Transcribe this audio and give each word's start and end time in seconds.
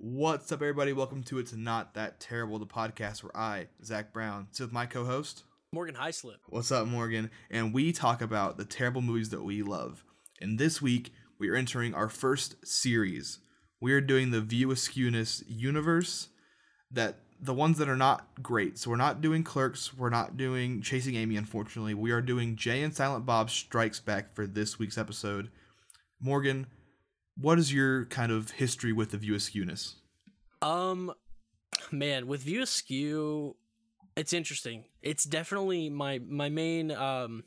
What's 0.00 0.52
up, 0.52 0.62
everybody? 0.62 0.92
Welcome 0.92 1.24
to 1.24 1.40
It's 1.40 1.52
Not 1.52 1.94
That 1.94 2.20
Terrible, 2.20 2.60
the 2.60 2.66
podcast 2.66 3.24
where 3.24 3.36
I, 3.36 3.66
Zach 3.82 4.12
Brown, 4.12 4.46
sit 4.52 4.62
with 4.62 4.72
my 4.72 4.86
co 4.86 5.04
host. 5.04 5.42
Morgan 5.72 5.96
Highslip. 5.96 6.36
What's 6.46 6.70
up, 6.70 6.86
Morgan? 6.86 7.32
And 7.50 7.74
we 7.74 7.90
talk 7.90 8.22
about 8.22 8.58
the 8.58 8.64
terrible 8.64 9.02
movies 9.02 9.30
that 9.30 9.42
we 9.42 9.64
love. 9.64 10.04
And 10.40 10.56
this 10.56 10.80
week, 10.80 11.12
we 11.40 11.48
are 11.48 11.56
entering 11.56 11.94
our 11.94 12.08
first 12.08 12.64
series. 12.64 13.40
We 13.80 13.92
are 13.92 14.00
doing 14.00 14.30
the 14.30 14.40
View 14.40 14.68
Askewniverse 14.68 15.42
universe, 15.48 16.28
that 16.92 17.16
the 17.40 17.52
ones 17.52 17.78
that 17.78 17.88
are 17.88 17.96
not 17.96 18.40
great. 18.40 18.78
So 18.78 18.90
we're 18.90 18.96
not 18.96 19.20
doing 19.20 19.42
Clerks, 19.42 19.92
we're 19.92 20.10
not 20.10 20.36
doing 20.36 20.80
Chasing 20.80 21.16
Amy, 21.16 21.36
unfortunately. 21.36 21.94
We 21.94 22.12
are 22.12 22.22
doing 22.22 22.54
Jay 22.54 22.84
and 22.84 22.94
Silent 22.94 23.26
Bob 23.26 23.50
Strikes 23.50 23.98
Back 23.98 24.32
for 24.32 24.46
this 24.46 24.78
week's 24.78 24.96
episode. 24.96 25.50
Morgan, 26.20 26.68
what 27.40 27.58
is 27.58 27.72
your 27.72 28.06
kind 28.06 28.32
of 28.32 28.50
history 28.52 28.92
with 28.92 29.10
the 29.10 29.18
View 29.18 29.34
Askewniverse? 29.34 29.94
Um, 30.60 31.12
man, 31.92 32.26
with 32.26 32.42
View 32.42 32.62
Askew, 32.62 33.56
it's 34.16 34.32
interesting. 34.32 34.84
It's 35.02 35.24
definitely 35.24 35.88
my 35.88 36.18
my 36.18 36.48
main 36.48 36.90
um 36.90 37.44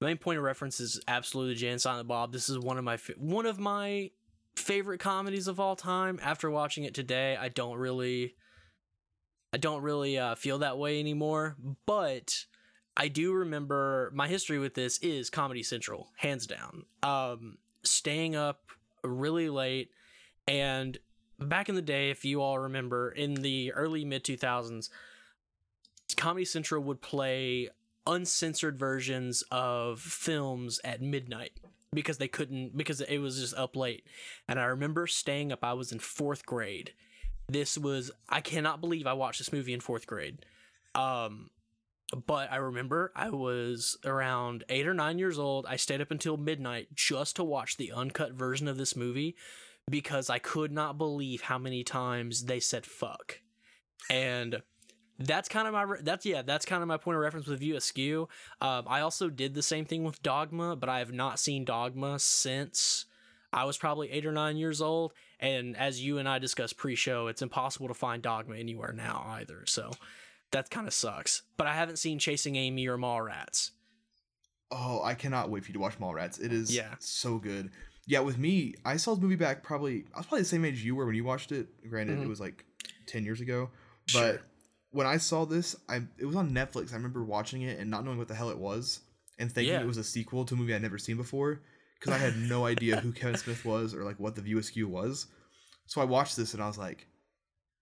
main 0.00 0.16
point 0.16 0.38
of 0.38 0.44
reference 0.44 0.80
is 0.80 1.00
absolutely 1.06 1.54
Jay 1.54 1.68
and 1.68 1.80
Silent 1.80 2.08
Bob. 2.08 2.32
This 2.32 2.48
is 2.48 2.58
one 2.58 2.78
of 2.78 2.84
my 2.84 2.98
one 3.16 3.46
of 3.46 3.58
my 3.58 4.10
favorite 4.56 4.98
comedies 4.98 5.46
of 5.48 5.60
all 5.60 5.76
time. 5.76 6.18
After 6.22 6.50
watching 6.50 6.84
it 6.84 6.94
today, 6.94 7.36
I 7.36 7.48
don't 7.48 7.78
really 7.78 8.34
I 9.52 9.58
don't 9.58 9.82
really 9.82 10.18
uh, 10.18 10.34
feel 10.34 10.58
that 10.58 10.78
way 10.78 10.98
anymore, 10.98 11.56
but 11.86 12.44
I 12.96 13.08
do 13.08 13.32
remember 13.32 14.10
my 14.14 14.26
history 14.26 14.58
with 14.58 14.74
this 14.74 14.98
is 14.98 15.30
Comedy 15.30 15.62
Central, 15.62 16.08
hands 16.16 16.46
down. 16.46 16.84
Um, 17.02 17.58
staying 17.84 18.34
up 18.34 18.66
really 19.08 19.48
late. 19.48 19.90
And 20.48 20.98
back 21.38 21.68
in 21.68 21.74
the 21.74 21.82
day 21.82 22.10
if 22.10 22.24
you 22.24 22.40
all 22.40 22.58
remember 22.58 23.10
in 23.10 23.34
the 23.34 23.72
early 23.72 24.04
mid 24.04 24.24
2000s 24.24 24.88
comedy 26.16 26.44
central 26.44 26.82
would 26.82 27.02
play 27.02 27.68
uncensored 28.06 28.78
versions 28.78 29.42
of 29.50 30.00
films 30.00 30.80
at 30.84 31.02
midnight 31.02 31.52
because 31.92 32.18
they 32.18 32.28
couldn't 32.28 32.76
because 32.76 33.00
it 33.00 33.18
was 33.18 33.40
just 33.40 33.54
up 33.54 33.76
late. 33.76 34.04
And 34.48 34.58
i 34.58 34.64
remember 34.64 35.06
staying 35.06 35.52
up 35.52 35.64
i 35.64 35.72
was 35.72 35.92
in 35.92 35.98
fourth 35.98 36.46
grade. 36.46 36.92
This 37.48 37.76
was 37.76 38.10
i 38.28 38.40
cannot 38.40 38.80
believe 38.80 39.06
i 39.06 39.12
watched 39.12 39.38
this 39.38 39.52
movie 39.52 39.74
in 39.74 39.80
fourth 39.80 40.06
grade. 40.06 40.44
Um 40.94 41.50
but 42.26 42.52
I 42.52 42.56
remember 42.56 43.12
I 43.16 43.30
was 43.30 43.98
around 44.04 44.64
eight 44.68 44.86
or 44.86 44.94
nine 44.94 45.18
years 45.18 45.38
old. 45.38 45.66
I 45.66 45.76
stayed 45.76 46.00
up 46.00 46.10
until 46.10 46.36
midnight 46.36 46.88
just 46.94 47.36
to 47.36 47.44
watch 47.44 47.76
the 47.76 47.92
uncut 47.92 48.32
version 48.32 48.68
of 48.68 48.76
this 48.76 48.94
movie 48.94 49.36
because 49.90 50.30
I 50.30 50.38
could 50.38 50.72
not 50.72 50.98
believe 50.98 51.42
how 51.42 51.58
many 51.58 51.82
times 51.82 52.44
they 52.44 52.60
said 52.60 52.86
fuck. 52.86 53.40
And 54.08 54.62
that's 55.18 55.48
kind 55.48 55.66
of 55.66 55.72
my 55.72 55.86
that's 56.02 56.26
yeah 56.26 56.42
that's 56.42 56.66
kind 56.66 56.82
of 56.82 56.88
my 56.88 56.98
point 56.98 57.16
of 57.16 57.22
reference 57.22 57.46
with 57.46 57.60
View 57.60 57.76
Askew. 57.76 58.28
Um, 58.60 58.84
I 58.86 59.00
also 59.00 59.28
did 59.28 59.54
the 59.54 59.62
same 59.62 59.84
thing 59.84 60.04
with 60.04 60.22
Dogma, 60.22 60.76
but 60.76 60.88
I 60.88 60.98
have 60.98 61.12
not 61.12 61.40
seen 61.40 61.64
Dogma 61.64 62.18
since 62.18 63.06
I 63.52 63.64
was 63.64 63.78
probably 63.78 64.10
eight 64.10 64.26
or 64.26 64.32
nine 64.32 64.56
years 64.56 64.80
old. 64.80 65.12
And 65.40 65.76
as 65.76 66.02
you 66.02 66.18
and 66.18 66.28
I 66.28 66.38
discussed 66.38 66.76
pre-show, 66.76 67.26
it's 67.26 67.42
impossible 67.42 67.88
to 67.88 67.94
find 67.94 68.22
Dogma 68.22 68.56
anywhere 68.56 68.92
now 68.92 69.24
either. 69.28 69.64
So 69.66 69.90
that 70.52 70.70
kind 70.70 70.86
of 70.86 70.94
sucks. 70.94 71.42
But 71.56 71.66
I 71.66 71.74
haven't 71.74 71.96
seen 71.98 72.18
Chasing 72.18 72.56
Amy 72.56 72.86
or 72.86 72.96
Mallrats. 72.96 73.70
Oh, 74.70 75.00
I 75.02 75.14
cannot 75.14 75.50
wait 75.50 75.62
for 75.64 75.68
you 75.68 75.74
to 75.74 75.80
watch 75.80 75.98
Mallrats. 75.98 76.40
It 76.40 76.52
is 76.52 76.74
Yeah. 76.74 76.94
so 76.98 77.38
good. 77.38 77.70
Yeah, 78.06 78.20
with 78.20 78.38
me, 78.38 78.74
I 78.84 78.96
saw 78.96 79.14
the 79.14 79.20
movie 79.20 79.36
back 79.36 79.62
probably 79.62 80.04
I 80.14 80.18
was 80.18 80.26
probably 80.26 80.42
the 80.42 80.48
same 80.48 80.64
age 80.64 80.82
you 80.84 80.94
were 80.94 81.06
when 81.06 81.14
you 81.14 81.24
watched 81.24 81.52
it. 81.52 81.68
Granted, 81.88 82.18
it 82.18 82.24
Mhm. 82.24 82.28
was 82.28 82.40
like 82.40 82.64
ten 83.06 83.24
years 83.24 83.40
ago. 83.40 83.70
Sure. 84.06 84.32
But 84.34 84.42
when 84.90 85.06
I 85.06 85.16
saw 85.18 85.44
this, 85.44 85.76
I 85.88 86.02
it 86.18 86.24
was 86.26 86.36
on 86.36 86.52
Netflix. 86.52 86.92
I 86.92 86.96
remember 86.96 87.24
watching 87.24 87.62
it 87.62 87.78
and 87.78 87.90
not 87.90 88.04
knowing 88.04 88.18
what 88.18 88.28
the 88.28 88.34
hell 88.34 88.50
it 88.50 88.58
was 88.58 89.00
and 89.38 89.50
thinking 89.52 89.74
Yeah. 89.74 89.80
it 89.82 89.86
was 89.86 89.96
a 89.98 90.04
sequel 90.04 90.44
to 90.46 90.54
a 90.54 90.56
movie 90.56 90.74
I'd 90.74 90.82
never 90.82 90.98
seen 90.98 91.16
before 91.16 91.62
because 91.98 92.14
I 92.14 92.18
had 92.18 92.36
no 92.36 92.64
idea 92.66 93.00
who 93.00 93.12
Kevin 93.12 93.36
Smith 93.38 93.64
was 93.64 93.94
or 93.94 94.04
like 94.04 94.18
what 94.20 94.34
the 94.36 94.42
View 94.42 94.58
Askew 94.58 94.88
was. 94.88 95.26
So 95.86 96.00
I 96.00 96.04
watched 96.04 96.36
this 96.36 96.54
and 96.54 96.62
I 96.62 96.66
was 96.66 96.78
like, 96.78 97.06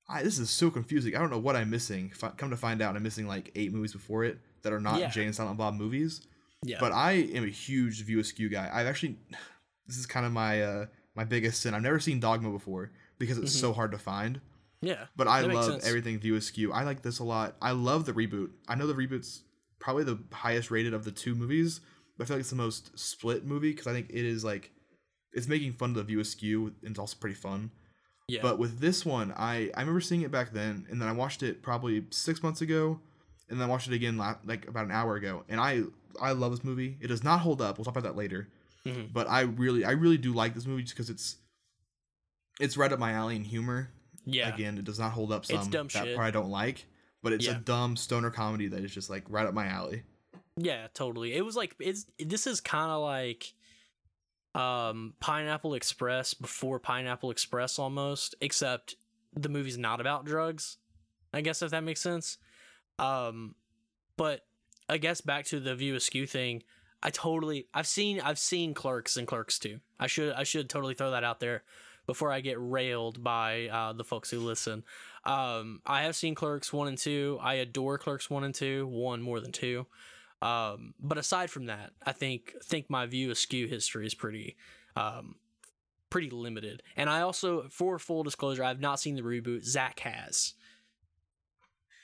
I, 0.09 0.23
this 0.23 0.39
is 0.39 0.51
so 0.51 0.71
confusing. 0.71 1.17
I 1.17 1.19
don't 1.19 1.31
know 1.31 1.39
what 1.39 1.57
I'm 1.57 1.71
missing. 1.71 2.13
Come 2.37 2.51
to 2.51 2.57
find 2.57 2.83
out, 2.83 2.95
I'm 2.97 3.03
missing 3.03 3.27
like 3.27 3.51
eight 3.55 3.73
movies 3.73 3.93
before 3.93 4.25
it 4.25 4.39
that 4.63 4.73
are 4.73 4.81
not 4.81 4.99
Yeah. 5.01 5.09
Jay 5.11 5.25
and 5.25 5.35
Silent 5.35 5.57
Bob 5.59 5.75
movies. 5.75 6.21
Yeah. 6.63 6.77
But 6.81 6.93
I 6.93 7.13
am 7.13 7.45
a 7.45 7.49
huge 7.49 8.03
View 8.05 8.19
Askew 8.21 8.49
guy. 8.49 8.71
I've 8.73 8.87
actually, 8.87 9.17
this 9.87 9.97
is 9.99 10.07
kind 10.07 10.27
of 10.27 10.33
my 10.33 10.63
uh 10.63 10.87
my 11.15 11.25
biggest 11.25 11.61
sin. 11.63 11.75
I've 11.75 11.83
never 11.83 12.01
seen 12.01 12.19
Dogma 12.21 12.51
before 12.51 12.91
because 13.19 13.39
it's 13.39 13.55
Mhm. 13.57 13.61
so 13.61 13.73
hard 13.73 13.93
to 13.93 13.99
find. 13.99 14.41
yeah. 14.83 15.07
But 15.17 15.29
I 15.29 15.41
love 15.43 15.65
sense. 15.73 15.87
everything 15.87 16.19
View 16.19 16.35
Askew. 16.37 16.73
I 16.73 16.83
like 16.85 17.03
this 17.03 17.19
a 17.21 17.25
lot. 17.25 17.57
I 17.63 17.71
love 17.71 18.05
the 18.05 18.13
reboot. 18.13 18.51
I 18.69 18.75
know 18.75 18.87
the 18.87 18.95
reboot's 18.95 19.43
probably 19.79 20.05
the 20.05 20.19
highest 20.33 20.71
rated 20.71 20.93
of 20.95 21.05
the 21.05 21.11
two 21.13 21.35
movies, 21.35 21.81
but 22.19 22.25
I 22.25 22.27
feel 22.27 22.37
like 22.37 22.41
it's 22.43 22.51
the 22.51 22.57
most 22.57 22.99
split 22.99 23.45
movie 23.47 23.71
because 23.71 23.87
I 23.87 23.93
think 23.93 24.11
it 24.11 24.25
is 24.25 24.45
like 24.45 24.71
it's 25.33 25.49
making 25.49 25.75
fun 25.75 25.91
of 25.91 25.97
the 25.97 26.03
View 26.05 26.21
Askew 26.21 26.67
and 26.83 26.91
it's 26.91 26.99
also 26.99 27.17
pretty 27.21 27.37
fun. 27.37 27.71
Yeah. 28.29 28.41
But 28.43 28.59
with 28.59 28.79
this 28.81 29.05
one, 29.05 29.33
I 29.37 29.71
I 29.75 29.81
remember 29.81 30.01
seeing 30.01 30.23
it 30.23 30.31
back 30.31 30.53
then, 30.53 30.87
and 30.91 31.01
then 31.01 31.09
I 31.09 31.13
watched 31.13 31.43
it 31.43 31.63
probably 31.63 32.05
six 32.11 32.43
months 32.43 32.61
ago, 32.63 32.99
and 33.49 33.61
then 33.61 33.69
I 33.69 33.71
watched 33.71 33.87
it 33.89 33.93
again 33.95 34.17
la- 34.17 34.37
like 34.45 34.67
about 34.67 34.87
an 34.87 34.91
hour 34.93 35.17
ago, 35.17 35.45
and 35.49 35.61
I 35.61 35.83
I 36.21 36.33
love 36.33 36.53
this 36.53 36.65
movie. 36.65 36.97
It 37.01 37.09
does 37.09 37.23
not 37.23 37.41
hold 37.41 37.61
up. 37.61 37.77
We'll 37.77 37.85
talk 37.85 37.97
about 37.97 38.09
that 38.09 38.17
later. 38.17 38.49
Mhm. 38.87 39.13
But 39.13 39.29
I 39.29 39.43
really 39.43 39.85
I 39.85 39.91
really 39.93 40.17
do 40.19 40.33
like 40.33 40.55
this 40.55 40.65
movie 40.67 40.83
just 40.83 40.95
because 40.95 41.11
it's 41.11 41.37
it's 42.61 42.77
right 42.77 42.93
up 42.93 42.99
my 42.99 43.13
alley 43.13 43.37
in 43.37 43.45
humor. 43.45 43.91
yeah. 44.25 44.55
Again, 44.55 44.79
it 44.79 44.85
does 44.85 44.99
not 44.99 45.13
hold 45.13 45.31
up 45.33 45.45
some 45.45 45.59
It's 45.59 45.67
dumb 45.69 45.89
that 45.89 46.05
shit. 46.07 46.17
part 46.17 46.27
I 46.27 46.31
don't 46.31 46.51
like, 46.51 46.87
but 47.23 47.33
it's 47.35 47.47
a 47.47 47.55
dumb 47.55 47.95
stoner 47.97 48.31
comedy 48.31 48.69
that 48.69 48.83
is 48.85 48.95
just 48.95 49.11
like 49.11 49.25
right 49.29 49.47
up 49.47 49.53
my 49.55 49.67
alley. 49.67 50.03
Yeah, 50.57 50.87
totally. 50.95 51.35
It 51.35 51.45
was 51.45 51.57
like 51.57 51.75
it's 51.79 52.07
this 52.19 52.47
is 52.47 52.61
kind 52.63 52.91
of 52.91 53.03
like 53.03 53.53
um 54.55 55.15
Pineapple 55.21 55.75
Express 55.75 56.35
before 56.35 56.79
Pineapple 56.79 57.31
Express 57.31 57.79
almost, 57.79 58.35
except 58.41 58.97
the 59.35 59.49
movie's 59.49 59.79
not 59.79 60.01
about 60.01 60.25
drugs. 60.25 60.77
I 61.33 61.41
guess 61.41 61.63
if 61.63 61.71
that 61.71 61.85
makes 61.85 62.01
sense. 62.01 62.39
Um 62.99 63.55
but 64.17 64.47
I 64.89 64.99
guess 64.99 65.21
back 65.21 65.47
to 65.47 65.61
the 65.61 65.75
View 65.75 65.97
Askew 65.97 66.27
thing, 66.27 66.63
I 67.03 67.11
totally 67.11 67.67
I've 67.75 67.87
seen 67.87 68.21
I've 68.21 68.39
seen 68.39 68.75
Clerks 68.75 69.17
and 69.17 69.27
Clerks 69.27 69.59
too. 69.59 69.81
I 69.99 70.07
should 70.07 70.33
I 70.35 70.45
should 70.45 70.71
totally 70.71 70.95
throw 70.95 71.11
that 71.11 71.25
out 71.25 71.41
there 71.41 71.65
before 72.07 72.31
I 72.31 72.41
get 72.41 72.57
railed 72.59 73.25
by 73.25 73.69
uh, 73.69 73.93
the 73.93 74.05
folks 74.05 74.31
who 74.31 74.39
listen. 74.39 74.85
Um, 75.25 75.81
I 75.87 76.03
have 76.03 76.15
seen 76.17 76.35
Clerks 76.35 76.73
one 76.73 76.89
and 76.89 76.99
two. 76.99 77.39
I 77.41 77.55
adore 77.55 77.99
Clerks 77.99 78.29
one 78.29 78.45
and 78.45 78.55
two. 78.55 78.87
One 78.87 79.23
more 79.23 79.41
than 79.41 79.53
two. 79.53 79.87
Um, 80.45 80.95
but 81.01 81.17
aside 81.19 81.51
from 81.51 81.67
that, 81.67 81.93
I 82.05 82.13
think 82.13 82.55
think 82.63 82.91
my 82.91 83.07
view 83.07 83.31
askew 83.31 83.67
history 83.67 84.07
is 84.07 84.15
pretty 84.15 84.57
um, 84.97 85.37
pretty 86.11 86.31
limited. 86.31 86.83
And 86.97 87.09
I 87.09 87.23
also, 87.23 87.69
for 87.71 87.99
full 87.99 88.23
disclosure, 88.23 88.63
I've 88.63 88.81
not 88.81 89.01
seen 89.01 89.17
the 89.17 89.23
reboot. 89.23 89.65
Zach 89.65 90.01
has. 90.01 90.55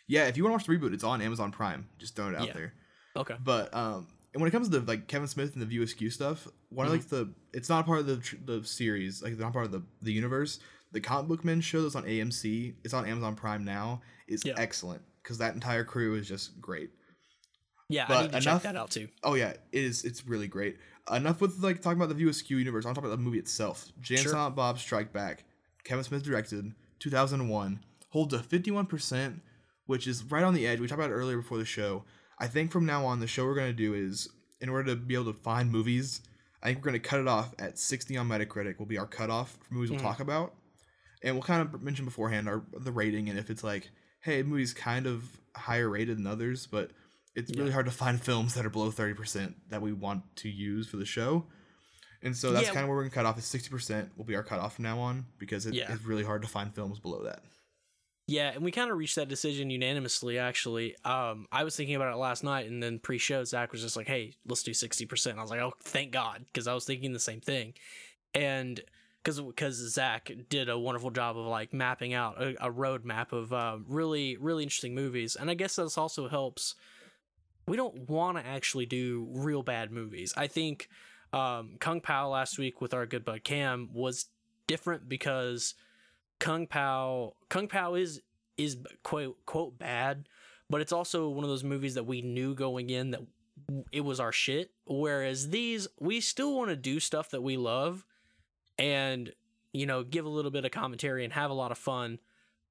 Yeah, 0.07 0.25
if 0.27 0.37
you 0.37 0.43
want 0.45 0.53
to 0.53 0.55
watch 0.73 0.81
the 0.81 0.87
reboot, 0.89 0.95
it's 0.95 1.05
on 1.05 1.23
Amazon 1.23 1.53
Prime. 1.53 1.89
Just 1.99 2.17
throwing 2.17 2.35
it 2.35 2.41
out 2.41 2.49
Yeah. 2.49 2.53
there. 2.55 2.75
Okay. 3.17 3.35
But 3.43 3.73
um, 3.75 4.09
and 4.33 4.41
when 4.41 4.49
it 4.49 4.53
comes 4.53 4.69
to 4.71 4.81
like 4.81 5.07
Kevin 5.07 5.29
Smith 5.29 5.53
and 5.55 5.63
the 5.63 5.67
View 5.67 5.83
Askew 5.83 6.11
stuff, 6.11 6.49
one 6.71 6.87
of 6.87 6.93
like 6.93 7.03
Mm-hmm. 7.03 7.17
the 7.17 7.35
it's 7.53 7.69
not 7.69 7.87
part 7.87 8.01
of 8.01 8.07
the 8.07 8.17
tr- 8.17 8.37
the 8.45 8.65
series, 8.65 9.23
like 9.23 9.39
not 9.39 9.53
part 9.53 9.67
of 9.67 9.73
the 9.73 9.83
the 10.03 10.13
universe. 10.13 10.61
The 10.93 11.01
comic 11.01 11.29
book 11.29 11.45
men 11.45 11.61
show 11.61 11.83
that's 11.83 11.95
on 11.95 12.05
AMC. 12.05 12.75
It's 12.85 12.95
on 12.95 13.07
Amazon 13.07 13.37
Prime 13.37 13.65
now. 13.65 14.03
Is 14.27 14.43
Yeah. 14.45 14.55
excellent 14.57 15.03
because 15.23 15.39
that 15.39 15.55
entire 15.55 15.85
crew 15.85 16.17
is 16.17 16.27
just 16.27 16.61
great. 16.61 16.91
Yeah, 17.91 18.05
I 18.05 18.09
But 18.09 18.21
need 18.23 18.31
to 18.33 18.37
enough- 18.39 18.63
check 18.63 18.73
that 18.73 18.77
out 18.77 18.91
too. 18.91 19.09
Oh 19.23 19.35
yeah, 19.35 19.51
it 19.51 19.61
is. 19.73 20.05
It's 20.05 20.27
really 20.27 20.49
great. 20.49 20.79
Enough 21.11 21.41
with 21.41 21.59
like 21.59 21.81
talking 21.83 21.99
about 21.99 22.09
the 22.09 22.15
View 22.15 22.29
Askew 22.29 22.57
universe. 22.57 22.85
I'm 22.87 22.95
talking 22.95 23.09
about 23.11 23.17
the 23.17 23.23
movie 23.23 23.39
itself. 23.39 23.91
Jay 24.01 24.17
Sure. 24.17 24.33
Silent 24.33 24.55
Bob 24.57 24.79
Strike 24.79 25.13
Back. 25.13 25.45
Kevin 25.85 26.05
Smith 26.05 26.23
directed, 26.23 26.73
2001. 27.01 27.81
Holds 28.11 28.35
a 28.35 28.39
51%, 28.39 29.41
which 29.87 30.07
is 30.07 30.23
right 30.25 30.45
on 30.45 30.55
the 30.55 30.67
edge. 30.67 30.79
We 30.81 30.87
talked 30.87 31.01
about 31.01 31.11
it 31.11 31.15
earlier 31.15 31.37
before 31.39 31.59
the 31.59 31.65
show. 31.65 32.05
I 32.39 32.47
think 32.47 32.71
from 32.71 32.87
now 32.87 33.05
on, 33.07 33.21
the 33.21 33.27
show 33.27 33.45
we're 33.45 33.55
gonna 33.55 33.73
do 33.73 33.95
is 33.95 34.29
in 34.61 34.69
order 34.69 34.91
to 34.91 34.97
be 34.97 35.15
able 35.15 35.33
to 35.33 35.33
find 35.33 35.71
movies. 35.71 36.21
I 36.63 36.67
think 36.67 36.79
we're 36.79 36.91
gonna 36.91 36.99
cut 37.01 37.21
it 37.21 37.29
off 37.29 37.55
at 37.59 37.79
60 37.79 38.17
on 38.17 38.29
Metacritic. 38.29 38.79
Will 38.79 38.87
be 38.87 38.99
our 38.99 39.07
cutoff 39.07 39.59
for 39.63 39.75
movies 39.75 39.91
we'll 39.91 39.99
Mhm. 40.01 40.03
talk 40.05 40.21
about, 40.21 40.55
and 41.23 41.35
we'll 41.35 41.43
kind 41.43 41.63
of 41.63 41.83
mention 41.83 42.05
beforehand 42.05 42.49
our 42.49 42.63
the 42.79 42.93
rating 42.93 43.29
and 43.31 43.39
if 43.39 43.49
it's 43.51 43.65
like, 43.65 43.91
hey, 44.21 44.43
movie's 44.43 44.75
kind 44.75 45.07
of 45.07 45.41
higher 45.57 45.89
rated 45.89 46.19
than 46.19 46.27
others, 46.27 46.67
but 46.67 46.91
it's 47.35 47.51
really 47.53 47.67
Yeah. 47.69 47.73
hard 47.75 47.87
to 47.87 47.93
find 47.93 48.21
films 48.21 48.55
that 48.55 48.67
are 48.67 48.71
below 48.71 48.91
30% 48.91 49.55
that 49.71 49.81
we 49.83 49.93
want 49.93 50.25
to 50.37 50.49
use 50.49 50.89
for 50.89 50.97
the 50.97 51.05
show. 51.07 51.47
And 52.23 52.37
so 52.37 52.53
that's 52.53 52.67
Yeah. 52.67 52.75
kind 52.75 52.83
of 52.85 52.89
where 52.89 52.97
we're 52.97 53.05
gonna 53.05 53.15
cut 53.15 53.27
off. 53.27 53.39
Is 53.39 53.45
60% 53.47 54.17
will 54.17 54.25
be 54.25 54.35
our 54.37 54.43
cutoff 54.43 54.75
from 54.77 54.83
now 54.85 54.99
on 54.99 55.27
because 55.39 55.65
it 55.67 55.75
Yeah. 55.75 55.97
really 56.05 56.25
hard 56.25 56.43
to 56.43 56.49
find 56.49 56.75
films 56.75 56.99
below 56.99 57.23
that. 57.25 57.43
Yeah, 58.27 58.51
and 58.53 58.63
we 58.63 58.71
kind 58.71 58.91
of 58.91 58.97
reached 58.97 59.17
that 59.17 59.29
decision 59.29 59.71
unanimously. 59.71 60.39
Actually, 60.39 60.95
um, 61.05 61.49
I 61.51 61.65
was 61.65 61.75
thinking 61.75 61.97
about 61.97 62.13
it 62.13 62.17
last 62.17 62.45
night, 62.45 62.69
and 62.69 62.81
then 62.81 63.01
pre-show 63.01 63.43
Zach 63.43 63.73
was 63.73 63.81
just 63.81 63.97
like, 63.97 64.07
"Hey, 64.07 64.35
let's 64.47 64.63
do 64.63 64.73
sixty 64.73 65.05
percent." 65.05 65.39
I 65.39 65.43
was 65.43 65.51
like, 65.51 65.59
"Oh, 65.61 65.75
thank 65.83 66.13
God," 66.13 66.45
because 66.47 66.69
I 66.69 66.75
was 66.75 66.85
thinking 66.85 67.13
the 67.13 67.19
same 67.19 67.41
thing. 67.41 67.75
And 68.33 68.81
because 69.25 69.41
because 69.41 69.75
Zach 69.93 70.31
did 70.49 70.69
a 70.69 70.79
wonderful 70.79 71.11
job 71.11 71.37
of 71.37 71.47
like 71.47 71.73
mapping 71.73 72.15
out 72.15 72.41
a, 72.41 72.67
a 72.67 72.71
roadmap 72.71 73.33
of 73.33 73.53
uh, 73.53 73.79
really 73.89 74.37
really 74.37 74.63
interesting 74.63 74.95
movies, 74.95 75.35
and 75.35 75.51
I 75.51 75.55
guess 75.55 75.75
this 75.77 75.99
also 75.99 76.29
helps. 76.29 76.77
We 77.71 77.77
don't 77.77 78.11
want 78.11 78.37
to 78.37 78.45
actually 78.45 78.87
do 78.87 79.29
real 79.31 79.63
bad 79.63 79.93
movies. 79.93 80.35
I 80.37 80.49
think 80.49 80.89
um, 81.33 81.77
Kung 81.79 82.01
Pao 82.01 82.29
last 82.29 82.59
week 82.59 82.81
with 82.81 82.93
our 82.93 83.07
good 83.07 83.25
bud 83.25 83.45
Cam 83.45 83.91
was 83.93 84.27
different 84.67 85.09
because 85.09 85.75
Kung 86.41 86.67
Pao 86.67 87.35
Kung 87.49 87.69
Pao 87.69 87.95
is 87.95 88.23
is 88.57 88.77
quote 89.05 89.37
quote 89.47 89.79
bad, 89.79 90.29
but 90.69 90.81
it's 90.81 90.91
also 90.91 91.29
one 91.29 91.45
of 91.45 91.49
those 91.49 91.63
movies 91.63 91.95
that 91.95 92.07
we 92.07 92.23
knew 92.23 92.57
going 92.57 92.91
in 92.91 93.13
that 93.13 93.21
it 93.93 94.01
was 94.01 94.19
our 94.19 94.33
shit. 94.33 94.73
Whereas 94.85 95.51
these, 95.51 95.87
we 96.01 96.21
still 96.21 96.57
want 96.57 96.71
to 96.71 96.77
do 96.77 96.99
stuff 96.99 97.31
that 97.31 97.41
we 97.41 97.57
love, 97.57 98.05
and 98.81 99.33
you 99.73 99.87
know, 99.87 100.03
give 100.03 100.25
a 100.25 100.29
little 100.29 100.51
bit 100.51 100.65
of 100.65 100.73
commentary 100.73 101.23
and 101.23 101.33
have 101.35 101.53
a 101.53 101.55
lot 101.55 101.71
of 101.71 101.79
fun. 101.79 102.19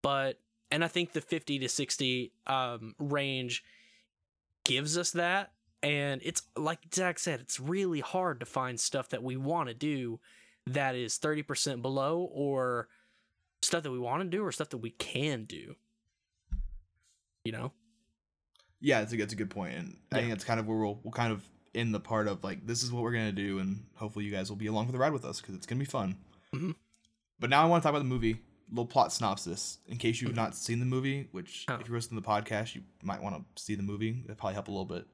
But 0.02 0.42
and 0.70 0.84
I 0.84 0.90
think 0.90 1.14
the 1.14 1.22
fifty 1.22 1.58
to 1.60 1.70
sixty 1.70 2.34
um, 2.48 2.96
range 3.00 3.64
gives 4.64 4.98
us 4.98 5.12
that. 5.12 5.52
And 5.82 6.22
it's 6.24 6.42
like 6.58 6.80
Zach 6.94 7.20
said, 7.20 7.40
it's 7.40 7.60
really 7.60 8.02
hard 8.02 8.40
to 8.42 8.46
find 8.46 8.80
stuff 8.80 9.10
that 9.10 9.24
we 9.24 9.38
want 9.38 9.70
to 9.70 9.74
do 9.74 10.20
that 10.68 10.96
is 10.96 11.18
30% 11.18 11.82
below 11.82 12.30
or 12.34 12.90
stuff 13.62 13.84
that 13.84 13.92
we 13.92 14.00
want 14.00 14.22
to 14.24 14.30
do 14.30 14.44
or 14.44 14.52
stuff 14.52 14.70
that 14.70 14.78
we 14.78 14.92
can 14.92 15.46
do. 15.46 15.76
You 17.46 17.52
know? 17.54 17.72
Yeah, 18.82 19.02
it's 19.02 19.14
a, 19.14 19.22
it's 19.22 19.34
a 19.34 19.36
good 19.36 19.50
point, 19.50 19.76
and 19.76 19.98
I 20.12 20.18
think 20.18 20.30
that's 20.30 20.46
kind 20.46 20.60
of 20.60 20.66
where 20.68 20.78
we'll 20.78 21.00
we'll 21.04 21.12
kind 21.12 21.34
of 21.34 21.44
end 21.76 21.94
the 21.94 22.00
part 22.00 22.28
of 22.28 22.44
like 22.46 22.66
this 22.66 22.82
is 22.82 22.92
what 22.94 23.04
we're 23.04 23.12
gonna 23.12 23.34
do, 23.34 23.60
and 23.60 23.86
hopefully 23.96 24.24
you 24.24 24.32
guys 24.32 24.50
will 24.50 24.56
be 24.56 24.68
along 24.68 24.86
for 24.86 24.94
the 24.94 24.98
ride 24.98 25.12
with 25.12 25.26
us 25.26 25.42
because 25.42 25.56
it's 25.56 25.66
gonna 25.66 25.80
be 25.80 25.86
fun. 25.86 26.16
Mhm. 26.54 26.76
But 27.40 27.50
now 27.50 27.62
I 27.62 27.66
want 27.66 27.84
to 27.84 27.88
talk 27.88 27.92
about 27.92 28.00
the 28.00 28.06
movie. 28.06 28.40
Little 28.72 28.86
plot 28.86 29.12
synopsis, 29.12 29.80
in 29.88 29.98
case 29.98 30.22
you've 30.22 30.36
not 30.36 30.56
seen 30.56 30.80
the 30.80 30.86
movie. 30.86 31.28
Which, 31.32 31.66
Oh. 31.70 31.76
if 31.76 31.88
you're 31.88 31.98
listening 31.98 32.22
to 32.22 32.26
the 32.26 32.32
podcast, 32.32 32.76
you 32.76 32.82
might 33.04 33.22
want 33.22 33.36
to 33.56 33.64
see 33.64 33.76
the 33.76 33.84
movie. 33.84 34.22
That'd 34.22 34.38
probably 34.38 34.54
help 34.54 34.68
a 34.68 34.72
little 34.72 34.86
bit. 34.86 35.08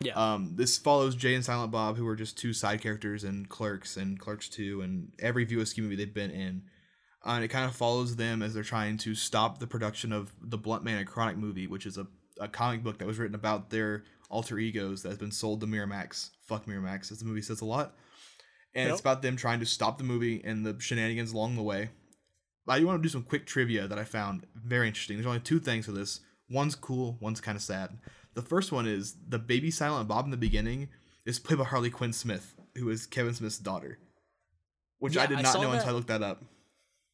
Yeah. 0.00 0.14
Um, 0.14 0.52
this 0.56 0.78
follows 0.78 1.14
Jay 1.14 1.34
and 1.34 1.44
Silent 1.44 1.70
Bob, 1.70 1.96
who 1.96 2.06
are 2.08 2.16
just 2.16 2.36
two 2.38 2.52
side 2.52 2.80
characters 2.80 3.22
in 3.22 3.46
Clerks 3.46 3.96
and 3.96 4.18
Clerks 4.18 4.48
Two, 4.48 4.80
and 4.80 5.12
every 5.20 5.44
View 5.44 5.60
Askew 5.60 5.82
movie 5.84 5.96
they've 5.96 6.12
been 6.12 6.30
in. 6.30 6.62
Uh, 7.24 7.32
and 7.34 7.44
it 7.44 7.48
kind 7.48 7.66
of 7.66 7.76
follows 7.76 8.16
them 8.16 8.42
as 8.42 8.52
they're 8.54 8.64
trying 8.64 8.96
to 8.98 9.14
stop 9.14 9.58
the 9.58 9.66
production 9.66 10.12
of 10.12 10.32
the 10.40 10.58
Blunt 10.58 10.82
Man 10.82 10.98
and 10.98 11.06
Chronic 11.06 11.36
movie, 11.36 11.66
which 11.68 11.86
is 11.86 11.98
a, 11.98 12.06
a 12.40 12.48
comic 12.48 12.82
book 12.82 12.98
that 12.98 13.06
was 13.06 13.18
written 13.18 13.36
about 13.36 13.70
their 13.70 14.02
alter 14.28 14.58
egos 14.58 15.02
that 15.02 15.10
has 15.10 15.18
been 15.18 15.30
sold 15.30 15.60
to 15.60 15.66
Miramax. 15.66 16.30
Fuck 16.46 16.66
Miramax, 16.66 17.12
as 17.12 17.18
the 17.20 17.24
movie 17.26 17.42
says 17.42 17.60
a 17.60 17.64
lot. 17.64 17.94
And 18.74 18.90
it's 18.90 19.00
about 19.00 19.20
them 19.22 19.36
trying 19.36 19.60
to 19.60 19.66
stop 19.66 19.98
the 19.98 20.04
movie 20.04 20.40
and 20.42 20.64
the 20.66 20.74
shenanigans 20.80 21.32
along 21.32 21.56
the 21.56 21.62
way. 21.62 21.90
I 22.68 22.78
do 22.78 22.86
want 22.86 23.02
to 23.02 23.02
do 23.02 23.08
some 23.08 23.22
quick 23.22 23.46
trivia 23.46 23.88
that 23.88 23.98
I 23.98 24.04
found 24.04 24.46
very 24.54 24.86
interesting. 24.86 25.16
There's 25.16 25.26
only 25.26 25.40
two 25.40 25.58
things 25.58 25.86
for 25.86 25.92
this. 25.92 26.20
One's 26.48 26.74
cool, 26.74 27.16
one's 27.20 27.40
kind 27.40 27.56
of 27.56 27.62
sad. 27.62 27.98
The 28.34 28.42
first 28.42 28.72
one 28.72 28.86
is 28.86 29.16
the 29.28 29.38
baby 29.38 29.70
Silent 29.70 30.08
Bob 30.08 30.24
in 30.24 30.30
the 30.30 30.36
beginning 30.36 30.88
is 31.24 31.38
played 31.38 31.58
by 31.58 31.64
Harley 31.64 31.90
Quinn 31.90 32.12
Smith, 32.12 32.54
who 32.76 32.88
is 32.90 33.06
Kevin 33.06 33.34
Smith's 33.34 33.58
daughter. 33.58 33.98
Which 34.98 35.16
I 35.16 35.26
did 35.26 35.42
not 35.42 35.52
saw 35.52 35.62
know 35.62 35.72
until. 35.72 35.88
I 35.88 35.92
looked 35.92 36.08
that 36.08 36.22
up. 36.22 36.42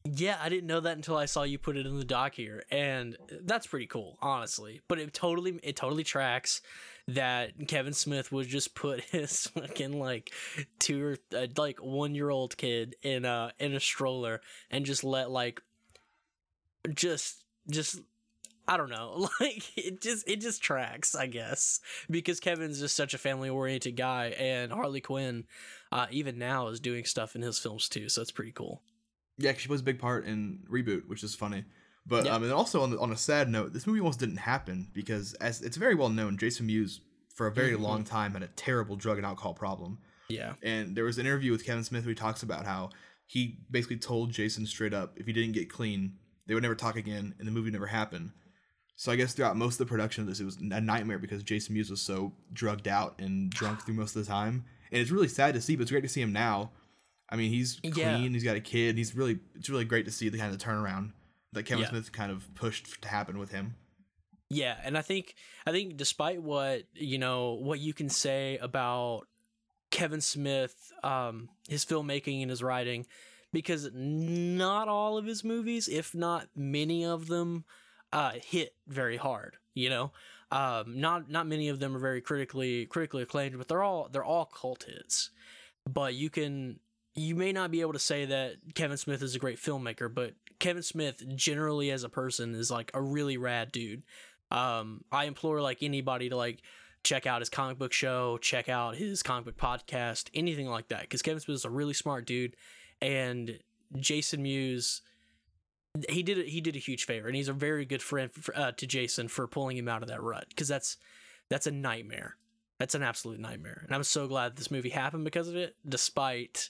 Yeah, 0.05 0.37
I 0.41 0.47
didn't 0.47 0.67
know 0.67 0.79
that 0.79 0.95
until 0.95 1.17
I 1.17 1.25
saw 1.25 1.43
you 1.43 1.57
put 1.57 1.75
it 1.75 1.85
in 1.85 1.97
the 1.97 2.05
doc 2.05 2.33
here, 2.33 2.63
and 2.71 3.17
that's 3.41 3.67
pretty 3.67 3.85
cool, 3.85 4.17
honestly. 4.21 4.79
But 4.87 4.97
it 4.99 5.13
totally, 5.13 5.59
it 5.61 5.75
totally 5.75 6.05
tracks 6.05 6.61
that 7.07 7.67
Kevin 7.67 7.93
Smith 7.93 8.31
would 8.31 8.47
just 8.47 8.75
put 8.75 9.01
his 9.11 9.47
fucking 9.47 9.99
like 9.99 10.31
two 10.79 11.03
or 11.03 11.17
uh, 11.37 11.47
like 11.57 11.79
one 11.83 12.15
year 12.15 12.29
old 12.29 12.55
kid 12.57 12.95
in 13.01 13.25
a 13.25 13.51
in 13.59 13.73
a 13.73 13.79
stroller 13.79 14.41
and 14.71 14.85
just 14.85 15.03
let 15.03 15.31
like 15.31 15.61
just 16.93 17.43
just 17.69 17.99
I 18.69 18.77
don't 18.77 18.89
know, 18.89 19.27
like 19.41 19.77
it 19.77 20.01
just 20.01 20.29
it 20.29 20.39
just 20.39 20.61
tracks, 20.61 21.13
I 21.13 21.27
guess, 21.27 21.81
because 22.09 22.39
Kevin's 22.39 22.79
just 22.79 22.95
such 22.95 23.13
a 23.13 23.17
family 23.17 23.49
oriented 23.49 23.97
guy, 23.97 24.27
and 24.39 24.71
Harley 24.71 25.01
Quinn, 25.01 25.45
uh, 25.91 26.05
even 26.11 26.37
now 26.37 26.67
is 26.67 26.79
doing 26.79 27.03
stuff 27.03 27.35
in 27.35 27.41
his 27.41 27.59
films 27.59 27.89
too, 27.89 28.07
so 28.07 28.21
it's 28.21 28.31
pretty 28.31 28.51
cool. 28.53 28.81
Yeah, 29.39 29.53
she 29.57 29.67
plays 29.67 29.79
a 29.79 29.83
big 29.83 29.99
part 29.99 30.25
in 30.25 30.59
Reboot, 30.69 31.07
which 31.07 31.23
is 31.23 31.33
funny. 31.33 31.63
But 32.05 32.25
Yeah. 32.25 32.35
um, 32.35 32.43
and 32.43 32.51
also 32.51 32.81
on, 32.81 32.91
the, 32.91 32.99
on 32.99 33.11
a 33.11 33.17
sad 33.17 33.49
note, 33.49 33.73
this 33.73 33.87
movie 33.87 33.99
almost 33.99 34.19
didn't 34.19 34.37
happen 34.37 34.87
because, 34.93 35.33
as 35.35 35.61
it's 35.61 35.77
very 35.77 35.95
well 35.95 36.09
known, 36.09 36.37
Jason 36.37 36.65
Mewes 36.67 37.01
for 37.33 37.47
a 37.47 37.51
very 37.51 37.71
Mhm. 37.73 37.79
long 37.81 38.03
time 38.03 38.33
had 38.33 38.43
a 38.43 38.47
terrible 38.47 38.95
drug 38.95 39.17
and 39.17 39.25
alcohol 39.25 39.53
problem. 39.53 39.99
Yeah. 40.27 40.53
And 40.61 40.95
there 40.95 41.03
was 41.05 41.17
an 41.17 41.25
interview 41.25 41.51
with 41.51 41.65
Kevin 41.65 41.83
Smith 41.83 42.03
where 42.03 42.09
he 42.11 42.15
talks 42.15 42.43
about 42.43 42.65
how 42.65 42.89
he 43.25 43.59
basically 43.71 43.97
told 43.97 44.31
Jason 44.31 44.65
straight 44.65 44.93
up 44.93 45.13
if 45.17 45.25
he 45.25 45.33
didn't 45.33 45.53
get 45.53 45.69
clean, 45.69 46.17
they 46.47 46.53
would 46.53 46.63
never 46.63 46.75
talk 46.75 46.95
again, 46.95 47.35
and 47.39 47.47
the 47.47 47.51
movie 47.51 47.71
never 47.71 47.87
happened. 47.87 48.31
So 48.95 49.11
I 49.11 49.15
guess 49.15 49.33
throughout 49.33 49.55
most 49.55 49.75
of 49.79 49.87
the 49.87 49.89
production 49.89 50.23
of 50.23 50.27
this, 50.27 50.39
it 50.41 50.45
was 50.45 50.57
a 50.57 50.81
nightmare 50.81 51.19
because 51.19 51.41
Jason 51.43 51.73
Mewes 51.75 51.89
was 51.89 52.01
so 52.01 52.33
drugged 52.51 52.87
out 52.87 53.19
and 53.21 53.49
drunk 53.51 53.81
through 53.85 53.93
most 53.95 54.15
of 54.15 54.25
the 54.25 54.29
time. 54.31 54.65
And 54.91 54.99
it's 55.01 55.11
really 55.11 55.27
sad 55.27 55.53
to 55.53 55.61
see, 55.61 55.75
but 55.75 55.83
it's 55.83 55.91
great 55.91 56.01
to 56.01 56.09
see 56.09 56.21
him 56.21 56.33
now. 56.33 56.71
I 57.31 57.35
mean, 57.35 57.51
he's 57.51 57.79
clean, 57.81 57.93
Yeah. 57.95 58.17
he's 58.17 58.43
got 58.43 58.55
a 58.55 58.61
kid. 58.61 58.97
He's 58.97 59.15
really, 59.15 59.39
it's 59.55 59.69
really 59.69 59.85
great 59.85 60.05
to 60.05 60.11
see 60.11 60.29
the 60.29 60.37
kind 60.37 60.53
of 60.53 60.59
turnaround 60.59 61.11
that 61.53 61.63
Kevin 61.63 61.83
Yeah. 61.83 61.89
Smith 61.89 62.11
kind 62.11 62.31
of 62.31 62.53
pushed 62.55 63.01
to 63.01 63.07
happen 63.07 63.37
with 63.37 63.51
him. 63.51 63.75
Yeah, 64.49 64.77
and 64.83 64.97
I 64.97 65.03
think 65.03 65.35
I 65.67 65.71
think 65.71 65.95
despite 65.95 66.41
what 66.41 66.83
you 66.95 67.19
know 67.19 67.53
what 67.53 67.79
you 67.79 67.93
can 67.93 68.09
say 68.09 68.57
about 68.57 69.27
Kevin 69.91 70.21
Smith, 70.21 70.91
um, 71.03 71.49
his 71.67 71.85
filmmaking 71.85 72.41
and 72.41 72.49
his 72.49 72.63
writing, 72.63 73.05
because 73.53 73.91
not 73.93 74.87
all 74.87 75.19
of 75.19 75.25
his 75.25 75.43
movies, 75.43 75.87
if 75.87 76.15
not 76.15 76.47
many 76.55 77.05
of 77.05 77.27
them, 77.27 77.63
uh, 78.11 78.31
hit 78.43 78.73
very 78.87 79.17
hard. 79.17 79.57
You 79.75 79.91
know, 79.91 80.11
um, 80.51 80.99
not 80.99 81.29
not 81.29 81.45
many 81.45 81.69
of 81.69 81.79
them 81.79 81.95
are 81.95 81.99
very 81.99 82.21
critically 82.21 82.87
critically 82.87 83.21
acclaimed, 83.21 83.55
but 83.55 83.67
they're 83.67 83.83
all 83.83 84.09
they're 84.11 84.23
all 84.23 84.45
cult 84.45 84.83
hits. 84.87 85.29
But 85.87 86.15
you 86.15 86.31
can 86.31 86.79
you 87.19 87.35
may 87.35 87.51
not 87.51 87.69
be 87.69 87.81
able 87.81 87.93
to 87.93 87.99
say 87.99 88.25
that 88.25 88.55
Kevin 88.75 88.97
Smith 88.97 89.21
is 89.21 89.35
a 89.35 89.39
great 89.39 89.59
filmmaker, 89.59 90.13
but 90.13 90.33
Kevin 90.59 90.83
Smith 90.83 91.21
generally 91.35 91.91
as 91.91 92.03
a 92.03 92.09
person 92.09 92.55
is 92.55 92.71
like 92.71 92.91
a 92.93 93.01
really 93.01 93.37
rad 93.37 93.71
dude. 93.71 94.03
Um, 94.51 95.03
I 95.11 95.25
implore 95.25 95.61
like 95.61 95.83
anybody 95.83 96.29
to 96.29 96.37
like 96.37 96.61
check 97.03 97.27
out 97.27 97.41
his 97.41 97.49
comic 97.49 97.77
book 97.77 97.91
show, 97.91 98.37
check 98.37 98.69
out 98.69 98.95
his 98.95 99.21
comic 99.21 99.45
book 99.45 99.57
podcast, 99.57 100.29
anything 100.33 100.67
like 100.67 100.87
that, 100.87 101.01
because 101.01 101.21
Kevin 101.21 101.41
Smith 101.41 101.55
is 101.55 101.65
a 101.65 101.69
really 101.69 101.93
smart 101.93 102.25
dude, 102.25 102.55
and 103.01 103.59
Jason 103.97 104.41
Mewes. 104.41 105.01
He 106.07 106.23
did 106.23 106.37
a, 106.37 106.43
he 106.43 106.61
did 106.61 106.75
a 106.75 106.79
huge 106.79 107.05
favor, 107.05 107.27
and 107.27 107.35
he's 107.35 107.47
a 107.49 107.53
very 107.53 107.83
good 107.83 108.01
friend 108.01 108.31
for, 108.31 108.55
uh, 108.57 108.71
to 108.73 108.87
Jason 108.87 109.27
for 109.27 109.47
pulling 109.47 109.75
him 109.75 109.89
out 109.89 110.03
of 110.03 110.07
that 110.07 110.21
rut 110.21 110.45
because 110.49 110.67
that's 110.67 110.97
that's 111.49 111.67
a 111.67 111.71
nightmare. 111.71 112.37
That's 112.77 112.95
an 112.95 113.03
absolute 113.03 113.39
nightmare, 113.39 113.81
and 113.85 113.93
I'm 113.93 114.03
so 114.03 114.27
glad 114.27 114.55
this 114.55 114.71
movie 114.71 114.89
happened 114.89 115.25
because 115.25 115.49
of 115.49 115.57
it, 115.57 115.75
despite 115.87 116.69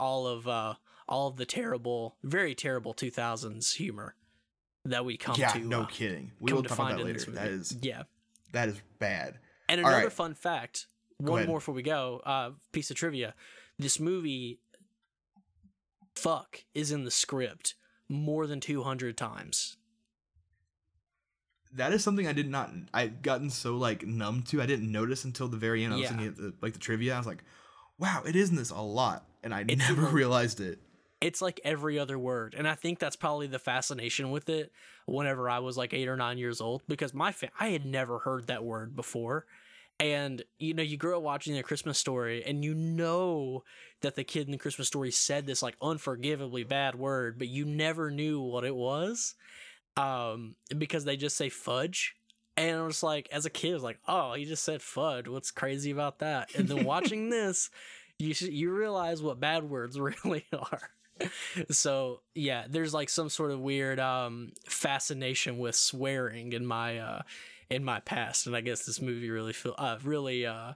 all 0.00 0.26
of 0.26 0.48
uh, 0.48 0.74
all 1.08 1.28
of 1.28 1.36
the 1.36 1.46
terrible, 1.46 2.16
very 2.22 2.54
terrible 2.54 2.94
2000s 2.94 3.74
humor 3.74 4.14
that 4.84 5.04
we 5.04 5.16
come 5.16 5.36
yeah, 5.38 5.48
to. 5.48 5.58
no 5.60 5.82
uh, 5.82 5.86
kidding. 5.86 6.32
We 6.40 6.52
will 6.52 6.62
talk 6.62 6.78
about 6.78 6.98
that 6.98 7.04
later. 7.04 7.30
That 7.32 7.48
is 7.48 7.76
yeah. 7.80 8.02
that 8.52 8.68
is 8.68 8.80
bad. 8.98 9.38
And 9.68 9.80
another 9.80 10.04
right. 10.04 10.12
fun 10.12 10.34
fact, 10.34 10.86
Go 11.22 11.32
one 11.32 11.38
ahead. 11.40 11.48
more 11.48 11.58
before 11.58 11.74
we 11.74 11.82
go, 11.82 12.20
uh, 12.24 12.50
piece 12.72 12.90
of 12.90 12.96
trivia. 12.96 13.34
This 13.78 14.00
movie, 14.00 14.58
fuck, 16.14 16.64
is 16.74 16.90
in 16.90 17.04
the 17.04 17.10
script 17.10 17.74
more 18.08 18.46
than 18.46 18.58
200 18.60 19.16
times. 19.16 19.76
That 21.72 21.92
is 21.92 22.02
something 22.02 22.26
I 22.26 22.32
did 22.32 22.50
not. 22.50 22.72
I've 22.92 23.22
gotten 23.22 23.48
so 23.48 23.76
like 23.76 24.04
numb 24.04 24.42
to. 24.48 24.60
I 24.60 24.66
didn't 24.66 24.90
notice 24.90 25.24
until 25.24 25.46
the 25.46 25.56
very 25.56 25.84
end. 25.84 25.94
I 25.94 25.96
was 25.96 26.04
Yeah. 26.04 26.10
looking 26.10 26.26
at 26.26 26.36
the, 26.36 26.54
like 26.60 26.72
the 26.72 26.80
trivia. 26.80 27.14
I 27.14 27.18
was 27.18 27.26
like, 27.28 27.44
"Wow, 28.00 28.22
it 28.26 28.34
is 28.34 28.50
in 28.50 28.56
this 28.56 28.70
a 28.70 28.80
lot," 28.80 29.24
and 29.44 29.54
I 29.54 29.64
It's 29.68 29.76
never 29.76 30.02
realized 30.06 30.60
it. 30.60 30.80
It's 31.20 31.42
like 31.42 31.60
every 31.64 31.98
other 31.98 32.18
word. 32.18 32.54
And 32.56 32.66
I 32.66 32.74
think 32.74 32.98
that's 32.98 33.16
probably 33.16 33.46
the 33.46 33.58
fascination 33.58 34.30
with 34.30 34.48
it 34.48 34.72
whenever 35.06 35.50
I 35.50 35.58
was 35.58 35.76
like 35.76 35.92
eight 35.92 36.08
or 36.08 36.16
nine 36.16 36.38
years 36.38 36.62
old 36.62 36.82
because 36.88 37.12
my 37.12 37.30
fa- 37.30 37.50
I 37.60 37.68
had 37.68 37.84
never 37.84 38.20
heard 38.20 38.46
that 38.46 38.64
word 38.64 38.96
before. 38.96 39.44
And 39.98 40.42
you 40.58 40.72
know, 40.72 40.82
you 40.82 40.96
grew 40.96 41.14
up 41.18 41.22
watching 41.22 41.54
the 41.54 41.62
Christmas 41.62 41.98
story 41.98 42.42
and 42.42 42.64
you 42.64 42.74
know 42.74 43.64
that 44.00 44.16
the 44.16 44.24
kid 44.24 44.46
in 44.46 44.52
the 44.52 44.58
Christmas 44.58 44.88
story 44.88 45.10
said 45.10 45.46
this 45.46 45.62
like 45.62 45.76
unforgivably 45.82 46.64
bad 46.64 46.94
word, 46.94 47.38
but 47.38 47.48
you 47.48 47.66
never 47.66 48.10
knew 48.10 48.40
what 48.40 48.64
it 48.64 48.74
was. 48.74 49.34
Um, 49.98 50.54
because 50.78 51.04
they 51.04 51.18
just 51.18 51.36
say 51.36 51.50
fudge. 51.50 52.14
And 52.60 52.78
I 52.78 52.82
was 52.82 53.02
like, 53.02 53.26
as 53.32 53.46
a 53.46 53.50
kid, 53.50 53.70
I 53.70 53.74
was 53.74 53.82
like, 53.82 53.98
oh, 54.06 54.34
he 54.34 54.44
just 54.44 54.64
said 54.64 54.82
fudge. 54.82 55.26
What's 55.26 55.50
crazy 55.50 55.90
about 55.90 56.18
that? 56.18 56.54
And 56.54 56.68
then 56.68 56.84
watching 56.84 57.30
this, 57.30 57.70
you 58.18 58.34
you 58.38 58.70
realize 58.70 59.22
what 59.22 59.40
bad 59.40 59.64
words 59.64 59.98
really 60.24 60.44
are. 60.52 60.90
so 61.70 62.20
yeah, 62.34 62.66
there's 62.68 62.92
like 62.92 63.08
some 63.08 63.30
sort 63.30 63.50
of 63.50 63.60
weird 63.60 63.98
um 63.98 64.52
fascination 64.68 65.58
with 65.58 65.74
swearing 65.74 66.52
in 66.52 66.66
my 66.66 66.98
uh 66.98 67.22
in 67.70 67.82
my 67.82 68.00
past, 68.00 68.46
and 68.46 68.54
I 68.54 68.60
guess 68.60 68.84
this 68.84 69.00
movie 69.00 69.30
really 69.30 69.54
feel 69.54 69.74
uh 69.78 69.96
really 70.04 70.44
uh 70.44 70.74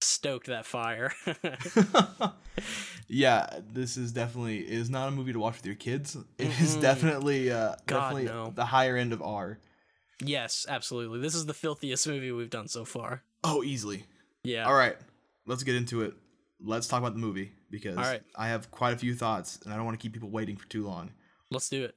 stoked 0.00 0.46
that 0.46 0.66
fire. 0.66 1.12
yeah, 3.08 3.58
this 3.72 3.96
is 3.96 4.12
definitely 4.12 4.58
is 4.58 4.88
not 4.88 5.08
a 5.08 5.10
movie 5.10 5.32
to 5.32 5.40
watch 5.40 5.56
with 5.56 5.66
your 5.66 5.74
kids. 5.74 6.16
It 6.38 6.46
is 6.60 6.76
Mm-mm. 6.76 6.80
definitely 6.80 7.50
uh 7.50 7.74
God, 7.86 8.10
definitely 8.10 8.24
no. 8.26 8.52
the 8.54 8.66
higher 8.66 8.96
end 8.96 9.12
of 9.12 9.20
R. 9.20 9.58
yes, 10.20 10.66
absolutely. 10.68 11.20
This 11.20 11.34
is 11.34 11.46
the 11.46 11.54
filthiest 11.54 12.06
movie 12.06 12.32
we've 12.32 12.50
done 12.50 12.68
so 12.68 12.84
far. 12.84 13.22
Oh, 13.42 13.62
easily. 13.62 14.04
Yeah. 14.42 14.66
All 14.66 14.74
right, 14.74 14.96
let's 15.46 15.62
get 15.62 15.74
into 15.74 16.02
it. 16.02 16.14
Let's 16.60 16.86
talk 16.86 17.00
about 17.00 17.14
the 17.14 17.20
movie 17.20 17.52
because 17.70 17.96
right. 17.96 18.22
I 18.36 18.48
have 18.48 18.70
quite 18.70 18.94
a 18.94 18.96
few 18.96 19.14
thoughts 19.14 19.58
and 19.64 19.72
I 19.72 19.76
don't 19.76 19.84
want 19.84 19.98
to 19.98 20.02
keep 20.02 20.12
people 20.12 20.30
waiting 20.30 20.56
for 20.56 20.66
too 20.68 20.86
long. 20.86 21.10
Let's 21.50 21.68
do 21.68 21.84
it. 21.84 21.94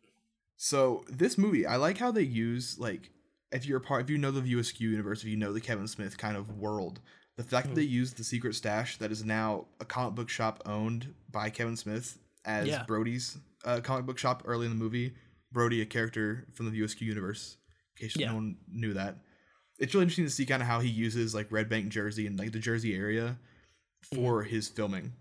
So 0.57 1.05
this 1.07 1.37
movie, 1.37 1.65
I 1.65 1.75
like 1.75 1.97
how 1.97 2.11
they 2.11 2.23
use 2.23 2.77
like 2.79 3.11
if 3.51 3.65
you're 3.65 3.77
a 3.77 3.81
part, 3.81 4.03
if 4.03 4.09
you 4.09 4.17
know 4.17 4.31
the 4.31 4.59
Askew 4.59 4.89
universe, 4.89 5.21
if 5.21 5.29
you 5.29 5.37
know 5.37 5.53
the 5.53 5.61
Kevin 5.61 5.87
Smith 5.87 6.17
kind 6.17 6.35
of 6.35 6.57
world, 6.57 6.99
the 7.37 7.43
fact 7.43 7.67
Mhm. 7.67 7.69
that 7.69 7.75
they 7.75 7.83
use 7.83 8.13
the 8.13 8.23
secret 8.23 8.55
stash 8.55 8.97
that 8.97 9.11
is 9.11 9.23
now 9.23 9.67
a 9.79 9.85
comic 9.85 10.15
book 10.15 10.29
shop 10.29 10.61
owned 10.65 11.13
by 11.31 11.49
Kevin 11.49 11.77
Smith 11.77 12.17
as 12.43 12.67
Yeah. 12.67 12.83
Brodie's 12.85 13.37
uh, 13.63 13.79
comic 13.81 14.05
book 14.05 14.17
shop 14.17 14.43
early 14.45 14.65
in 14.65 14.71
the 14.71 14.83
movie. 14.83 15.13
Brodie, 15.51 15.81
a 15.81 15.85
character 15.85 16.45
from 16.53 16.69
the 16.71 16.81
Askew 16.83 17.07
universe, 17.07 17.57
case 17.99 18.15
Yeah. 18.17 18.27
no 18.29 18.35
one 18.35 18.57
knew 18.71 18.93
that. 18.93 19.17
It's 19.79 19.93
really 19.93 20.03
interesting 20.05 20.25
to 20.25 20.31
see 20.31 20.45
kind 20.45 20.61
of 20.61 20.67
how 20.67 20.79
he 20.79 20.89
uses 20.89 21.35
like 21.35 21.51
Red 21.51 21.69
Bank, 21.69 21.89
Jersey, 21.89 22.25
and 22.27 22.37
like 22.39 22.51
the 22.51 22.59
Jersey 22.59 22.95
area 22.95 23.37
for 24.13 24.41
Mm-hmm. 24.43 24.49
his 24.49 24.67
filming. 24.69 25.13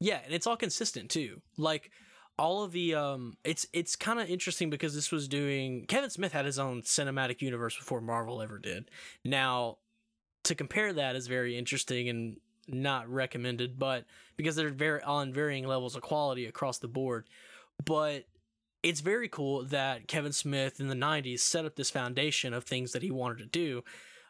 Yeah, 0.00 0.20
and 0.24 0.32
it's 0.32 0.46
all 0.46 0.56
consistent 0.56 1.10
too. 1.10 1.40
Like 1.56 1.90
all 2.38 2.62
of 2.62 2.70
the 2.72 2.94
um 2.94 3.36
it's 3.44 3.66
it's 3.72 3.96
kind 3.96 4.20
of 4.20 4.28
interesting 4.30 4.70
because 4.70 4.94
this 4.94 5.10
was 5.10 5.26
doing 5.26 5.84
Kevin 5.86 6.08
Smith 6.10 6.32
had 6.32 6.44
his 6.46 6.58
own 6.58 6.82
cinematic 6.82 7.42
universe 7.42 7.76
before 7.76 8.00
Marvel 8.00 8.40
ever 8.40 8.58
did. 8.58 8.90
Now 9.24 9.78
to 10.44 10.54
compare 10.54 10.92
that 10.92 11.16
is 11.16 11.26
very 11.26 11.58
interesting 11.58 12.08
and 12.08 12.36
not 12.68 13.08
recommended, 13.08 13.78
but 13.78 14.04
because 14.36 14.54
they're 14.54 14.68
very 14.70 15.02
on 15.02 15.32
varying 15.32 15.66
levels 15.66 15.96
of 15.96 16.02
quality 16.02 16.46
across 16.46 16.78
the 16.78 16.86
board. 16.88 17.26
But 17.84 18.24
it's 18.88 19.00
very 19.00 19.28
cool 19.28 19.64
that 19.64 20.08
Kevin 20.08 20.32
Smith 20.32 20.80
in 20.80 20.88
the 20.88 20.94
90s 20.94 21.40
set 21.40 21.66
up 21.66 21.76
this 21.76 21.90
foundation 21.90 22.54
of 22.54 22.64
things 22.64 22.92
that 22.92 23.02
he 23.02 23.10
wanted 23.10 23.38
to 23.38 23.46
do. 23.46 23.84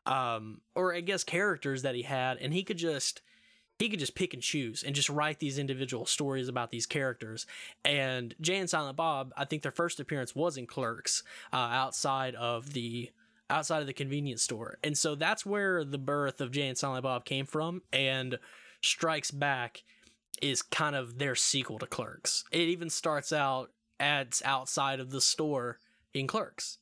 Um, 0.04 0.62
or 0.74 0.92
I 0.92 1.00
guess 1.00 1.22
characters 1.22 1.82
that 1.82 1.94
he 1.94 2.02
had, 2.02 2.38
and 2.38 2.52
he 2.52 2.64
could 2.64 2.78
just 2.78 3.20
he 3.78 3.88
could 3.88 4.00
just 4.00 4.16
pick 4.16 4.34
and 4.34 4.42
choose 4.42 4.82
and 4.82 4.96
just 4.96 5.08
write 5.08 5.38
these 5.38 5.58
individual 5.58 6.06
stories 6.06 6.48
about 6.48 6.72
these 6.72 6.86
characters. 6.86 7.46
And 7.84 8.34
Jay 8.40 8.56
and 8.56 8.68
Silent 8.68 8.96
Bob, 8.96 9.32
I 9.36 9.44
think 9.44 9.62
their 9.62 9.70
first 9.70 10.00
appearance 10.00 10.34
was 10.34 10.56
in 10.56 10.66
Clerks, 10.66 11.22
uh, 11.52 11.56
outside 11.56 12.34
of 12.34 12.72
the 12.72 13.10
outside 13.48 13.80
of 13.80 13.86
the 13.86 13.92
convenience 13.92 14.42
store, 14.42 14.78
and 14.82 14.98
so 14.98 15.14
that's 15.14 15.46
where 15.46 15.84
the 15.84 15.98
birth 15.98 16.40
of 16.40 16.50
Jay 16.50 16.66
and 16.66 16.76
Silent 16.76 17.04
Bob 17.04 17.24
came 17.24 17.46
from. 17.46 17.82
And 17.92 18.40
Strikes 18.82 19.30
Back 19.30 19.84
is 20.42 20.62
kind 20.62 20.96
of 20.96 21.18
their 21.18 21.36
sequel 21.36 21.78
to 21.78 21.86
Clerks. 21.86 22.44
It 22.50 22.68
even 22.68 22.90
starts 22.90 23.32
out 23.32 23.70
ads 24.00 24.42
outside 24.44 25.00
of 25.00 25.10
the 25.10 25.20
store 25.20 25.78
in 26.14 26.26
Clerks. 26.26 26.78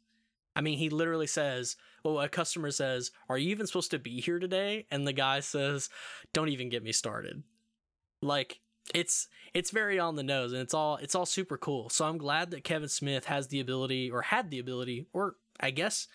I 0.54 0.60
mean, 0.60 0.78
he 0.78 0.88
literally 0.88 1.26
says, 1.26 1.76
well, 2.02 2.20
a 2.20 2.28
customer 2.28 2.70
says, 2.70 3.10
Are 3.28 3.36
you 3.36 3.50
even 3.50 3.66
supposed 3.66 3.90
to 3.90 3.98
be 3.98 4.20
here 4.20 4.38
today? 4.38 4.86
And 4.90 5.06
the 5.06 5.12
guy 5.12 5.40
says, 5.40 5.88
Don't 6.32 6.48
even 6.48 6.68
get 6.68 6.82
me 6.84 6.92
started. 6.92 7.42
Like, 8.22 8.60
it's 8.94 9.26
it's 9.52 9.70
very 9.70 9.98
on 9.98 10.14
the 10.14 10.22
nose 10.22 10.52
and 10.52 10.62
it's 10.62 10.74
all 10.74 10.96
it's 10.96 11.14
all 11.14 11.26
super 11.26 11.58
cool. 11.58 11.88
So 11.88 12.04
I'm 12.04 12.18
glad 12.18 12.52
that 12.52 12.64
Kevin 12.64 12.88
Smith 12.88 13.24
has 13.26 13.48
the 13.48 13.60
ability 13.60 14.10
or 14.10 14.22
had 14.22 14.50
the 14.50 14.60
ability, 14.60 15.06
or 15.12 15.34
I 15.58 15.70
guess 15.70 16.06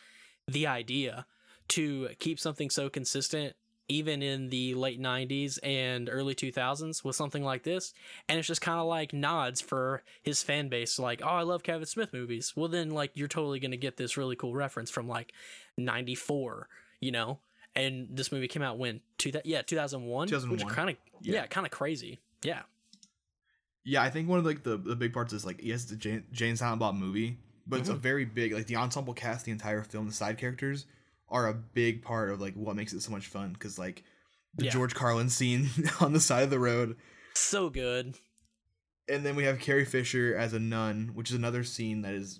the 0.47 0.67
idea 0.67 1.25
to 1.69 2.09
keep 2.19 2.39
something 2.39 2.69
so 2.69 2.89
consistent 2.89 3.55
even 3.91 4.21
in 4.21 4.49
the 4.49 4.73
late 4.75 4.99
90s 5.01 5.59
and 5.63 6.09
early 6.11 6.33
2000s 6.33 7.03
with 7.03 7.15
something 7.15 7.43
like 7.43 7.63
this. 7.63 7.93
And 8.29 8.39
it's 8.39 8.47
just 8.47 8.61
kind 8.61 8.79
of 8.79 8.85
like 8.87 9.11
nods 9.13 9.59
for 9.61 10.03
his 10.23 10.41
fan 10.43 10.69
base 10.69 10.97
like 10.97 11.21
oh 11.23 11.27
i 11.27 11.41
love 11.43 11.63
kevin 11.63 11.85
smith 11.85 12.13
movies. 12.13 12.53
Well 12.55 12.69
then 12.69 12.89
like 12.91 13.11
you're 13.15 13.27
totally 13.27 13.59
gonna 13.59 13.77
get 13.77 13.97
this 13.97 14.17
really 14.17 14.35
cool 14.35 14.53
reference 14.55 14.89
from 14.89 15.07
like 15.07 15.33
94 15.77 16.67
you 16.99 17.11
know? 17.11 17.39
And 17.75 18.09
this 18.11 18.31
movie 18.31 18.47
came 18.47 18.61
out 18.61 18.77
when? 18.77 19.01
Two 19.17 19.31
that 19.31 19.45
yeah 19.45 19.61
2001 19.61 20.27
which 20.27 20.29
2001. 20.31 20.73
kind 20.73 20.89
of 20.89 20.95
yeah, 21.21 21.33
Yeah. 21.33 21.45
kind 21.47 21.65
of 21.65 21.71
crazy. 21.71 22.19
Yeah. 22.43 22.61
Yeah, 23.83 24.03
I 24.03 24.09
think 24.09 24.29
one 24.29 24.39
of 24.39 24.45
like 24.45 24.63
the, 24.63 24.77
the 24.77 24.95
big 24.95 25.13
parts 25.13 25.33
is 25.33 25.45
like 25.45 25.59
yes, 25.63 25.83
it's 25.83 25.91
a 25.91 25.95
Jane, 25.95 26.23
Jane 26.31 26.55
Silent 26.55 26.79
Bob 26.79 26.95
movie, 26.95 27.37
but 27.65 27.79
it's 27.79 27.89
a 27.89 27.93
Mhm. 27.93 27.99
very 27.99 28.25
big 28.25 28.53
like 28.53 28.67
the 28.67 28.75
ensemble 28.75 29.13
cast, 29.13 29.45
the 29.45 29.51
entire 29.51 29.83
film, 29.83 30.05
the 30.07 30.13
side 30.13 30.37
characters 30.37 30.85
are 31.31 31.47
a 31.47 31.53
big 31.53 32.03
part 32.03 32.29
of 32.29 32.39
like 32.39 32.53
what 32.53 32.75
makes 32.75 32.93
it 32.93 33.01
so 33.01 33.11
much 33.11 33.27
fun. 33.27 33.53
Because 33.53 33.79
like 33.79 34.03
the 34.55 34.65
Yeah. 34.65 34.71
George 34.71 34.93
Carlin 34.93 35.29
scene 35.29 35.69
on 35.99 36.13
the 36.13 36.19
side 36.19 36.43
of 36.43 36.49
the 36.51 36.59
road, 36.59 36.97
so 37.33 37.69
good 37.69 38.15
and 39.09 39.25
then 39.25 39.35
we 39.35 39.43
have 39.43 39.59
Carrie 39.59 39.83
Fisher 39.83 40.35
as 40.37 40.53
a 40.53 40.59
nun, 40.59 41.11
which 41.15 41.31
is 41.31 41.35
another 41.35 41.63
scene 41.65 42.01
that 42.03 42.13
is 42.13 42.39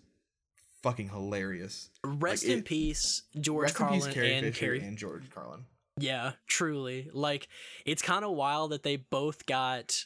fucking 0.84 1.10
hilarious. 1.10 1.90
rest 2.04 2.44
Like, 2.46 2.52
in 2.54 2.60
it- 2.60 2.66
peace 2.66 3.24
george 3.40 3.74
carlin 3.74 4.00
peace, 4.02 4.14
Carrie 4.14 4.34
and 4.36 4.46
Fisher 4.48 4.60
carrie 4.66 4.80
and 4.82 4.98
George 4.98 5.30
Carlin. 5.32 5.66
Yeah, 5.98 6.34
truly. 6.48 7.10
Like 7.14 7.48
it's 7.86 8.02
kind 8.02 8.24
of 8.26 8.32
wild 8.32 8.72
that 8.72 8.84
they 8.84 8.96
both 8.98 9.46
got 9.46 10.06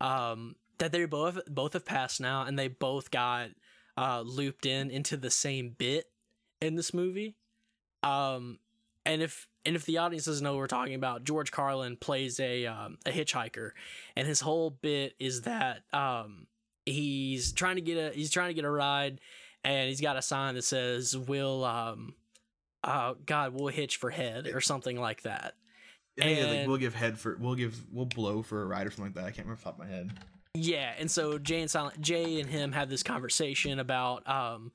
um 0.00 0.56
that 0.78 0.92
they 0.92 1.04
both 1.06 1.38
both 1.48 1.72
have 1.74 1.84
passed 1.84 2.20
now 2.20 2.42
and 2.42 2.58
they 2.58 2.68
both 2.68 3.10
got 3.10 3.50
uh 3.98 4.22
looped 4.22 4.66
in 4.66 4.90
into 4.90 5.16
the 5.16 5.30
same 5.30 5.74
bit 5.76 6.06
in 6.60 6.74
this 6.76 6.92
movie. 6.94 7.36
Um 8.06 8.58
and 9.04 9.22
if 9.22 9.48
and 9.64 9.74
if 9.76 9.84
the 9.84 9.98
audience 9.98 10.24
doesn't 10.26 10.44
know 10.44 10.52
what 10.52 10.58
we're 10.58 10.66
talking 10.66 10.94
about, 10.94 11.24
George 11.24 11.50
Carlin 11.50 11.96
plays 11.96 12.38
a 12.40 12.66
um, 12.66 12.98
a 13.06 13.10
hitchhiker 13.10 13.70
and 14.14 14.26
his 14.26 14.40
whole 14.40 14.70
bit 14.70 15.14
is 15.18 15.42
that 15.42 15.82
um 15.92 16.46
he's 16.84 17.52
trying 17.52 17.76
to 17.76 17.82
get 17.82 17.96
a 17.96 18.14
he's 18.14 18.30
trying 18.30 18.48
to 18.48 18.54
get 18.54 18.64
a 18.64 18.70
ride 18.70 19.20
and 19.64 19.88
he's 19.88 20.00
got 20.00 20.16
a 20.16 20.22
sign 20.22 20.54
that 20.54 20.62
says 20.62 21.16
we'll 21.16 21.64
um 21.64 22.14
uh 22.84 23.14
god 23.26 23.52
we'll 23.52 23.66
hitch 23.66 23.96
for 23.96 24.10
head 24.10 24.46
or 24.46 24.60
something 24.60 24.98
like 25.00 25.22
that 25.22 25.54
think 26.16 26.38
like 26.58 26.68
we'll 26.68 26.76
give 26.76 26.94
head 26.94 27.18
for 27.18 27.36
we'll 27.40 27.56
give 27.56 27.76
we'll 27.92 28.06
blow 28.06 28.42
for 28.42 28.62
a 28.62 28.66
ride 28.66 28.86
or 28.86 28.90
something 28.90 29.06
like 29.06 29.14
that. 29.14 29.24
I 29.24 29.30
can't 29.32 29.48
remember 29.48 29.54
off 29.54 29.58
the 29.60 29.64
top 29.64 29.80
of 29.80 29.86
my 29.88 29.92
head. 29.92 30.10
yeah 30.54 30.92
and 30.98 31.10
so 31.10 31.38
jay 31.38 31.60
and 31.60 31.70
silent 31.70 32.00
jay 32.00 32.40
and 32.40 32.48
him 32.48 32.70
have 32.72 32.88
this 32.88 33.02
conversation 33.02 33.80
about 33.80 34.26
um 34.28 34.70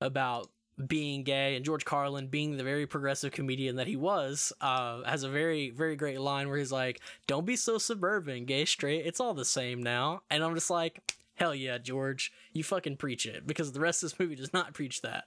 about 0.00 0.50
being 0.86 1.22
gay 1.22 1.54
and 1.54 1.64
george 1.64 1.84
carlin 1.84 2.26
being 2.26 2.56
the 2.56 2.64
very 2.64 2.86
progressive 2.86 3.30
comedian 3.30 3.76
that 3.76 3.86
he 3.86 3.94
was 3.94 4.52
uh 4.60 5.02
has 5.04 5.22
a 5.22 5.28
very 5.28 5.70
very 5.70 5.94
great 5.94 6.20
line 6.20 6.48
where 6.48 6.58
he's 6.58 6.72
like 6.72 7.00
don't 7.26 7.46
be 7.46 7.54
so 7.54 7.78
suburban 7.78 8.44
gay 8.44 8.64
straight 8.64 9.06
it's 9.06 9.20
all 9.20 9.34
the 9.34 9.44
same 9.44 9.82
now. 9.82 10.22
And 10.30 10.42
i'm 10.42 10.54
just 10.54 10.70
like 10.70 11.14
hell 11.36 11.54
yeah 11.54 11.78
george 11.78 12.32
you 12.52 12.64
fucking 12.64 12.96
preach 12.96 13.26
it 13.26 13.46
because 13.46 13.72
the 13.72 13.80
rest 13.80 14.02
of 14.02 14.10
this 14.10 14.18
movie 14.18 14.36
does 14.36 14.52
not 14.52 14.74
preach 14.74 15.02
that. 15.02 15.24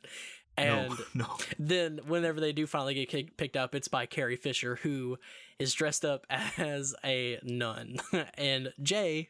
And 0.57 0.89
no, 0.89 0.97
no. 1.13 1.37
then 1.59 1.99
whenever 2.07 2.39
they 2.39 2.51
do 2.51 2.65
finally 2.65 3.05
get 3.05 3.37
picked 3.37 3.55
up 3.55 3.75
it's 3.75 3.87
by 3.87 4.05
carrie 4.05 4.35
fisher 4.35 4.77
who 4.83 5.17
is 5.59 5.73
dressed 5.73 6.03
up 6.03 6.25
as 6.57 6.95
a 7.05 7.39
nun. 7.43 7.97
And 8.37 8.73
jay 8.81 9.29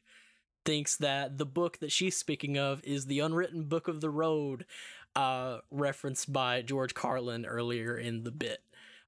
thinks 0.65 0.97
that 0.97 1.37
the 1.37 1.45
book 1.45 1.79
that 1.79 1.91
she's 1.91 2.17
speaking 2.17 2.57
of 2.57 2.81
is 2.83 3.05
the 3.05 3.19
unwritten 3.21 3.63
book 3.63 3.87
of 3.87 4.01
the 4.01 4.09
road 4.09 4.65
uh 5.17 5.59
referenced 5.71 6.31
by 6.31 6.61
george 6.61 6.93
carlin 6.93 7.45
earlier 7.45 7.97
in 7.97 8.23
the 8.23 8.31
bit 8.31 8.59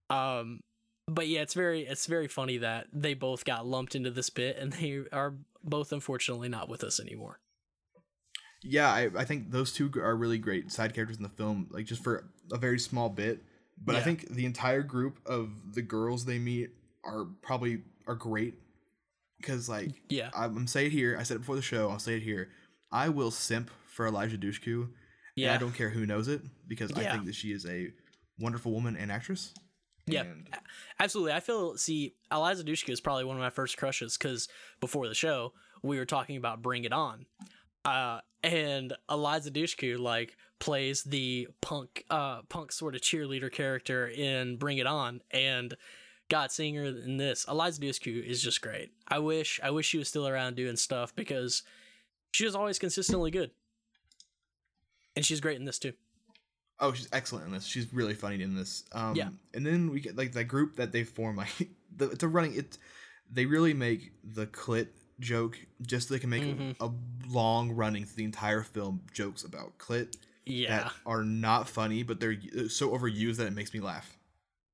um 0.10 0.60
but 1.08 1.28
yeah 1.28 1.42
it's 1.42 1.54
very 1.54 1.82
it's 1.82 2.06
very 2.06 2.28
funny 2.28 2.58
that 2.58 2.88
they 2.92 3.14
both 3.14 3.46
got 3.46 3.66
lumped 3.66 3.96
into 3.96 4.12
this 4.12 4.30
bit 4.30 4.58
and 4.58 4.74
they 4.74 5.02
are 5.14 5.36
both 5.64 5.92
unfortunately 5.92 6.50
not 6.50 6.68
with 6.68 6.84
us 6.84 7.00
anymore 7.00 7.40
yeah, 8.62 8.90
I, 8.90 9.10
I 9.16 9.26
think 9.26 9.52
those 9.52 9.72
two 9.72 9.92
are 9.96 10.16
really 10.16 10.38
great 10.38 10.72
side 10.72 10.94
characters 10.94 11.18
in 11.18 11.24
the 11.24 11.30
film, 11.30 11.68
like 11.72 11.86
just 11.86 12.04
for 12.04 12.30
a 12.52 12.58
very 12.58 12.80
small 12.80 13.10
bit. 13.10 13.42
But 13.84 13.96
I 13.96 14.02
think 14.02 14.30
the 14.30 14.46
entire 14.46 14.84
group 14.84 15.20
of 15.26 15.74
the 15.74 15.82
girls 15.82 16.26
they 16.26 16.38
meet 16.38 16.72
are 17.06 17.26
probably 17.42 17.80
are 18.08 18.16
great 18.16 18.56
because 19.38 19.70
like 19.70 19.92
yeah 20.10 20.32
I'm 20.36 20.58
I'm 20.58 20.68
say 20.68 20.88
it 20.88 20.92
here, 20.92 21.16
I 21.18 21.24
said 21.24 21.36
it 21.36 21.40
before 21.40 21.56
the 21.56 21.62
show, 21.62 21.90
I'll 21.90 22.00
say 22.00 22.18
it 22.18 22.24
here. 22.24 22.50
I 22.92 23.08
will 23.08 23.32
simp 23.32 23.72
for 23.88 24.06
Eliza 24.06 24.38
Dushku. 24.38 24.90
And 25.44 25.52
yeah 25.52 25.54
I 25.54 25.58
don't 25.58 25.74
care 25.74 25.90
who 25.90 26.06
knows 26.06 26.28
it 26.28 26.42
because 26.68 26.92
I 26.94 27.10
think 27.12 27.26
that 27.26 27.36
she 27.36 27.52
is 27.52 27.66
a 27.66 27.92
wonderful 28.40 28.72
woman 28.72 28.96
and 28.96 29.12
actress. 29.12 29.54
Yeah. 30.08 30.22
And 30.22 30.48
Absolutely. 31.00 31.34
I 31.34 31.40
feel 31.40 31.78
see 31.78 32.16
Eliza 32.32 32.64
Dushku 32.64 32.90
is 32.90 33.02
probably 33.02 33.26
one 33.26 33.36
of 33.36 33.42
my 33.42 33.50
first 33.50 33.78
crushes 33.78 34.18
because 34.18 34.48
before 34.80 35.08
the 35.08 35.14
show 35.14 35.54
we 35.84 35.98
were 35.98 36.06
talking 36.06 36.38
about 36.38 36.62
Bring 36.62 36.84
It 36.84 36.94
On, 36.94 37.26
uh, 37.86 38.20
and 38.44 38.94
Eliza 39.10 39.52
Dushku 39.52 39.98
like 40.00 40.36
plays 40.60 41.04
the 41.04 41.48
punk, 41.62 42.04
uh, 42.10 42.42
punk 42.50 42.72
sort 42.72 42.96
of 42.96 43.02
cheerleader 43.02 43.52
character 43.52 44.08
in 44.08 44.58
Bring 44.58 44.78
It 44.78 44.88
On, 44.88 45.22
and 45.32 45.76
God, 46.30 46.52
seeing 46.52 46.76
her 46.76 46.86
in 46.86 47.18
this, 47.18 47.46
Eliza 47.50 47.82
Dushku 47.82 48.24
is 48.24 48.42
just 48.42 48.62
great. 48.62 48.92
I 49.08 49.20
wish 49.20 49.60
I 49.64 49.72
wish 49.72 49.88
she 49.88 49.98
was 49.98 50.08
still 50.08 50.28
around 50.28 50.56
doing 50.56 50.76
stuff 50.76 51.16
because 51.16 51.64
she 52.32 52.46
was 52.46 52.56
always 52.56 52.80
consistently 52.80 53.32
good, 53.32 53.52
and 55.20 55.26
she's 55.26 55.42
great 55.42 55.58
in 55.60 55.66
this 55.66 55.78
too. 55.80 55.92
Oh, 56.80 56.94
she's 56.94 57.10
excellent 57.12 57.46
in 57.46 57.52
this. 57.52 57.66
She's 57.66 57.92
really 57.94 58.14
funny 58.14 58.42
in 58.42 58.56
this. 58.56 58.86
Um, 58.94 59.14
Yeah. 59.14 59.30
And 59.54 59.66
then 59.66 59.90
we 59.92 60.00
get 60.00 60.16
like 60.16 60.32
that 60.32 60.46
group 60.46 60.78
that 60.78 60.94
they 60.94 61.04
form. 61.04 61.36
Like 61.36 61.50
the, 61.98 62.10
it's 62.12 62.24
a 62.24 62.28
running 62.30 62.56
it. 62.56 62.78
They 63.30 63.46
really 63.46 63.74
make 63.74 64.14
the 64.24 64.48
clit 64.48 64.88
joke 65.20 65.60
just 65.82 66.08
so 66.08 66.14
they 66.14 66.20
can 66.22 66.30
make 66.30 66.44
Mhm. 66.44 66.76
a, 66.80 66.90
long 67.28 67.72
running 67.74 68.06
through 68.06 68.16
the 68.16 68.24
entire 68.24 68.64
film 68.64 69.02
jokes 69.14 69.44
about 69.44 69.78
clit 69.78 70.16
Yeah. 70.46 70.70
that 70.84 70.94
are 71.06 71.24
not 71.26 71.68
funny, 71.68 72.02
but 72.02 72.20
they're 72.22 72.40
so 72.70 72.90
overused 72.92 73.36
that 73.36 73.48
it 73.48 73.54
makes 73.54 73.74
me 73.74 73.82
laugh. 73.82 74.18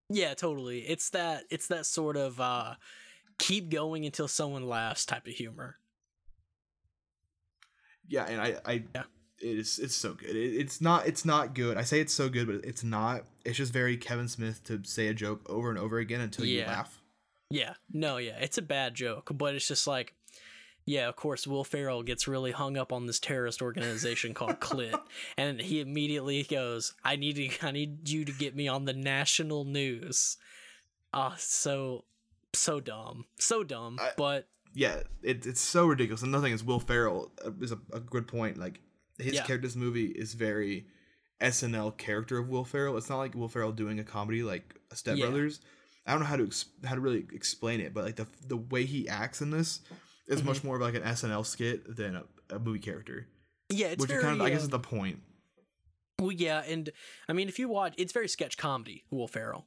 Yeah, 0.10 0.36
totally. 0.36 0.82
It's 0.88 1.10
that 1.10 1.46
it's 1.50 1.68
that 1.70 1.88
sort 1.88 2.16
of 2.18 2.40
uh 2.40 2.76
keep 3.40 3.70
going 3.70 4.06
until 4.06 4.28
someone 4.28 4.68
laughs 4.68 5.06
type 5.06 5.26
of 5.26 5.34
humor. 5.34 5.78
Yeah, 8.08 8.26
and 8.26 8.40
I, 8.40 8.56
I 8.66 8.84
Yeah. 8.94 9.04
It's 9.40 9.80
it's 9.80 9.96
so 9.96 10.14
good. 10.14 10.30
It, 10.36 10.56
it's 10.56 10.82
not 10.82 11.08
it's 11.08 11.26
not 11.26 11.54
good. 11.54 11.78
I 11.78 11.84
say 11.84 12.00
it's 12.00 12.14
so 12.14 12.30
good, 12.30 12.48
but 12.48 12.64
it's 12.64 12.84
not. 12.84 13.24
It's 13.44 13.58
just 13.58 13.74
very 13.74 13.98
Kevin 13.98 14.28
Smith 14.28 14.64
to 14.66 14.82
say 14.84 15.08
a 15.08 15.14
joke 15.14 15.42
over 15.50 15.70
and 15.70 15.78
over 15.80 15.98
again 16.00 16.22
until 16.22 16.46
you 16.46 16.60
laugh. 16.68 17.02
Yeah. 17.50 17.74
No, 17.92 18.18
yeah. 18.18 18.38
It's 18.40 18.58
a 18.58 18.62
bad 18.64 18.96
joke, 18.96 19.30
but 19.34 19.56
it's 19.56 19.68
just 19.68 19.88
like 19.88 20.14
yeah, 20.88 21.08
of 21.10 21.16
course 21.16 21.48
Will 21.48 21.64
Ferrell 21.64 22.04
gets 22.04 22.28
really 22.28 22.52
hung 22.52 22.78
up 22.78 22.94
on 22.94 23.08
this 23.08 23.20
terrorist 23.20 23.60
organization 23.62 24.34
called 24.36 24.60
Clit 24.60 25.00
and 25.38 25.60
he 25.60 25.80
immediately 25.82 26.44
goes, 26.44 26.94
"I 27.04 27.16
need 27.16 27.36
to 27.36 27.68
I 27.68 27.72
need 27.72 28.08
you 28.10 28.24
to 28.26 28.32
get 28.32 28.56
me 28.56 28.68
on 28.68 28.86
the 28.86 28.94
national 28.94 29.66
news." 29.66 30.38
Ah, 31.14 31.36
so 31.38 32.06
so 32.54 32.80
dumb. 32.80 33.26
So 33.40 33.64
dumb, 33.64 33.98
I- 34.02 34.12
but 34.18 34.48
Yeah, 34.74 35.02
it, 35.24 35.46
it's 35.46 35.62
so 35.62 35.88
ridiculous. 35.88 36.22
And 36.22 36.32
nothing 36.32 36.54
is 36.54 36.64
Will 36.64 36.80
Ferrell 36.80 37.32
uh, 37.46 37.52
is 37.62 37.72
a, 37.72 37.80
a 37.94 38.00
good 38.00 38.28
point. 38.28 38.58
Like 38.58 38.80
his 39.18 39.34
Yeah. 39.36 39.46
character 39.46 39.56
in 39.56 39.62
this 39.64 39.76
movie 39.76 40.08
is 40.08 40.34
very 40.34 40.88
SNL 41.42 41.92
character 41.98 42.38
of 42.38 42.48
Will 42.50 42.66
Ferrell. 42.66 42.98
It's 42.98 43.10
not 43.10 43.18
like 43.18 43.36
Will 43.36 43.50
Ferrell 43.50 43.72
doing 43.72 44.00
a 44.00 44.04
comedy 44.04 44.44
like 44.44 44.76
Step 44.94 45.18
Yeah. 45.18 45.26
Brothers. 45.26 45.60
I 46.06 46.12
don't 46.12 46.22
know 46.22 46.28
how 46.28 46.38
to 46.38 46.46
ex- 46.46 46.66
how 46.84 46.96
to 46.96 47.02
really 47.02 47.26
explain 47.34 47.80
it, 47.82 47.94
but 47.94 48.04
like 48.06 48.16
the 48.16 48.28
the 48.48 48.58
way 48.58 48.86
he 48.86 49.10
acts 49.10 49.42
in 49.42 49.50
this 49.52 49.82
is 50.28 50.40
Mm-hmm. 50.40 50.48
much 50.48 50.64
more 50.64 50.76
of 50.76 50.82
like 50.82 50.96
an 50.96 51.04
SNL 51.04 51.44
skit 51.46 51.96
than 51.96 52.16
a, 52.16 52.24
a 52.52 52.60
movie 52.60 52.80
character, 52.80 53.28
yeah, 53.70 53.88
it's 53.88 54.02
which 54.02 54.10
very 54.10 54.20
is 54.20 54.26
kind 54.26 54.40
of 54.40 54.46
I 54.46 54.50
guess 54.52 54.62
uh, 54.62 54.64
is 54.64 54.70
the 54.70 54.80
point. 54.80 55.20
Well, 56.20 56.32
yeah, 56.32 56.64
and 56.66 56.90
I 57.28 57.34
mean, 57.34 57.50
if 57.50 57.60
you 57.60 57.68
watch, 57.68 57.94
it's 57.98 58.14
very 58.14 58.28
sketch 58.30 58.58
comedy. 58.58 59.04
Will 59.12 59.28
Ferrell, 59.28 59.66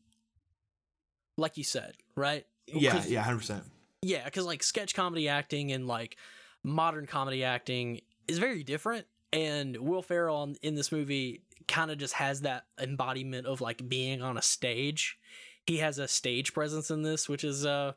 like 1.36 1.56
you 1.56 1.64
said, 1.64 1.94
right? 2.16 2.46
Yeah, 2.66 3.04
yeah, 3.06 3.22
hundred 3.22 3.38
percent. 3.38 3.64
yeah. 4.02 4.24
Because 4.24 4.46
like 4.46 4.62
sketch 4.62 4.94
comedy 4.94 5.28
acting 5.28 5.72
and 5.72 5.86
like 5.86 6.16
modern 6.62 7.06
comedy 7.06 7.44
acting 7.44 8.00
is 8.26 8.38
very 8.38 8.62
different. 8.62 9.06
And 9.32 9.76
Will 9.76 10.02
Ferrell 10.02 10.42
in- 10.44 10.56
in 10.62 10.74
this 10.74 10.90
movie 10.90 11.42
kind 11.66 11.90
of 11.90 11.98
just 11.98 12.14
has 12.14 12.40
that 12.42 12.64
embodiment 12.80 13.46
of 13.46 13.60
like 13.60 13.88
being 13.88 14.22
on 14.22 14.38
a 14.38 14.42
stage. 14.42 15.18
He 15.66 15.78
has 15.78 15.98
a 15.98 16.08
stage 16.08 16.54
presence 16.54 16.90
in 16.90 17.02
this, 17.02 17.28
which 17.28 17.44
is 17.44 17.64
a 17.64 17.94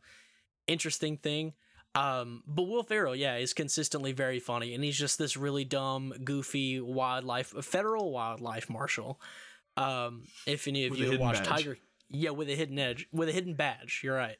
interesting 0.68 1.18
thing. 1.18 1.54
Um, 1.96 2.44
but 2.48 2.64
Will 2.64 2.84
Ferrell, 2.84 3.16
yeah, 3.16 3.36
is 3.36 3.54
consistently 3.54 4.14
very 4.14 4.40
funny, 4.40 4.74
and 4.74 4.84
he's 4.84 4.98
just 4.98 5.18
this 5.18 5.36
really 5.36 5.66
dumb, 5.66 6.14
goofy 6.24 6.80
wildlife, 6.80 7.50
federal 7.64 8.12
wildlife 8.12 8.70
marshal. 8.70 9.20
Um, 9.78 10.24
if 10.46 10.68
any 10.68 10.86
of 10.86 10.92
With 10.92 11.00
you 11.00 11.12
have 11.12 11.20
watched 11.20 11.44
badge. 11.44 11.50
Tiger, 11.50 11.78
yeah, 12.10 12.30
with 12.30 12.50
a 12.50 12.56
hidden 12.56 12.80
edge, 12.80 13.08
with 13.12 13.30
a 13.30 13.34
hidden 13.34 13.56
badge, 13.56 14.02
you're 14.04 14.16
right. 14.16 14.38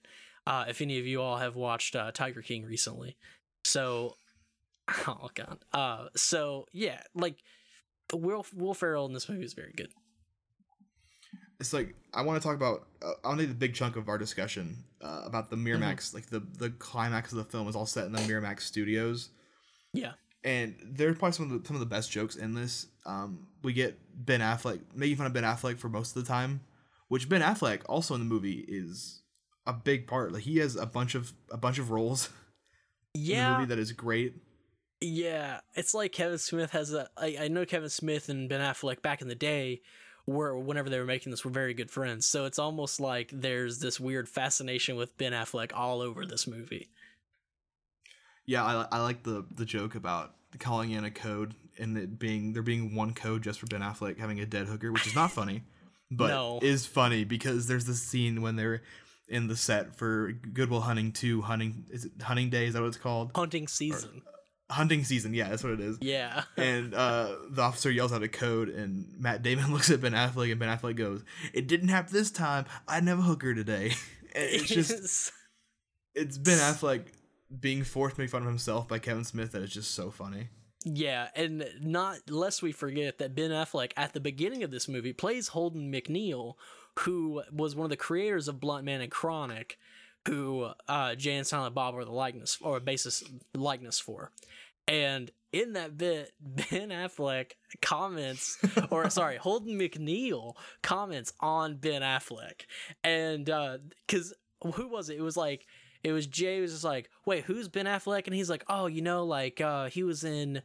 Uh, 0.48 0.66
if 0.68 0.82
any 0.82 0.98
of 1.00 1.06
you 1.06 1.22
all 1.22 1.38
have 1.38 1.56
watched 1.56 1.96
uh, 1.96 2.12
Tiger 2.12 2.42
King 2.42 2.66
recently, 2.66 3.18
so 3.64 4.16
oh 5.08 5.30
god, 5.34 5.60
uh, 5.74 6.08
so 6.16 6.66
yeah, 6.74 7.02
like 7.14 7.38
Will 8.14 8.46
Will 8.56 8.74
Ferrell 8.74 9.06
in 9.06 9.14
this 9.14 9.28
movie 9.30 9.46
is 9.46 9.54
very 9.54 9.74
good. 9.76 9.90
it's 11.60 11.74
like 11.74 11.96
I 12.14 12.22
want 12.24 12.42
to 12.42 12.46
talk 12.48 12.56
about. 12.56 12.88
Uh, 13.02 13.12
I'll 13.24 13.36
need 13.36 13.50
the 13.50 13.54
big 13.56 13.74
chunk 13.74 13.96
of 13.96 14.10
our 14.10 14.18
discussion 14.18 14.84
uh, 15.02 15.22
about 15.26 15.50
the 15.50 15.56
Mm-hmm. 15.56 15.84
Miramax. 15.84 16.14
Like 16.14 16.28
the 16.28 16.40
the 16.40 16.70
climax 16.72 17.32
of 17.32 17.38
the 17.38 17.44
film 17.46 17.68
is 17.68 17.76
all 17.76 17.86
set 17.86 18.06
in 18.06 18.12
the 18.12 18.20
Miramax 18.22 18.62
studios, 18.62 19.30
Yeah, 19.94 20.14
and 20.44 20.76
there's 20.84 21.18
probably 21.18 21.34
some 21.34 21.52
of 21.52 21.62
the 21.62 21.68
some 21.68 21.76
of 21.76 21.80
the 21.80 21.86
best 21.86 22.12
jokes 22.12 22.36
in 22.36 22.54
this. 22.54 22.88
Um, 23.06 23.48
we 23.64 23.74
get 23.74 23.98
Ben 24.14 24.40
Affleck 24.42 24.80
making 24.96 25.18
fun 25.18 25.26
of 25.28 25.34
Ben 25.34 25.44
Affleck 25.44 25.78
for 25.78 25.90
most 25.90 26.16
of 26.16 26.24
the 26.24 26.28
time, 26.28 26.62
which 27.08 27.30
Ben 27.30 27.42
Affleck 27.42 27.82
also 27.88 28.14
in 28.16 28.20
the 28.22 28.26
movie 28.26 28.66
is 28.68 29.22
a 29.68 29.74
big 29.74 30.08
part. 30.08 30.34
Like 30.34 30.44
he 30.44 30.58
has 30.58 30.76
a 30.76 30.86
bunch 30.86 31.16
of 31.16 31.32
a 31.52 31.58
bunch 31.58 31.78
of 31.80 31.92
roles 31.92 32.28
in 33.16 33.22
the 33.22 33.28
yeah, 33.28 33.54
movie 33.58 33.66
that 33.68 33.80
is 33.80 33.92
great. 33.92 34.34
Yeah, 35.02 35.62
it's 35.74 35.94
like 35.94 36.12
Kevin 36.12 36.38
Smith 36.38 36.72
has 36.72 36.94
a. 36.94 37.10
I, 37.18 37.38
I 37.42 37.48
know 37.48 37.66
Kevin 37.66 37.90
Smith 37.90 38.30
and 38.30 38.48
Ben 38.48 38.62
Affleck 38.62 39.02
back 39.02 39.22
in 39.22 39.28
the 39.28 39.36
day 39.36 39.82
were 40.28 40.58
whenever 40.58 40.90
they 40.90 41.00
were 41.00 41.06
making 41.06 41.32
this 41.32 41.44
were 41.44 41.52
very 41.52 41.74
good 41.74 41.90
friends. 41.90 42.28
So 42.28 42.46
it's 42.46 42.60
almost 42.60 43.00
like 43.00 43.32
there's 43.34 43.80
this 43.80 44.00
weird 44.00 44.30
fascination 44.30 44.96
with 44.96 45.18
Ben 45.18 45.34
Affleck 45.34 45.72
all 45.74 46.02
over 46.02 46.26
this 46.26 46.46
movie. 46.46 46.90
Yeah, 48.46 48.64
I, 48.64 48.88
I 48.92 49.02
like 49.02 49.24
the 49.24 49.46
the 49.56 49.66
joke 49.66 49.96
about 49.96 50.36
calling 50.60 50.92
in 50.92 51.04
a 51.04 51.12
code 51.12 51.56
and 51.80 51.98
it 51.98 52.20
being 52.20 52.54
there 52.54 52.62
being 52.62 52.94
one 52.96 53.14
code 53.14 53.42
just 53.42 53.60
for 53.60 53.66
Ben 53.66 53.82
Affleck 53.82 54.20
having 54.20 54.40
a 54.40 54.46
dead 54.46 54.68
hooker, 54.68 54.92
which 54.92 55.08
is 55.08 55.16
not 55.16 55.32
funny, 55.32 55.64
but 56.12 56.28
No. 56.28 56.60
is 56.62 56.86
funny 56.86 57.24
because 57.24 57.68
there's 57.68 57.86
this 57.86 58.04
scene 58.04 58.42
when 58.44 58.56
they're 58.56 58.84
in 59.28 59.48
the 59.48 59.56
set 59.56 59.96
for 59.96 60.32
Good 60.32 60.70
Will 60.70 60.82
Hunting 60.82 61.12
Two, 61.12 61.42
Hunting 61.42 61.86
is 61.90 62.06
it 62.06 62.12
Hunting 62.22 62.50
Day? 62.52 62.68
Is 62.68 62.74
that 62.74 62.82
what 62.82 62.88
it's 62.90 62.98
called? 62.98 63.32
Hunting 63.34 63.68
season. 63.68 64.22
Hunting 64.72 65.04
season, 65.04 65.34
yeah, 65.34 65.50
that's 65.50 65.64
what 65.64 65.74
it 65.74 65.80
is. 65.80 65.98
Yeah. 66.02 66.44
And 66.58 66.94
uh, 66.94 67.36
the 67.50 67.62
officer 67.62 67.92
yells 67.92 68.14
out 68.14 68.24
a 68.24 68.28
code, 68.28 68.70
and 68.70 69.06
Matt 69.20 69.42
Damon 69.42 69.72
looks 69.74 69.90
at 69.90 70.02
Ben 70.02 70.14
Affleck, 70.14 70.52
and 70.52 70.60
Ben 70.60 70.76
Affleck 70.76 70.96
goes, 70.96 71.24
"It 71.54 71.68
didn't 71.68 71.90
happen 71.90 72.14
this 72.14 72.32
time. 72.32 72.66
I 72.88 72.96
didn't 72.96 73.10
have 73.10 73.20
a 73.20 73.24
hooker 73.24 73.54
today." 73.54 73.94
It's 74.34 74.70
just 74.70 75.34
it's 76.16 76.38
Ben 76.38 76.58
Affleck 76.58 77.08
being 77.60 77.84
forced 77.84 78.16
to 78.16 78.22
make 78.22 78.30
fun 78.30 78.44
of 78.44 78.48
himself 78.48 78.88
by 78.88 78.98
Kevin 78.98 79.26
Smith 79.26 79.52
that 79.52 79.62
is 79.62 79.74
just 79.74 79.92
so 79.94 80.10
funny. 80.10 80.48
Yeah, 80.84 81.28
and 81.36 81.68
not 81.80 82.18
lest 82.30 82.64
we 82.64 82.72
forget 82.72 83.20
that 83.20 83.36
Ben 83.36 83.52
Affleck 83.52 83.92
at 83.96 84.14
the 84.14 84.20
beginning 84.20 84.64
of 84.64 84.72
this 84.72 84.88
movie 84.88 85.14
plays 85.14 85.50
Holden 85.50 85.92
McNeil, 85.92 86.54
who 87.00 87.44
was 87.52 87.76
one 87.76 87.86
of 87.86 87.92
the 87.92 87.98
creators 87.98 88.48
of 88.48 88.60
Blunt 88.60 88.86
Man 88.86 89.02
and 89.02 89.12
Chronic, 89.12 89.78
who 90.28 90.70
uh, 90.88 91.16
Jay 91.16 91.36
and 91.36 91.46
Silent 91.46 91.76
Bob 91.76 91.96
are 91.96 92.06
the 92.06 92.12
likeness 92.12 92.58
or 92.62 92.80
basis 92.80 93.24
likeness 93.54 94.00
for. 94.00 94.32
And 94.92 95.32
in 95.54 95.74
that 95.74 95.98
bit, 95.98 96.34
Ben 96.42 96.90
Affleck 96.90 97.54
comments, 97.82 98.58
or 98.92 99.10
sorry, 99.10 99.38
Holden 99.38 99.80
McNeil 99.80 100.56
comments 100.82 101.32
on 101.40 101.78
Ben 101.78 102.02
Affleck, 102.02 102.66
and 103.04 103.50
uh 103.50 103.78
because 104.06 104.34
who 104.76 104.90
was 104.90 105.10
it? 105.10 105.18
It 105.18 105.22
was 105.22 105.38
like 105.38 105.66
it 106.04 106.12
was 106.12 106.28
Jay 106.28 106.60
was 106.60 106.72
just 106.72 106.84
like, 106.84 107.10
wait, 107.26 107.46
who's 107.46 107.70
Ben 107.70 107.86
Affleck? 107.86 108.26
And 108.26 108.36
he's 108.36 108.50
like, 108.50 108.66
oh, 108.68 108.88
you 108.88 109.02
know, 109.02 109.24
like 109.26 109.62
uh, 109.62 109.90
he 109.90 110.04
was 110.04 110.24
in. 110.24 110.62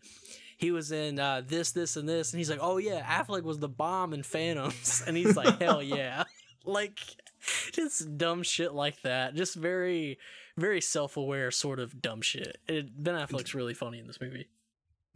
He 0.58 0.70
was 0.70 0.90
in 0.90 1.18
uh, 1.18 1.42
this, 1.46 1.72
this, 1.72 1.96
and 1.96 2.08
this, 2.08 2.32
and 2.32 2.38
he's 2.38 2.48
like, 2.48 2.60
"Oh 2.62 2.78
yeah, 2.78 3.02
Affleck 3.02 3.42
was 3.42 3.58
the 3.58 3.68
bomb 3.68 4.14
in 4.14 4.22
Phantoms," 4.22 5.04
and 5.06 5.14
he's 5.14 5.36
like, 5.36 5.60
"Hell 5.60 5.82
yeah!" 5.82 6.24
like, 6.64 6.98
just 7.72 8.16
dumb 8.16 8.42
shit 8.42 8.72
like 8.72 9.02
that. 9.02 9.34
Just 9.34 9.54
very, 9.54 10.18
very 10.56 10.80
self-aware 10.80 11.50
sort 11.50 11.78
of 11.78 12.00
dumb 12.00 12.22
shit. 12.22 12.58
It, 12.68 13.02
ben 13.02 13.14
Affleck's 13.14 13.54
really 13.54 13.74
funny 13.74 13.98
in 13.98 14.06
this 14.06 14.20
movie. 14.20 14.48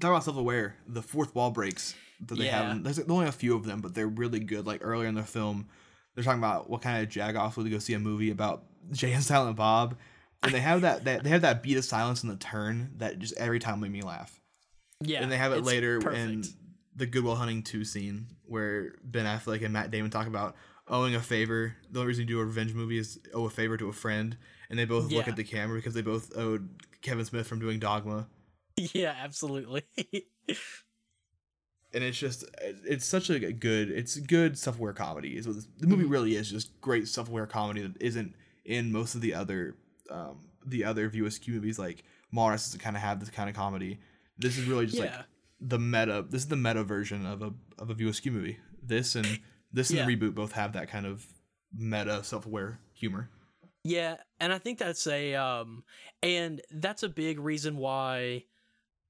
Talk 0.01 0.11
about 0.11 0.25
self-aware. 0.25 0.77
The 0.87 1.03
fourth 1.03 1.35
wall 1.35 1.51
breaks 1.51 1.95
that 2.27 2.37
they 2.39 2.47
Yeah. 2.47 2.73
have. 2.75 2.85
There's 2.85 2.99
only 3.01 3.27
a 3.27 3.33
few 3.33 3.55
of 3.55 3.65
them, 3.65 3.81
but 3.81 3.95
they're 3.95 4.07
really 4.09 4.41
good. 4.41 4.67
Like 4.67 4.81
earlier 4.85 5.09
in 5.09 5.15
the 5.15 5.23
film, 5.23 5.69
they're 6.15 6.25
talking 6.25 6.41
about 6.41 6.69
what 6.71 6.83
kind 6.83 7.03
of 7.03 7.09
jag 7.09 7.37
off 7.37 7.57
would 7.57 7.71
go 7.71 7.79
see 7.79 7.95
a 7.95 7.99
movie 7.99 8.31
about 8.31 8.65
Jay 8.93 9.13
and 9.13 9.23
Silent 9.23 9.57
Bob, 9.57 9.97
and 10.43 10.53
they 10.53 10.61
have 10.61 10.81
that, 10.83 11.05
that 11.05 11.23
they 11.23 11.31
have 11.31 11.43
that 11.43 11.63
beat 11.63 11.77
of 11.77 11.85
silence 11.85 12.23
in 12.23 12.29
the 12.31 12.37
turn 12.37 12.93
that 12.97 13.19
just 13.19 13.37
every 13.37 13.59
time 13.59 13.81
made 13.81 13.93
me 13.93 14.01
laugh. 14.03 14.41
Yeah, 15.03 15.23
and 15.23 15.31
they 15.31 15.37
have 15.37 15.53
it 15.53 15.65
later 15.65 15.99
in 16.13 16.45
the 16.97 17.07
Good 17.07 17.25
Will 17.25 17.37
Hunting 17.37 17.63
2 17.63 17.85
scene 17.85 18.27
where 18.47 18.95
Ben 19.05 19.25
Affleck 19.27 19.63
and 19.65 19.73
Matt 19.73 19.91
Damon 19.91 20.11
talk 20.11 20.27
about 20.27 20.57
owing 20.89 21.15
a 21.15 21.21
favor. 21.21 21.77
The 21.91 22.01
only 22.01 22.09
reason 22.09 22.23
you 22.23 22.35
do 22.35 22.41
a 22.41 22.45
revenge 22.45 22.75
movie 22.75 22.99
is 22.99 23.19
owe 23.35 23.45
a 23.45 23.51
favor 23.51 23.77
to 23.77 23.89
a 23.89 23.93
friend, 23.93 24.37
and 24.71 24.79
they 24.79 24.85
both 24.87 25.11
look 25.13 25.29
at 25.29 25.37
the 25.37 25.45
camera 25.45 25.77
because 25.79 25.93
they 25.95 26.01
both 26.03 26.35
owed 26.37 26.69
Kevin 27.03 27.25
Smith 27.27 27.47
from 27.47 27.59
doing 27.59 27.79
Dogma. 27.79 28.27
Yeah, 28.95 29.15
absolutely. 29.21 29.83
And 31.93 32.05
it's 32.05 32.19
just 32.19 32.45
it's 32.85 33.05
such 33.05 33.29
a 33.31 33.53
good 33.53 33.91
it's 33.91 34.17
good 34.17 34.57
self-aware 34.57 34.93
comedy. 34.93 35.37
Is 35.37 35.47
what 35.47 35.57
this, 35.57 35.67
the 35.79 35.87
movie 35.89 36.05
Mhm. 36.05 36.11
really 36.11 36.37
is 36.37 36.49
just 36.51 36.81
great 36.81 37.09
self-aware 37.09 37.47
comedy 37.47 37.83
that 37.83 38.01
isn't 38.01 38.35
in 38.65 38.93
most 38.93 39.15
of 39.17 39.21
the 39.21 39.35
other 39.35 39.77
um 40.09 40.39
the 40.65 40.85
other 40.85 41.09
View 41.09 41.27
Askew 41.27 41.55
movies 41.55 41.79
like 41.79 42.05
Mars 42.31 42.65
doesn't 42.67 42.79
kind 42.81 42.95
of 42.97 43.03
have 43.03 43.19
this 43.19 43.29
kind 43.31 43.51
of 43.51 43.57
comedy. 43.57 43.99
This 44.39 44.57
is 44.57 44.67
really 44.67 44.87
just 44.87 45.01
like 45.01 45.13
the 45.61 45.79
meta 45.81 46.25
this 46.29 46.43
is 46.43 46.49
the 46.49 46.57
meta 46.57 46.85
version 46.85 47.27
of 47.27 47.43
a 47.43 47.53
of 47.79 47.91
a 47.91 47.95
View 47.95 48.09
Askew 48.09 48.31
movie. 48.31 48.59
This 48.83 49.17
and 49.17 49.41
this 49.73 49.91
and 49.91 49.99
Yeah. 49.99 50.07
the 50.07 50.17
reboot 50.17 50.35
both 50.35 50.53
have 50.53 50.73
that 50.75 50.89
kind 50.89 51.07
of 51.07 51.27
meta 51.77 52.23
self-aware 52.23 52.79
humor. 52.95 53.31
Yeah, 53.83 54.17
and 54.39 54.53
I 54.53 54.59
think 54.59 54.79
that's 54.79 55.07
a 55.07 55.35
um, 55.35 55.85
and 56.23 56.61
that's 56.71 57.03
a 57.03 57.09
big 57.09 57.41
reason 57.41 57.77
why 57.77 58.45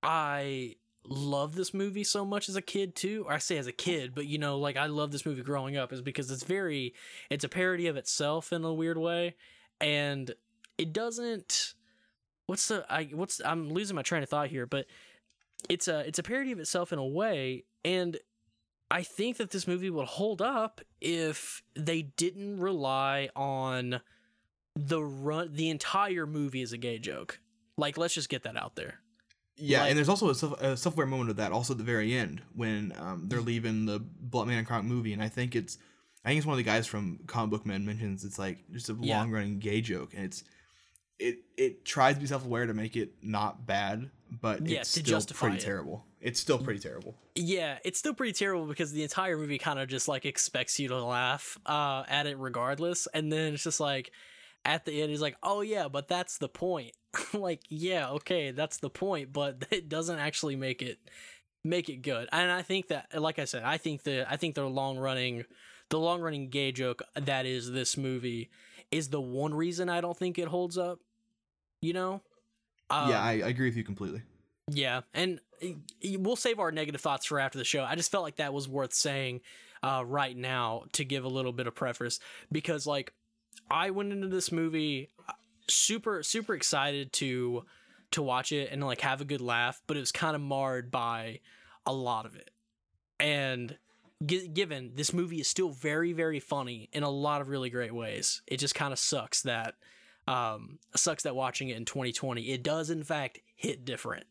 I 0.02 0.76
love 1.04 1.54
this 1.54 1.74
movie 1.74 2.04
so 2.04 2.24
much 2.24 2.48
as 2.48 2.56
a 2.56 2.62
kid 2.62 2.94
too. 2.94 3.24
Or 3.26 3.32
I 3.32 3.38
say 3.38 3.58
as 3.58 3.66
a 3.66 3.72
kid, 3.72 4.14
but 4.14 4.26
you 4.26 4.38
know, 4.38 4.58
like 4.58 4.76
I 4.76 4.86
love 4.86 5.10
this 5.10 5.26
movie 5.26 5.42
growing 5.42 5.76
up 5.76 5.92
is 5.92 6.02
because 6.02 6.30
it's 6.30 6.44
very, 6.44 6.94
it's 7.30 7.44
a 7.44 7.48
parody 7.48 7.88
of 7.88 7.96
itself 7.96 8.52
in 8.52 8.64
a 8.64 8.72
weird 8.72 8.98
way, 8.98 9.34
and 9.80 10.32
it 10.78 10.92
doesn't. 10.92 11.74
What's 12.46 12.68
the 12.68 12.84
I 12.88 13.04
what's 13.12 13.40
I'm 13.44 13.70
losing 13.70 13.96
my 13.96 14.02
train 14.02 14.22
of 14.22 14.28
thought 14.28 14.48
here, 14.48 14.66
but 14.66 14.86
it's 15.68 15.88
a 15.88 16.00
it's 16.00 16.18
a 16.20 16.22
parody 16.22 16.52
of 16.52 16.60
itself 16.60 16.92
in 16.92 16.98
a 17.00 17.06
way, 17.06 17.64
and 17.84 18.18
I 18.88 19.02
think 19.02 19.36
that 19.38 19.50
this 19.50 19.66
movie 19.66 19.90
would 19.90 20.06
hold 20.06 20.40
up 20.40 20.80
if 21.00 21.62
they 21.76 22.02
didn't 22.02 22.60
rely 22.60 23.30
on 23.34 24.00
the 24.76 25.02
run 25.02 25.52
the 25.54 25.68
entire 25.70 26.26
movie 26.26 26.62
is 26.62 26.72
a 26.72 26.78
gay 26.78 26.98
joke. 26.98 27.40
Like, 27.76 27.96
let's 27.98 28.14
just 28.14 28.28
get 28.28 28.42
that 28.44 28.56
out 28.56 28.76
there. 28.76 29.00
Yeah, 29.56 29.80
Like- 29.82 29.90
and 29.90 29.98
there's 29.98 30.08
also 30.08 30.30
a, 30.30 30.34
self, 30.34 30.60
a 30.60 30.76
self-aware 30.76 31.06
moment 31.06 31.30
of 31.30 31.36
that 31.36 31.52
also 31.52 31.74
at 31.74 31.78
the 31.78 31.84
very 31.84 32.14
end 32.14 32.40
when 32.54 32.94
um, 32.98 33.24
they're 33.28 33.40
leaving 33.40 33.84
the 33.86 33.98
Blunt 34.00 34.48
Man 34.48 34.58
and 34.58 34.66
Chronic 34.66 34.86
movie, 34.86 35.12
and 35.12 35.22
I 35.22 35.28
think 35.28 35.54
it's 35.56 35.78
I 36.24 36.28
think 36.28 36.38
it's 36.38 36.46
one 36.46 36.52
of 36.54 36.58
the 36.58 36.64
guys 36.64 36.86
from 36.86 37.20
Comic 37.26 37.50
Book 37.50 37.66
Men 37.66 37.86
mentions 37.86 38.24
it's 38.24 38.38
like 38.38 38.58
just 38.72 38.90
a 38.90 38.96
Yeah. 39.00 39.18
long-running 39.18 39.58
gay 39.58 39.80
joke, 39.80 40.12
and 40.14 40.24
it's 40.24 40.44
it 41.18 41.38
it 41.58 41.84
tries 41.84 42.14
to 42.14 42.20
be 42.20 42.26
self-aware 42.26 42.66
to 42.66 42.74
make 42.74 42.96
it 42.96 43.12
not 43.22 43.66
bad, 43.66 44.10
but 44.30 44.66
Yeah, 44.66 44.80
it's 44.80 44.92
to 44.94 45.00
still 45.00 45.18
justify 45.18 45.48
pretty 45.48 45.62
it. 45.62 45.66
terrible. 45.66 46.06
It's 46.22 46.38
still 46.40 46.58
pretty 46.58 46.80
terrible. 46.80 47.14
Yeah, 47.34 47.78
it's 47.84 47.98
still 47.98 48.12
pretty 48.14 48.32
terrible 48.34 48.66
because 48.66 48.92
the 48.92 49.02
entire 49.02 49.36
movie 49.38 49.58
kind 49.58 49.78
of 49.78 49.88
just 49.88 50.08
like 50.08 50.24
expects 50.26 50.78
you 50.78 50.88
to 50.88 51.02
laugh 51.02 51.58
uh, 51.66 52.04
at 52.08 52.26
it 52.26 52.38
regardless, 52.38 53.06
and 53.12 53.30
then 53.32 53.54
it's 53.54 53.62
just 53.64 53.80
like 53.80 54.10
at 54.64 54.84
the 54.84 55.00
end 55.00 55.10
he's 55.10 55.20
like, 55.20 55.36
"Oh 55.42 55.60
yeah, 55.60 55.88
but 55.88 56.08
that's 56.08 56.38
the 56.38 56.48
point." 56.48 56.92
like, 57.32 57.60
yeah, 57.68 58.10
okay, 58.10 58.50
that's 58.50 58.78
the 58.78 58.90
point, 58.90 59.32
but 59.32 59.66
it 59.70 59.88
doesn't 59.88 60.18
actually 60.18 60.56
make 60.56 60.82
it 60.82 60.98
make 61.64 61.88
it 61.88 62.02
good. 62.02 62.28
And 62.32 62.50
I 62.50 62.62
think 62.62 62.88
that, 62.88 63.20
like 63.20 63.38
I 63.38 63.44
said, 63.44 63.62
I 63.62 63.76
think 63.76 64.02
the 64.02 64.30
I 64.30 64.36
think 64.36 64.54
the 64.54 64.64
long 64.64 64.98
running 64.98 65.44
the 65.88 65.98
long 65.98 66.20
running 66.20 66.48
gay 66.48 66.72
joke 66.72 67.02
that 67.14 67.46
is 67.46 67.70
this 67.70 67.96
movie 67.96 68.50
is 68.90 69.08
the 69.08 69.20
one 69.20 69.54
reason 69.54 69.88
I 69.88 70.00
don't 70.00 70.16
think 70.16 70.38
it 70.38 70.48
holds 70.48 70.78
up. 70.78 71.00
You 71.80 71.92
know? 71.94 72.20
Um, 72.90 73.10
yeah, 73.10 73.22
I, 73.22 73.30
I 73.30 73.48
agree 73.48 73.68
with 73.68 73.76
you 73.76 73.84
completely. 73.84 74.22
yeah, 74.68 75.02
and 75.14 75.40
uh, 75.62 75.68
we'll 76.18 76.36
save 76.36 76.58
our 76.58 76.72
negative 76.72 77.00
thoughts 77.00 77.26
for 77.26 77.38
after 77.38 77.58
the 77.58 77.64
show. 77.64 77.84
I 77.84 77.94
just 77.94 78.10
felt 78.10 78.24
like 78.24 78.36
that 78.36 78.52
was 78.52 78.68
worth 78.68 78.92
saying 78.92 79.40
uh, 79.82 80.02
right 80.04 80.36
now 80.36 80.84
to 80.92 81.04
give 81.04 81.24
a 81.24 81.28
little 81.28 81.52
bit 81.52 81.66
of 81.66 81.74
preface 81.74 82.18
because, 82.50 82.86
like, 82.86 83.12
I 83.70 83.90
went 83.90 84.12
into 84.12 84.28
this 84.28 84.50
movie 84.50 85.10
uh, 85.28 85.32
super 85.68 86.22
super 86.22 86.54
excited 86.54 87.12
to 87.14 87.64
to 88.12 88.22
watch 88.22 88.50
it 88.52 88.70
and 88.72 88.84
like 88.84 89.00
have 89.02 89.20
a 89.20 89.24
good 89.24 89.40
laugh, 89.40 89.80
but 89.86 89.96
it 89.96 90.00
was 90.00 90.12
kind 90.12 90.34
of 90.34 90.42
marred 90.42 90.90
by 90.90 91.40
a 91.86 91.92
lot 91.92 92.26
of 92.26 92.34
it. 92.36 92.50
And 93.20 93.78
gi- 94.24 94.48
given 94.48 94.92
this 94.96 95.12
movie 95.12 95.40
is 95.40 95.48
still 95.48 95.70
very 95.70 96.12
very 96.12 96.40
funny 96.40 96.88
in 96.92 97.02
a 97.02 97.10
lot 97.10 97.40
of 97.40 97.48
really 97.48 97.70
great 97.70 97.94
ways, 97.94 98.42
it 98.46 98.56
just 98.58 98.74
kind 98.74 98.92
of 98.92 98.98
sucks 98.98 99.42
that 99.42 99.74
um 100.28 100.78
sucks 100.96 101.22
that 101.22 101.34
watching 101.34 101.68
it 101.70 101.76
in 101.76 101.84
2020 101.84 102.42
it 102.50 102.62
does 102.62 102.90
in 102.90 103.02
fact 103.02 103.38
hit 103.56 103.84
different. 103.84 104.24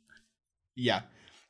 Yeah. 0.76 1.02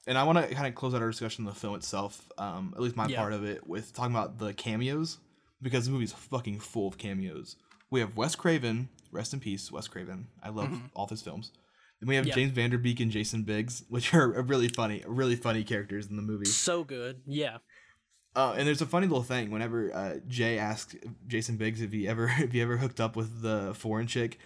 And 0.07 0.17
I 0.17 0.23
want 0.23 0.37
to 0.39 0.55
kind 0.55 0.65
of 0.67 0.73
close 0.75 0.95
out 0.95 1.01
our 1.01 1.09
discussion 1.09 1.45
of 1.47 1.53
the 1.53 1.59
film 1.59 1.75
itself, 1.75 2.27
um, 2.37 2.73
at 2.75 2.81
least 2.81 2.95
my 2.95 3.07
Yeah. 3.07 3.17
part 3.19 3.33
of 3.33 3.43
it, 3.43 3.67
with 3.67 3.93
talking 3.93 4.15
about 4.15 4.39
the 4.39 4.53
cameos, 4.53 5.19
because 5.61 5.85
the 5.85 5.91
movie's 5.91 6.13
fucking 6.13 6.61
full 6.61 6.87
of 6.87 6.97
cameos. 6.97 7.57
We 7.91 7.99
have 8.01 8.15
Wes 8.15 8.35
Craven, 8.35 8.89
rest 9.11 9.33
in 9.33 9.39
peace, 9.39 9.71
Wes 9.71 9.87
Craven. 9.87 10.27
I 10.43 10.49
love 10.49 10.71
all 10.93 11.05
of 11.05 11.09
his 11.09 11.21
films. 11.21 11.51
Then 11.99 12.07
we 12.07 12.15
have 12.15 12.25
Yeah. 12.27 12.35
James 12.35 12.51
Van 12.51 12.69
Der 12.69 12.77
Beek 12.77 12.99
and 12.99 13.11
Jason 13.11 13.43
Biggs, 13.43 13.83
which 13.89 14.13
are 14.13 14.29
really 14.43 14.67
funny, 14.69 15.03
really 15.07 15.35
funny 15.35 15.63
characters 15.63 16.07
in 16.07 16.15
the 16.15 16.21
movie. 16.21 16.45
So 16.45 16.83
good. 16.83 17.21
Yeah. 17.25 17.57
Uh, 18.35 18.53
and 18.57 18.67
there's 18.67 18.81
a 18.81 18.85
funny 18.85 19.07
little 19.07 19.23
thing 19.23 19.49
whenever 19.49 19.93
uh, 19.93 20.15
Jay 20.27 20.57
asks 20.59 20.95
Jason 21.27 21.57
Biggs 21.57 21.81
if 21.81 21.91
he 21.91 22.07
ever 22.07 22.31
if 22.39 22.51
he 22.51 22.61
ever 22.61 22.77
hooked 22.77 22.99
up 22.99 23.15
with 23.15 23.41
the 23.41 23.73
foreign 23.75 24.07
chick, 24.07 24.37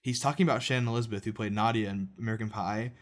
he's 0.00 0.20
talking 0.20 0.44
about 0.46 0.62
Shannon 0.62 0.88
Elizabeth 0.88 1.24
who 1.24 1.32
played 1.32 1.52
Nadia 1.52 1.90
in 1.90 2.08
American 2.18 2.48
Pie, 2.48 2.92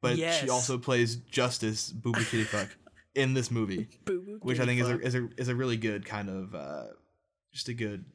but 0.00 0.16
Yes. 0.16 0.40
she 0.40 0.48
also 0.48 0.78
plays 0.78 1.16
Justice 1.16 1.90
Boo 1.92 2.12
Boo 2.12 2.24
Kitty 2.24 2.44
Fuck 2.44 2.70
in 3.14 3.34
this 3.34 3.50
movie, 3.50 3.86
Boo 4.06 4.22
boo. 4.22 4.38
which 4.40 4.58
I 4.60 4.64
think 4.64 4.80
is 4.80 4.88
a, 4.88 4.98
is 5.00 5.14
a 5.14 5.28
is 5.36 5.48
a 5.48 5.54
really 5.54 5.76
good 5.76 6.06
kind 6.06 6.30
of 6.30 6.54
uh, 6.54 6.84
just 7.52 7.68
a 7.68 7.74
good 7.74 8.06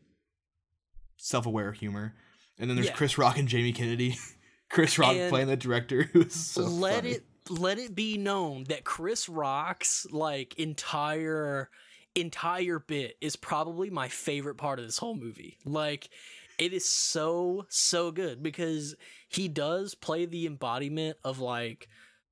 self 1.18 1.46
aware 1.46 1.72
humor. 1.72 2.14
And 2.58 2.70
then 2.70 2.76
there's 2.76 2.88
Yeah. 2.88 2.94
Chris 2.96 3.18
Rock 3.18 3.38
and 3.38 3.48
Jamie 3.48 3.74
Kennedy. 3.74 4.18
Chris 4.70 4.98
Rock 5.00 5.16
And 5.16 5.30
playing 5.30 5.48
the 5.48 5.56
director 5.58 6.04
who's 6.14 6.34
so 6.34 6.64
let 6.64 6.96
funny. 6.96 7.12
it 7.12 7.24
let 7.50 7.80
it 7.80 7.96
be 7.96 8.18
known 8.18 8.66
that 8.66 8.84
Chris 8.84 9.30
Rock's 9.30 10.06
like 10.12 10.56
entire 10.56 11.70
entire 12.16 12.80
bit 12.80 13.16
is 13.22 13.36
probably 13.36 13.90
my 13.90 14.08
favorite 14.10 14.56
part 14.56 14.80
of 14.80 14.86
this 14.86 14.98
whole 14.98 15.16
movie. 15.16 15.58
Like 15.66 16.10
it 16.58 16.74
is 16.74 16.88
so 16.90 17.66
so 17.70 18.12
good 18.12 18.44
because 18.44 18.96
he 19.30 19.48
does 19.48 19.96
play 19.96 20.26
the 20.26 20.46
embodiment 20.48 21.18
of 21.24 21.40
like 21.40 21.88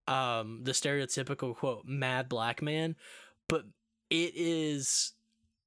um 0.07 0.59
the 0.63 0.71
stereotypical 0.73 1.55
quote 1.55 1.85
mad 1.85 2.27
black 2.27 2.61
man, 2.61 2.95
but 3.47 3.63
it 4.09 4.33
is 4.35 5.13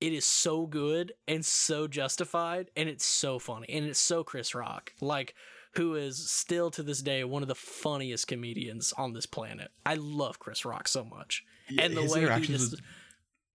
it 0.00 0.12
is 0.12 0.24
so 0.24 0.66
good 0.66 1.12
and 1.26 1.44
so 1.44 1.88
justified 1.88 2.70
and 2.76 2.88
it's 2.88 3.04
so 3.04 3.38
funny 3.38 3.66
and 3.70 3.84
it's 3.86 3.98
so 3.98 4.22
Chris 4.24 4.54
Rock. 4.54 4.92
Like 5.00 5.34
who 5.74 5.94
is 5.96 6.30
still 6.30 6.70
to 6.72 6.82
this 6.82 7.02
day 7.02 7.22
one 7.24 7.42
of 7.42 7.48
the 7.48 7.54
funniest 7.54 8.26
comedians 8.26 8.92
on 8.96 9.12
this 9.12 9.26
planet. 9.26 9.70
I 9.84 9.94
love 9.94 10.38
Chris 10.38 10.64
Rock 10.64 10.88
so 10.88 11.04
much. 11.04 11.44
Yeah, 11.68 11.82
and 11.82 11.96
the 11.96 12.04
way 12.04 12.40
he 12.40 12.46
just 12.46 12.70
with- 12.72 12.80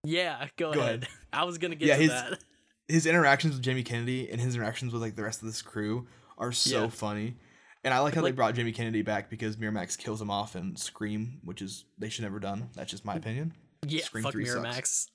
Yeah, 0.04 0.48
go, 0.58 0.74
Go 0.74 0.80
ahead. 0.82 1.04
ahead. 1.04 1.08
I 1.34 1.44
was 1.46 1.58
going 1.58 1.72
to 1.72 1.78
get 1.78 1.88
Yeah, 1.88 1.96
to 1.96 2.02
his- 2.02 2.12
that. 2.12 2.40
his 2.88 3.06
interactions 3.06 3.54
with 3.56 3.64
Jamie 3.64 3.84
Kennedy 3.84 4.30
and 4.30 4.40
his 4.40 4.56
interactions 4.56 4.94
with 4.94 5.02
like 5.02 5.16
the 5.16 5.24
rest 5.24 5.42
of 5.42 5.48
this 5.48 5.62
crew 5.62 6.08
are 6.38 6.52
so 6.52 6.84
Yeah. 6.84 6.90
funny. 6.90 7.36
And 7.84 7.94
I 7.94 8.00
like 8.00 8.14
how 8.14 8.22
Like- 8.22 8.34
they 8.34 8.36
brought 8.36 8.54
Jamie 8.56 8.72
Kennedy 8.74 9.02
back 9.02 9.30
because 9.30 9.58
Miramax 9.58 9.98
kills 9.98 10.22
him 10.22 10.30
off 10.30 10.56
in 10.56 10.76
Scream, 10.76 11.40
which 11.44 11.62
is 11.62 11.86
they 11.98 12.10
should 12.10 12.24
never 12.24 12.40
done. 12.40 12.70
That's 12.76 12.92
just 12.92 13.04
my 13.06 13.16
opinion. 13.16 13.54
Yeah, 13.88 14.04
Scream 14.04 14.24
fuck 14.24 14.34
3 14.34 14.46
sucks. 14.46 15.08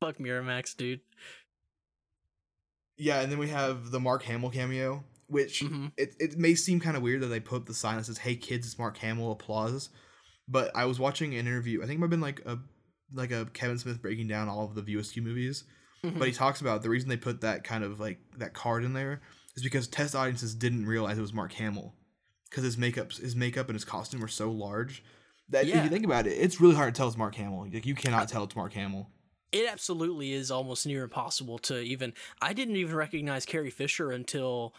Fuck 0.00 0.18
Miramax, 0.18 0.76
dude. 0.76 1.00
Yeah, 2.96 3.20
and 3.20 3.30
then 3.30 3.38
we 3.38 3.48
have 3.48 3.90
the 3.90 4.00
Mark 4.00 4.22
Hamill 4.24 4.50
cameo, 4.50 5.04
which 5.26 5.60
Mhm. 5.62 5.92
it, 5.96 6.14
it 6.18 6.38
may 6.38 6.54
seem 6.54 6.80
kind 6.80 6.96
of 6.96 7.02
weird 7.02 7.20
that 7.22 7.26
they 7.28 7.40
put 7.40 7.56
up 7.56 7.66
the 7.66 7.74
sign 7.74 7.96
that 7.96 8.04
says, 8.04 8.18
Hey 8.18 8.36
kids, 8.36 8.66
it's 8.66 8.78
Mark 8.78 8.96
Hamill, 8.98 9.32
applause. 9.32 9.90
But 10.48 10.74
I 10.76 10.84
was 10.84 10.98
watching 10.98 11.34
an 11.34 11.46
interview, 11.46 11.82
I 11.82 11.86
think 11.86 11.96
it 11.96 12.00
might 12.00 12.04
have 12.04 12.10
been 12.10 12.20
like 12.20 12.40
a 12.46 12.58
like 13.12 13.30
a 13.30 13.46
Kevin 13.52 13.78
Smith 13.78 14.02
breaking 14.02 14.26
down 14.26 14.48
all 14.48 14.64
of 14.64 14.84
the 14.84 14.94
Askew 14.96 15.22
movies. 15.22 15.62
Mhm. 16.02 16.18
But 16.18 16.26
he 16.28 16.34
talks 16.34 16.60
about 16.60 16.82
the 16.82 16.90
reason 16.90 17.08
they 17.08 17.16
put 17.16 17.40
that 17.42 17.62
kind 17.64 17.84
of 17.84 18.00
like 18.00 18.18
that 18.38 18.52
card 18.52 18.84
in 18.84 18.94
there 18.94 19.22
is 19.56 19.62
because 19.62 19.86
test 19.86 20.14
audiences 20.14 20.54
didn't 20.54 20.86
realize 20.86 21.16
it 21.16 21.20
was 21.22 21.32
Mark 21.32 21.52
Hamill 21.52 21.94
because 22.50 22.64
his 22.64 22.76
makeup, 22.76 23.12
his 23.12 23.36
makeup 23.36 23.68
and 23.68 23.74
his 23.76 23.84
costume 23.84 24.20
were 24.20 24.28
so 24.28 24.50
large 24.50 25.04
that 25.50 25.66
if 25.68 25.74
you 25.84 25.88
think 25.88 26.04
about 26.04 26.26
it, 26.26 26.32
it's 26.32 26.60
really 26.60 26.74
hard 26.74 26.92
to 26.94 26.98
tell 26.98 27.06
it's 27.08 27.16
Mark 27.16 27.34
Hamill. 27.36 27.68
Like 27.72 27.86
you 27.86 27.94
cannot 27.94 28.28
tell 28.28 28.44
it's 28.44 28.56
Mark 28.56 28.72
Hamill. 28.72 29.10
It 29.52 29.68
absolutely 29.70 30.32
is 30.32 30.50
almost 30.50 30.86
near 30.86 31.04
impossible 31.04 31.58
to 31.60 31.80
even. 31.80 32.12
I 32.42 32.52
didn't 32.52 32.76
even 32.76 32.94
recognize 32.94 33.46
Carrie 33.46 33.70
Fisher 33.70 34.10
until 34.10 34.74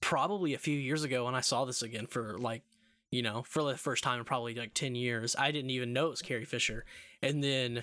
probably 0.00 0.54
a 0.54 0.58
few 0.58 0.78
years 0.78 1.04
ago 1.04 1.24
when 1.24 1.34
I 1.34 1.40
saw 1.40 1.64
this 1.64 1.82
again 1.82 2.06
for 2.06 2.38
like, 2.38 2.62
you 3.10 3.22
know, 3.22 3.42
for 3.42 3.62
the 3.62 3.76
first 3.76 4.04
time 4.04 4.18
in 4.18 4.24
probably 4.24 4.54
like 4.54 4.74
10 4.74 4.94
years. 4.94 5.34
I 5.38 5.50
didn't 5.50 5.70
even 5.70 5.92
know 5.92 6.06
it 6.06 6.10
was 6.10 6.22
Carrie 6.22 6.44
Fisher. 6.44 6.84
And 7.22 7.42
then 7.42 7.82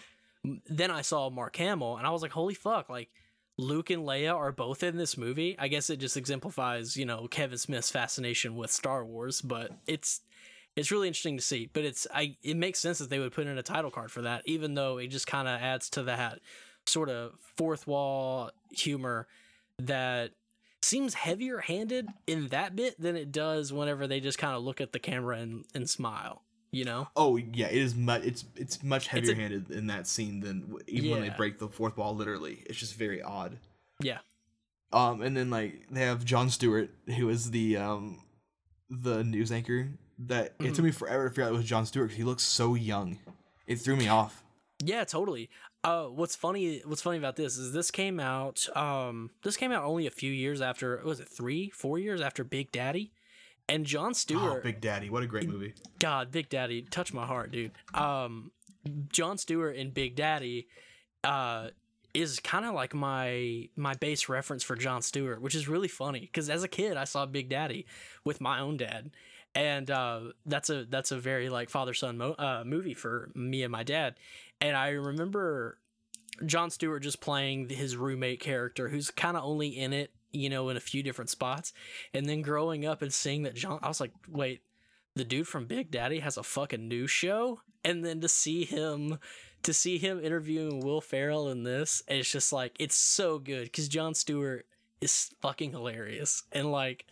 then 0.67 0.91
I 0.91 1.02
saw 1.02 1.30
Mark 1.30 1.56
Hamill 1.58 1.97
and 1.97 2.08
I 2.08 2.12
was 2.12 2.21
like, 2.21 2.32
holy 2.32 2.54
fuck, 2.54 2.89
like 2.89 3.10
Luke 3.58 3.89
and 3.89 4.04
Leia 4.04 4.36
are 4.36 4.52
both 4.52 4.84
in 4.84 4.97
this 4.97 5.17
movie. 5.17 5.56
I 5.58 5.67
guess 5.67 5.89
it 5.89 5.97
just 5.97 6.15
exemplifies, 6.15 6.95
you 6.95 7.06
know, 7.06 7.28
Kevin 7.28 7.58
Smith's 7.58 7.89
fascination 7.89 8.56
with 8.56 8.71
Star 8.71 9.04
Wars, 9.04 9.41
but 9.41 9.71
it's 9.88 10.21
it's 10.77 10.91
really 10.91 11.07
interesting 11.07 11.37
to 11.37 11.43
see. 11.43 11.69
But 11.73 11.83
it's 11.83 12.07
I 12.13 12.37
it 12.43 12.55
makes 12.55 12.79
sense 12.79 12.99
that 12.99 13.09
they 13.09 13.19
would 13.19 13.33
put 13.33 13.47
in 13.47 13.57
a 13.57 13.63
title 13.63 13.91
card 13.91 14.11
for 14.11 14.21
that, 14.21 14.43
even 14.45 14.75
though 14.75 14.99
it 14.99 15.07
just 15.07 15.27
kind 15.27 15.47
of 15.47 15.59
adds 15.59 15.89
to 15.91 16.03
that 16.03 16.39
sort 16.85 17.09
of 17.09 17.33
fourth 17.57 17.87
wall 17.87 18.51
humor 18.71 19.27
that 19.79 20.31
seems 20.81 21.15
heavier 21.15 21.57
handed 21.59 22.07
in 22.27 22.47
that 22.49 22.75
bit 22.75 22.99
than 23.01 23.15
it 23.15 23.31
does 23.31 23.73
whenever 23.73 24.07
they 24.07 24.19
just 24.19 24.37
kind 24.37 24.55
of 24.55 24.63
look 24.63 24.79
at 24.79 24.93
the 24.93 24.99
camera 24.99 25.37
and, 25.37 25.65
and 25.73 25.89
smile. 25.89 26.43
You 26.71 26.83
know? 26.85 27.07
Oh 27.15 27.37
yeah, 27.37 27.67
it 27.67 27.77
is 27.77 27.95
much. 27.95 28.23
It's 28.23 28.45
it's 28.55 28.83
much 28.83 29.05
It's 29.05 29.13
a- 29.13 29.31
heavier 29.31 29.35
handed 29.35 29.71
in 29.71 29.87
that 29.87 30.05
scene 30.05 30.41
than 30.41 30.75
even 30.85 31.09
when 31.11 31.21
they 31.21 31.29
break 31.29 31.59
the 31.59 31.67
fourth 31.67 31.97
wall. 31.97 32.15
Literally, 32.15 32.63
it's 32.67 32.77
just 32.77 32.95
very 32.95 33.21
odd. 33.21 33.57
Yeah. 33.99 34.19
Um, 34.93 35.21
and 35.21 35.35
then 35.35 35.49
like 35.49 35.87
they 35.89 36.01
have 36.01 36.23
Jon 36.23 36.49
Stewart, 36.49 36.91
who 37.17 37.29
is 37.29 37.51
the 37.51 37.77
um, 37.77 38.21
the 38.89 39.23
news 39.23 39.51
anchor. 39.51 39.89
That 40.19 40.45
it 40.45 40.58
Mm-hmm. 40.60 40.73
took 40.73 40.86
me 40.86 40.91
forever 40.91 41.25
to 41.25 41.30
figure 41.30 41.43
out 41.43 41.53
it 41.53 41.58
was 41.58 41.65
Jon 41.65 41.86
Stewart. 41.86 42.10
'cause 42.10 42.17
he 42.17 42.23
looks 42.23 42.43
so 42.43 42.73
young. 42.75 43.19
It 43.67 43.75
threw 43.77 43.95
me 43.95 44.08
off. 44.08 44.43
Yeah, 44.84 45.03
totally. 45.03 45.49
Uh, 45.84 46.06
what's 46.06 46.36
funny? 46.36 46.82
What's 46.86 47.01
funny 47.01 47.17
about 47.17 47.36
this 47.36 47.58
is 47.58 47.71
this 47.73 47.91
came 47.91 48.19
out. 48.19 48.67
Um, 48.75 49.30
this 49.43 49.56
came 49.58 49.71
out 49.71 49.84
only 49.84 50.08
a 50.08 50.12
few 50.12 50.32
years 50.32 50.62
after. 50.62 50.99
Was 51.03 51.19
it 51.19 51.27
three, 51.30 51.69
four 51.69 51.99
years 51.99 52.19
after 52.21 52.43
Big 52.43 52.71
Daddy? 52.71 53.12
And 53.69 53.86
Jon 53.86 54.10
Oh, 54.10 54.13
Stewart. 54.13 54.63
Big 54.63 54.80
Daddy, 54.82 55.10
what 55.10 55.23
a 55.23 55.27
great 55.27 55.47
movie. 55.47 55.73
God, 55.99 56.32
Big 56.32 56.47
Daddy, 56.49 56.84
touch 56.84 57.13
my 57.13 57.25
heart, 57.25 57.51
dude. 57.51 57.71
Um, 57.93 58.51
Jon 59.12 59.38
Stewart 59.38 59.75
in 59.75 59.91
Big 59.91 60.15
Daddy, 60.15 60.67
uh, 61.23 61.69
is 62.13 62.39
kind 62.39 62.65
of 62.65 62.73
like 62.73 62.93
my 62.95 63.67
my 63.75 63.93
base 63.95 64.30
reference 64.30 64.63
for 64.63 64.75
Jon 64.75 65.01
Stewart, 65.01 65.41
which 65.41 65.53
is 65.53 65.67
really 65.67 65.89
funny 65.89 66.21
because 66.21 66.49
as 66.49 66.63
a 66.63 66.67
kid 66.67 66.97
I 66.97 67.03
saw 67.03 67.25
Big 67.25 67.49
Daddy 67.49 67.86
with 68.23 68.39
my 68.41 68.60
own 68.60 68.77
dad, 68.77 69.12
and 69.58 69.89
uh, 69.89 70.20
that's 70.46 70.70
a 70.70 70.86
that's 70.86 71.12
a 71.12 71.17
very 71.17 71.50
like 71.50 71.72
father 71.72 71.96
son 71.96 72.20
mo- 72.20 72.36
uh, 72.38 72.63
movie 72.63 72.93
for 72.93 73.32
me 73.34 73.63
and 73.63 73.72
my 73.72 73.82
dad, 73.82 74.13
and 74.62 74.78
I 74.78 74.89
remember 74.89 75.80
Jon 76.46 76.70
Stewart 76.70 77.02
just 77.02 77.22
playing 77.22 77.70
his 77.70 77.98
roommate 77.98 78.39
character, 78.39 78.89
who's 78.89 79.10
kind 79.10 79.36
of 79.36 79.43
only 79.43 79.70
in 79.70 79.93
it, 79.93 80.12
you 80.32 80.48
know, 80.48 80.70
in 80.70 80.78
a 80.78 80.80
few 80.82 81.02
different 81.02 81.32
spots, 81.32 81.74
and 82.13 82.30
then 82.30 82.43
growing 82.43 82.86
up 82.86 83.02
and 83.02 83.12
seeing 83.12 83.41
that 83.43 83.56
Jon, 83.56 83.80
I 83.82 83.88
was 83.88 84.00
like, 84.00 84.12
wait, 84.30 84.62
the 85.15 85.26
dude 85.26 85.48
from 85.48 85.65
Big 85.65 85.89
Daddy 85.89 86.20
has 86.20 86.38
a 86.38 86.43
fucking 86.43 86.88
new 86.88 87.08
show, 87.08 87.62
and 87.84 88.06
then 88.06 88.22
to 88.22 88.30
see 88.30 88.63
him 88.63 89.17
to 89.63 89.74
see 89.74 89.98
him 89.98 90.24
interviewing 90.24 90.82
Will 90.82 91.02
Ferrell 91.02 91.50
in 91.50 91.63
this, 91.63 92.04
it's 92.08 92.32
just 92.32 92.54
like 92.54 92.76
it's 92.78 92.96
so 92.96 93.39
good 93.39 93.63
because 93.63 93.88
Jon 93.88 94.13
Stewart 94.13 94.67
is 95.02 95.32
fucking 95.41 95.72
hilarious, 95.72 96.43
and 96.52 96.72
like 96.72 97.08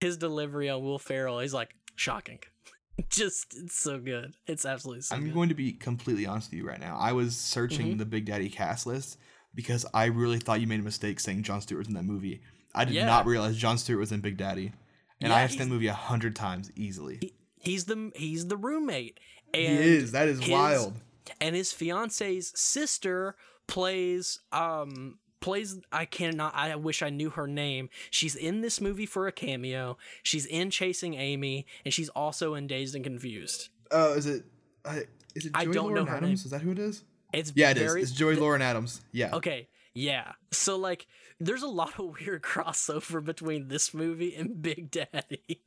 his 0.00 0.16
delivery 0.16 0.68
on 0.68 0.84
Will 0.84 1.00
Ferrell, 1.00 1.40
he's 1.40 1.52
like 1.52 1.74
shocking. 1.98 2.38
just 3.10 3.54
it's 3.56 3.78
so 3.78 3.98
good. 3.98 4.34
It's 4.46 4.64
absolutely 4.64 5.02
so 5.02 5.14
I'm 5.16 5.24
good. 5.24 5.34
going 5.34 5.48
to 5.50 5.54
be 5.54 5.72
completely 5.72 6.26
honest 6.26 6.50
with 6.50 6.58
you 6.58 6.66
right 6.66 6.80
now. 6.80 6.96
I 6.98 7.12
was 7.12 7.36
searching 7.36 7.94
Mhm. 7.94 7.98
the 7.98 8.06
Big 8.06 8.24
Daddy 8.26 8.48
cast 8.48 8.86
list 8.86 9.18
because 9.54 9.86
I 9.94 10.06
really 10.06 10.38
thought 10.38 10.60
you 10.60 10.66
made 10.66 10.80
a 10.80 10.84
mistake 10.84 11.20
saying 11.20 11.42
Jon 11.44 11.60
Stewart 11.60 11.78
was 11.80 11.88
in 11.88 11.94
that 11.94 12.04
movie. 12.04 12.40
I 12.74 12.84
did 12.84 12.94
Yeah. 12.94 13.06
not 13.06 13.26
realize 13.26 13.56
Jon 13.56 13.78
Stewart 13.78 13.98
was 14.00 14.12
in 14.12 14.20
Big 14.20 14.36
Daddy, 14.36 14.72
and 15.20 15.32
I 15.32 15.40
have 15.40 15.50
seen 15.50 15.60
that 15.60 15.66
movie 15.68 15.86
a 15.86 15.94
hundred 15.94 16.36
times 16.36 16.70
easily. 16.76 17.18
He- 17.20 17.34
he's 17.60 17.84
the 17.86 18.12
he's 18.16 18.46
the 18.48 18.56
roommate. 18.56 19.18
he 19.54 19.64
is. 19.64 20.12
That 20.12 20.28
is 20.28 20.40
his- 20.40 20.50
wild. 20.50 20.94
and 21.40 21.54
his 21.56 21.72
fiance's 21.72 22.52
sister 22.56 23.36
plays 23.66 24.40
um 24.52 25.18
plays 25.40 25.78
I 25.92 26.04
cannot 26.04 26.54
I 26.54 26.74
wish 26.76 27.02
I 27.02 27.10
knew 27.10 27.30
her 27.30 27.46
name. 27.46 27.88
She's 28.10 28.34
in 28.34 28.60
this 28.60 28.80
movie 28.80 29.06
for 29.06 29.26
a 29.26 29.32
cameo. 29.32 29.96
She's 30.22 30.46
in 30.46 30.70
Chasing 30.70 31.14
Amy 31.14 31.66
and 31.84 31.92
she's 31.94 32.08
also 32.10 32.54
in 32.54 32.66
Dazed 32.66 32.94
and 32.94 33.04
Confused. 33.04 33.68
Oh, 33.90 34.14
is 34.14 34.26
it? 34.26 34.44
Uh, 34.84 35.00
is 35.34 35.46
it 35.46 35.52
I 35.54 35.64
Joey 35.64 35.74
don't 35.74 35.94
know 35.94 36.04
her 36.04 36.16
Adams? 36.16 36.40
name. 36.40 36.46
Is 36.46 36.50
that 36.50 36.62
who 36.62 36.70
it 36.72 36.78
is? 36.78 37.04
It's 37.32 37.52
Yeah, 37.54 37.70
it 37.70 37.76
is. 37.76 37.82
very, 37.82 38.02
It's 38.02 38.10
Joey 38.12 38.32
th- 38.34 38.40
Lauren 38.40 38.62
Adams. 38.62 39.00
Yeah. 39.12 39.34
Okay, 39.34 39.68
yeah. 39.94 40.32
So 40.50 40.76
like 40.76 41.06
there's 41.40 41.62
a 41.62 41.68
lot 41.68 41.98
of 41.98 42.06
weird 42.20 42.42
crossover 42.42 43.22
between 43.24 43.68
this 43.68 43.92
movie 43.94 44.34
and 44.34 44.60
Big 44.60 44.90
Daddy. 44.90 45.62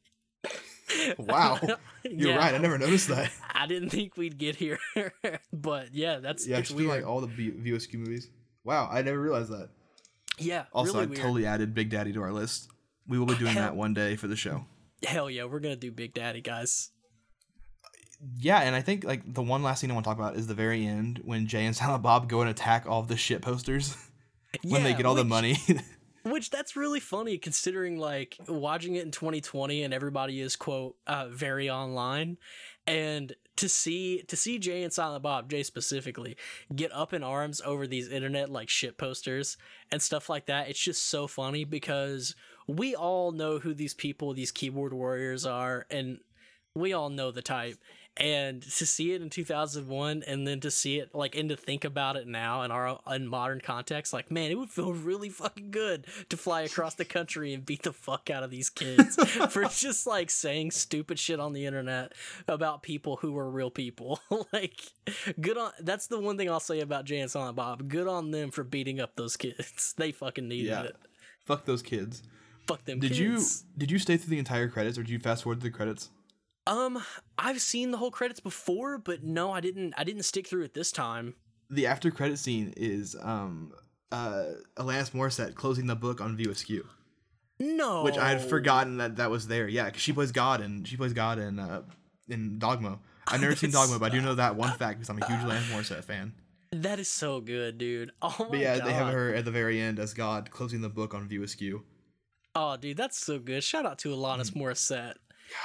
Wow. 1.18 1.58
You're 2.04 2.32
Yeah. 2.32 2.36
right. 2.38 2.54
I 2.54 2.58
never 2.58 2.78
noticed 2.78 3.08
that. 3.08 3.32
I 3.54 3.66
didn't 3.66 3.90
think 3.92 4.18
we'd 4.18 4.38
get 4.38 4.56
here, 4.58 4.80
but 5.54 5.94
yeah, 5.96 6.18
that's 6.18 6.46
Yeah, 6.46 6.58
it's 6.58 6.72
weird. 6.72 6.90
like 6.90 7.06
all 7.08 7.22
the 7.22 7.28
View 7.28 7.76
Askew 7.76 8.00
movies. 8.00 8.30
Wow, 8.64 8.90
I 8.92 9.02
never 9.02 9.20
realized 9.20 9.52
that. 9.52 9.70
yeah, 10.38 10.66
Also, 10.74 10.94
really 10.94 11.06
I 11.06 11.10
weird. 11.10 11.22
totally 11.22 11.46
added 11.46 11.74
Big 11.74 11.90
Daddy 11.90 12.14
to 12.14 12.22
our 12.22 12.32
list. 12.32 12.70
We 13.08 13.18
will 13.20 13.26
be 13.26 13.36
doing 13.36 13.54
Hell- 13.54 13.64
that 13.64 13.76
one 13.76 13.94
day 13.94 14.16
for 14.16 14.28
the 14.28 14.36
show. 14.36 14.66
Hell 15.06 15.30
yeah, 15.30 15.46
we're 15.46 15.60
gonna 15.60 15.76
do 15.76 15.92
Big 15.92 16.14
Daddy, 16.14 16.42
guys. 16.42 16.92
Yeah, 18.38 18.60
and 18.62 18.76
I 18.76 18.82
think 18.82 19.04
like 19.04 19.22
the 19.34 19.42
one 19.42 19.64
last 19.64 19.82
thing 19.82 19.90
I 19.90 19.94
want 19.96 20.04
to 20.04 20.10
talk 20.10 20.18
about 20.20 20.36
is 20.36 20.46
the 20.46 20.54
very 20.54 20.86
end 20.86 21.22
when 21.26 21.48
Jay 21.48 21.66
and 21.66 21.76
Silent 21.76 22.04
Bob 22.04 22.30
go 22.30 22.42
and 22.42 22.50
attack 22.50 22.86
all 22.88 23.02
the 23.02 23.18
shit 23.18 23.42
posters 23.42 23.98
when 24.64 24.84
they 24.84 24.94
get 24.94 25.06
all 25.06 25.16
the 25.16 25.24
money. 25.26 25.58
Which 26.24 26.52
that's 26.52 26.76
really 26.76 27.00
funny 27.00 27.40
considering 27.40 27.98
like 27.98 28.38
watching 28.48 28.94
it 28.96 29.04
in 29.04 29.10
2020 29.10 29.82
and 29.82 29.92
everybody 29.92 30.40
is 30.40 30.56
quote 30.56 30.96
uh, 31.08 31.28
very 31.30 31.68
online, 31.68 32.38
and 32.86 33.34
to 33.58 33.70
see 33.70 34.24
to 34.24 34.36
see 34.36 34.60
Jay 34.60 34.84
and 34.84 34.94
Silent 34.94 35.24
Bob, 35.24 35.50
Jay 35.50 35.64
specifically, 35.64 36.38
get 36.76 36.92
up 36.94 37.14
in 37.14 37.24
arms 37.24 37.62
over 37.64 37.86
these 37.86 38.10
internet 38.10 38.50
like 38.50 38.70
shit 38.70 38.98
posters 38.98 39.58
and 39.92 40.02
stuff 40.02 40.30
like 40.30 40.46
that. 40.48 40.70
It's 40.70 40.80
just 40.80 41.06
so 41.06 41.28
funny 41.28 41.64
because 41.64 42.36
we 42.68 42.96
all 42.96 43.32
know 43.32 43.60
who 43.60 43.74
these 43.74 43.94
people, 43.94 44.34
these 44.34 44.52
keyboard 44.52 44.94
warriors 44.94 45.46
are, 45.46 45.86
and 45.90 46.20
we 46.76 46.94
all 46.94 47.10
know 47.10 47.32
the 47.32 47.42
type. 47.42 47.78
And 48.18 48.62
to 48.62 48.86
see 48.86 49.14
it 49.14 49.22
in 49.22 49.30
2001 49.30 50.24
and 50.28 50.46
then 50.46 50.60
to 50.60 50.70
see 50.70 51.00
it 51.00 51.16
like 51.16 51.34
and 51.34 51.48
to 51.50 51.56
think 51.56 51.86
about 51.86 52.18
it 52.18 52.28
now 52.28 52.62
in 52.64 52.70
our 52.70 53.00
in 53.10 53.26
modern 53.26 53.62
context, 53.62 54.12
like 54.12 54.30
man, 54.30 54.52
it 54.52 54.56
would 54.56 54.70
feel 54.70 54.92
really 54.94 55.30
fucking 55.30 55.72
good 55.72 56.06
to 56.30 56.36
fly 56.36 56.62
across 56.62 56.94
the 56.96 57.06
country 57.06 57.54
and 57.54 57.66
beat 57.66 57.84
the 57.84 57.94
fuck 57.94 58.30
out 58.30 58.44
of 58.44 58.52
these 58.52 58.70
kids 58.70 59.16
for 59.50 59.64
just 59.66 60.06
like 60.06 60.30
saying 60.30 60.72
stupid 60.72 61.18
shit 61.20 61.40
on 61.40 61.54
the 61.54 61.66
internet 61.66 62.12
about 62.50 62.84
people 62.84 63.16
who 63.16 63.32
were 63.32 63.50
real 63.50 63.72
people. 63.72 64.20
like 64.54 64.82
good 65.40 65.58
on 65.58 65.72
that's 65.80 66.08
the 66.08 66.20
one 66.20 66.38
thing 66.38 66.50
I'll 66.50 66.60
say 66.60 66.82
about 66.82 67.06
Jay 67.06 67.20
and 67.22 67.32
Silent 67.32 67.56
Bob. 67.56 67.88
Good 67.88 68.08
on 68.10 68.32
them 68.32 68.52
for 68.52 68.66
beating 68.66 69.00
up 69.00 69.16
those 69.16 69.38
kids. 69.38 69.96
They 69.98 70.12
fucking 70.12 70.48
needed 70.50 70.68
Yeah. 70.70 70.84
it. 70.84 70.96
Fuck 71.46 71.64
those 71.66 71.82
kids. 71.82 72.24
Fuck 72.68 72.84
them 72.86 73.00
Did 73.00 73.14
kids. 73.14 73.20
you 73.20 73.78
did 73.80 73.90
you 73.90 74.00
stay 74.00 74.18
through 74.18 74.32
the 74.32 74.40
entire 74.40 74.68
credits 74.68 74.98
or 74.98 75.04
did 75.04 75.12
you 75.12 75.20
fast 75.20 75.44
forward 75.44 75.60
to 75.62 75.64
the 75.64 75.72
credits? 75.72 76.10
Um, 76.68 77.04
I've 77.38 77.62
seen 77.62 77.92
the 77.92 77.98
whole 77.98 78.12
credits 78.12 78.40
before, 78.40 78.98
but 78.98 79.24
no, 79.24 79.52
I 79.52 79.62
didn't. 79.62 79.94
I 79.98 80.04
didn't 80.04 80.24
stick 80.24 80.48
through 80.48 80.64
it 80.64 80.74
this 80.74 80.92
time. 80.92 81.36
The 81.70 81.88
after 81.88 82.12
credit 82.12 82.38
scene 82.38 82.74
is 82.78 83.16
um 83.22 83.74
uh 84.12 84.46
Alanis 84.76 85.12
Morissette 85.12 85.56
closing 85.56 85.88
the 85.88 85.96
book 85.96 86.20
on 86.22 86.36
View 86.36 86.52
Askew, 86.52 86.86
No, 87.60 88.04
which 88.04 88.18
I 88.18 88.30
had 88.30 88.42
forgotten 88.42 88.98
that 88.98 89.16
that 89.16 89.32
was 89.32 89.48
there. 89.48 89.68
Yeah, 89.68 89.90
'cause 89.90 90.02
she 90.02 90.12
plays 90.14 90.32
God 90.32 90.62
and 90.62 90.88
she 90.88 90.98
plays 90.98 91.14
God 91.14 91.40
in 91.40 91.60
uh 91.60 91.84
in 92.28 92.60
Dogma. 92.60 93.00
I've 93.28 93.40
never 93.42 93.56
seen 93.56 93.72
Dogma, 93.72 94.00
but 94.00 94.12
I 94.12 94.16
do 94.16 94.22
know 94.22 94.36
that 94.36 94.56
one 94.56 94.74
fact 94.78 95.00
because 95.00 95.10
I'm 95.10 95.22
a 95.22 95.26
huge 95.26 95.40
Alanis 95.40 95.70
Morissette 95.72 96.04
fan. 96.04 96.34
That 96.74 97.00
is 97.00 97.10
so 97.10 97.40
good, 97.42 97.78
dude. 97.78 98.12
Oh 98.22 98.36
my 98.40 98.48
But 98.50 98.60
yeah, 98.60 98.78
god. 98.78 98.88
they 98.88 98.94
have 98.94 99.14
her 99.14 99.34
at 99.34 99.46
the 99.46 99.52
very 99.52 99.80
end 99.80 99.98
as 100.00 100.14
God 100.14 100.52
closing 100.52 100.82
the 100.82 100.90
book 100.90 101.14
on 101.14 101.28
View 101.28 101.44
Askew. 101.44 101.84
Oh, 102.54 102.76
dude, 102.78 102.98
that's 102.98 103.18
so 103.18 103.40
good. 103.40 103.64
Shout 103.64 103.86
out 103.86 103.98
to 104.00 104.10
Alanis 104.10 104.52
Morissette. 104.52 105.16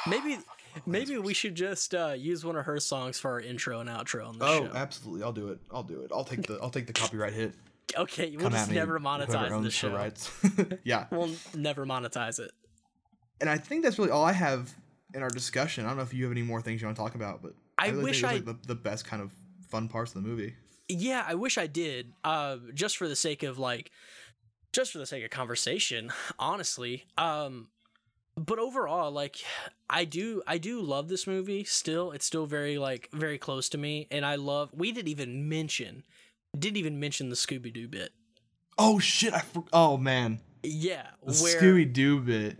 Maybe, 0.07 0.39
maybe 0.87 1.17
we 1.19 1.33
should 1.35 1.55
just 1.55 1.95
uh, 1.95 2.15
use 2.17 2.45
one 2.45 2.57
of 2.57 2.65
her 2.67 2.79
songs 2.81 3.19
for 3.19 3.31
our 3.33 3.41
intro 3.41 3.81
and 3.81 3.89
outro 3.89 4.29
on 4.29 4.39
the 4.39 4.45
Oh, 4.45 4.65
show. 4.67 4.73
absolutely! 4.75 5.23
I'll 5.25 5.33
do 5.33 5.49
it. 5.49 5.61
I'll 5.73 5.83
do 5.83 6.01
it. 6.03 6.11
I'll 6.13 6.25
take 6.25 6.47
the 6.47 6.59
I'll 6.63 6.71
take 6.71 6.87
the 6.87 6.93
copyright 6.93 7.33
hit. 7.33 7.55
okay, 7.97 8.35
we'll 8.37 8.51
just 8.51 8.71
never 8.71 8.99
monetize 8.99 9.63
the 9.63 9.71
show. 9.71 9.95
rights. 9.95 10.31
yeah, 10.85 11.07
We'll 11.11 11.31
never 11.55 11.87
monetize 11.87 12.39
it. 12.41 12.51
and 13.41 13.49
I 13.49 13.59
think 13.59 13.85
that's 13.85 13.99
really 13.99 14.11
all 14.11 14.25
I 14.25 14.33
have 14.33 14.75
in 15.15 15.23
our 15.23 15.31
discussion. 15.31 15.85
I 15.85 15.89
don't 15.89 15.97
know 15.99 16.03
if 16.03 16.13
you 16.13 16.25
have 16.25 16.33
any 16.33 16.43
more 16.43 16.61
things 16.61 16.81
you 16.81 16.87
want 16.89 16.97
to 16.97 17.03
talk 17.03 17.15
about, 17.15 17.43
but 17.43 17.53
I 17.79 17.89
really 17.89 18.05
wish 18.05 18.25
I- 18.25 18.33
like 18.35 18.45
the, 18.45 18.59
the 18.67 18.75
best 18.75 19.05
kind 19.07 19.23
of 19.23 19.31
fun 19.69 19.89
parts 19.89 20.15
of 20.15 20.23
the 20.23 20.29
movie. 20.29 20.55
Yeah, 20.89 21.25
I 21.27 21.35
wish 21.35 21.59
I 21.59 21.67
did. 21.67 22.13
Uh, 22.25 22.59
just 22.75 22.97
for 22.97 23.09
the 23.09 23.17
sake 23.17 23.43
of 23.43 23.59
like, 23.59 23.91
just 24.73 24.93
for 24.93 24.99
the 24.99 25.07
sake 25.07 25.25
of 25.25 25.31
conversation, 25.31 26.13
honestly. 26.39 27.07
Um, 27.19 27.69
but 28.37 28.59
overall, 28.59 29.11
like, 29.11 29.37
I 29.89 30.05
do, 30.05 30.43
I 30.47 30.59
do 30.59 30.81
love 30.81 31.09
this 31.09 31.27
movie. 31.27 31.65
Still, 31.65 32.13
it's 32.13 32.27
still 32.27 32.47
very 32.47 32.79
like 32.79 33.09
very 33.13 33.39
close 33.39 33.69
to 33.71 33.79
me, 33.79 34.07
and 34.11 34.25
I 34.25 34.37
love. 34.37 34.71
We 34.73 34.93
didn't 34.93 35.09
even 35.09 35.49
mention, 35.49 36.05
didn't 36.57 36.77
even 36.77 37.01
mention 37.01 37.29
the 37.29 37.37
Scooby 37.37 37.73
Doo 37.73 37.89
bit. 37.89 38.13
Oh 38.79 38.99
shit! 38.99 39.33
I 39.33 39.41
for- 39.41 39.65
oh 39.73 39.97
man, 39.97 40.41
Yeah, 40.63 41.07
the 41.25 41.33
where 41.43 41.61
Scooby 41.61 41.93
Doo 41.93 42.21
bit. 42.21 42.59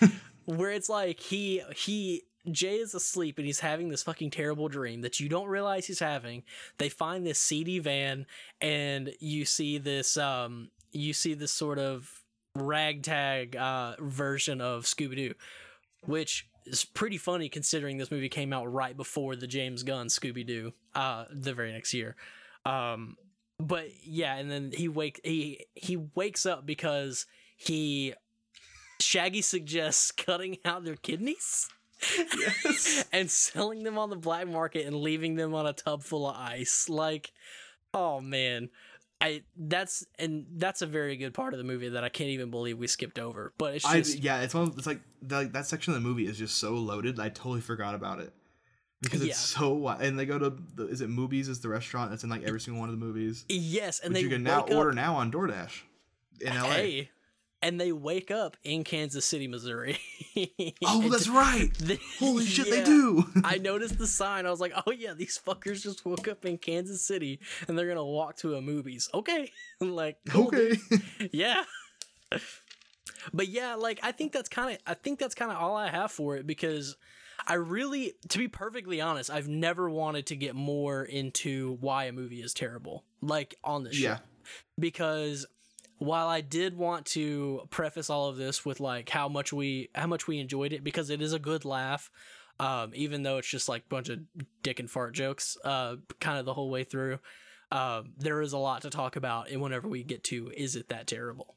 where 0.44 0.70
it's 0.70 0.88
like 0.88 1.20
he 1.20 1.62
he 1.76 2.22
Jay 2.50 2.76
is 2.76 2.94
asleep 2.94 3.38
and 3.38 3.46
he's 3.46 3.60
having 3.60 3.88
this 3.88 4.02
fucking 4.02 4.30
terrible 4.30 4.68
dream 4.68 5.02
that 5.02 5.20
you 5.20 5.28
don't 5.28 5.46
realize 5.46 5.86
he's 5.86 6.00
having. 6.00 6.42
They 6.78 6.88
find 6.88 7.24
this 7.24 7.38
seedy 7.38 7.78
van 7.78 8.26
and 8.60 9.12
you 9.20 9.44
see 9.44 9.78
this 9.78 10.16
um 10.16 10.70
you 10.90 11.12
see 11.12 11.34
this 11.34 11.52
sort 11.52 11.78
of 11.78 12.21
ragtag 12.54 13.56
uh 13.56 13.94
version 14.00 14.60
of 14.60 14.84
Scooby 14.84 15.16
Doo, 15.16 15.34
which 16.04 16.48
is 16.66 16.84
pretty 16.84 17.18
funny 17.18 17.48
considering 17.48 17.98
this 17.98 18.10
movie 18.10 18.28
came 18.28 18.52
out 18.52 18.72
right 18.72 18.96
before 18.96 19.36
the 19.36 19.46
James 19.46 19.82
Gunn 19.82 20.08
Scooby 20.08 20.46
Doo 20.46 20.72
uh 20.94 21.24
the 21.30 21.54
very 21.54 21.72
next 21.72 21.94
year. 21.94 22.16
Um 22.64 23.16
but 23.58 23.88
yeah, 24.04 24.36
and 24.36 24.50
then 24.50 24.72
he 24.74 24.88
wake 24.88 25.20
he 25.24 25.66
he 25.74 25.96
wakes 25.96 26.46
up 26.46 26.66
because 26.66 27.26
he 27.56 28.14
Shaggy 29.00 29.42
suggests 29.42 30.10
cutting 30.16 30.58
out 30.64 30.84
their 30.84 30.96
kidneys 30.96 31.68
Yes. 32.16 33.04
and 33.12 33.30
selling 33.30 33.82
them 33.82 33.98
on 33.98 34.10
the 34.10 34.16
black 34.16 34.48
market 34.48 34.86
and 34.86 34.96
leaving 34.96 35.36
them 35.36 35.54
on 35.54 35.66
a 35.66 35.72
tub 35.72 36.02
full 36.02 36.28
of 36.28 36.36
ice. 36.36 36.88
Like, 36.88 37.32
oh 37.94 38.20
man. 38.20 38.70
I 39.22 39.42
that's 39.56 40.04
and 40.18 40.46
that's 40.56 40.82
a 40.82 40.86
very 40.86 41.16
good 41.16 41.32
part 41.32 41.54
of 41.54 41.58
the 41.58 41.64
movie 41.64 41.90
that 41.90 42.02
I 42.04 42.08
can't 42.08 42.30
even 42.30 42.50
believe 42.50 42.78
we 42.78 42.86
skipped 42.86 43.18
over. 43.18 43.52
But 43.58 43.76
it's 43.76 43.84
I 43.84 43.98
just 44.00 44.18
yeah, 44.18 44.40
it's 44.42 44.54
one. 44.54 44.64
of- 44.68 44.76
It's 44.78 44.86
like 44.86 45.00
the, 45.22 45.48
that 45.52 45.66
section 45.66 45.94
of 45.94 46.02
the 46.02 46.06
movie 46.08 46.26
is 46.26 46.36
just 46.38 46.58
so 46.58 46.74
loaded. 46.74 47.20
I 47.20 47.28
totally 47.28 47.60
forgot 47.60 47.94
about 47.94 48.18
it 48.20 48.32
because 49.00 49.20
it's 49.22 49.28
Yeah. 49.28 49.34
so 49.60 49.68
wi- 49.74 49.98
and 50.00 50.18
they 50.18 50.26
go 50.26 50.38
to 50.38 50.50
the, 50.74 50.86
is 50.88 51.00
it 51.00 51.08
Mooby's 51.08 51.48
is 51.48 51.60
the 51.60 51.68
restaurant 51.68 52.10
that's 52.10 52.24
in 52.24 52.30
like 52.30 52.42
every 52.42 52.60
single 52.60 52.80
one 52.80 52.88
of 52.88 52.98
the 52.98 53.04
movies. 53.04 53.44
yes, 53.48 54.00
and 54.00 54.14
they 54.14 54.20
you 54.22 54.28
can 54.28 54.42
now 54.42 54.60
up- 54.60 54.70
order 54.70 54.92
now 54.92 55.14
on 55.16 55.30
DoorDash 55.30 55.82
in 56.40 56.54
LA. 56.54 56.68
Hey, 56.70 57.10
and 57.62 57.80
they 57.80 57.92
wake 57.92 58.30
up 58.30 58.56
in 58.64 58.84
Kansas 58.84 59.24
City, 59.24 59.46
Missouri. 59.48 59.98
Oh, 60.84 61.08
that's 61.10 61.28
right. 61.28 61.68
they- 61.78 61.98
Holy 62.18 62.46
shit, 62.46 62.70
they 62.70 62.82
do. 62.82 63.24
I 63.44 63.58
noticed 63.58 63.98
the 63.98 64.06
sign. 64.06 64.46
I 64.46 64.50
was 64.50 64.60
like, 64.60 64.72
"Oh 64.86 64.90
yeah, 64.90 65.12
these 65.12 65.38
fuckers 65.46 65.82
just 65.82 66.06
woke 66.06 66.26
up 66.26 66.46
in 66.46 66.56
Kansas 66.56 67.02
City 67.02 67.38
and 67.68 67.78
they're 67.78 67.86
gonna 67.88 68.04
walk 68.04 68.36
to 68.38 68.54
a 68.54 68.62
Mooby's." 68.62 69.10
Okay, 69.12 69.50
like 69.80 70.16
cool, 70.28 70.50
dude. 70.50 70.78
okay. 70.90 71.28
yeah. 71.32 71.64
But 73.32 73.48
yeah, 73.48 73.74
like 73.74 74.00
I 74.02 74.12
think 74.12 74.32
that's 74.32 74.48
kind 74.48 74.72
of 74.74 74.78
I 74.86 74.94
think 74.94 75.18
that's 75.18 75.34
kind 75.34 75.50
of 75.52 75.58
all 75.58 75.76
I 75.76 75.88
have 75.88 76.10
for 76.10 76.36
it 76.36 76.46
because 76.46 76.96
I 77.46 77.54
really, 77.54 78.14
to 78.30 78.38
be 78.38 78.48
perfectly 78.48 79.00
honest, 79.00 79.30
I've 79.30 79.48
never 79.48 79.90
wanted 79.90 80.26
to 80.26 80.36
get 80.36 80.54
more 80.54 81.04
into 81.04 81.76
why 81.80 82.04
a 82.04 82.12
movie 82.12 82.40
is 82.42 82.54
terrible, 82.54 83.04
like 83.20 83.56
on 83.64 83.84
show, 83.90 84.02
Yeah. 84.02 84.18
because 84.78 85.46
while 86.02 86.28
I 86.28 86.40
did 86.40 86.76
want 86.76 87.06
to 87.06 87.62
preface 87.70 88.10
all 88.10 88.28
of 88.28 88.36
this 88.36 88.64
with 88.64 88.80
like 88.80 89.08
how 89.08 89.28
much 89.28 89.52
we 89.52 89.88
how 89.94 90.06
much 90.06 90.26
we 90.26 90.40
enjoyed 90.40 90.72
it 90.72 90.82
because 90.82 91.10
it 91.10 91.22
is 91.22 91.32
a 91.32 91.38
good 91.38 91.64
laugh, 91.64 92.10
um, 92.58 92.90
even 92.94 93.22
though 93.22 93.38
it's 93.38 93.48
just 93.48 93.68
like 93.68 93.82
a 93.82 93.88
bunch 93.88 94.08
of 94.08 94.18
dick 94.62 94.80
and 94.80 94.90
fart 94.90 95.14
jokes, 95.14 95.56
uh, 95.64 95.96
kind 96.20 96.38
of 96.38 96.44
the 96.44 96.54
whole 96.54 96.70
way 96.70 96.84
through. 96.84 97.18
Um, 97.70 98.12
there 98.18 98.42
is 98.42 98.52
a 98.52 98.58
lot 98.58 98.82
to 98.82 98.90
talk 98.90 99.16
about, 99.16 99.50
and 99.50 99.62
whenever 99.62 99.88
we 99.88 100.02
get 100.02 100.24
to, 100.24 100.52
is 100.54 100.76
it 100.76 100.88
that 100.88 101.06
terrible? 101.06 101.54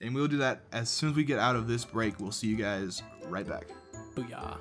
And 0.00 0.14
we'll 0.14 0.28
do 0.28 0.38
that 0.38 0.62
as 0.72 0.88
soon 0.88 1.10
as 1.10 1.16
we 1.16 1.24
get 1.24 1.38
out 1.38 1.54
of 1.54 1.68
this 1.68 1.84
break. 1.84 2.18
We'll 2.18 2.32
see 2.32 2.46
you 2.46 2.56
guys 2.56 3.02
right 3.28 3.46
back. 3.46 3.66
Booyah! 4.14 4.56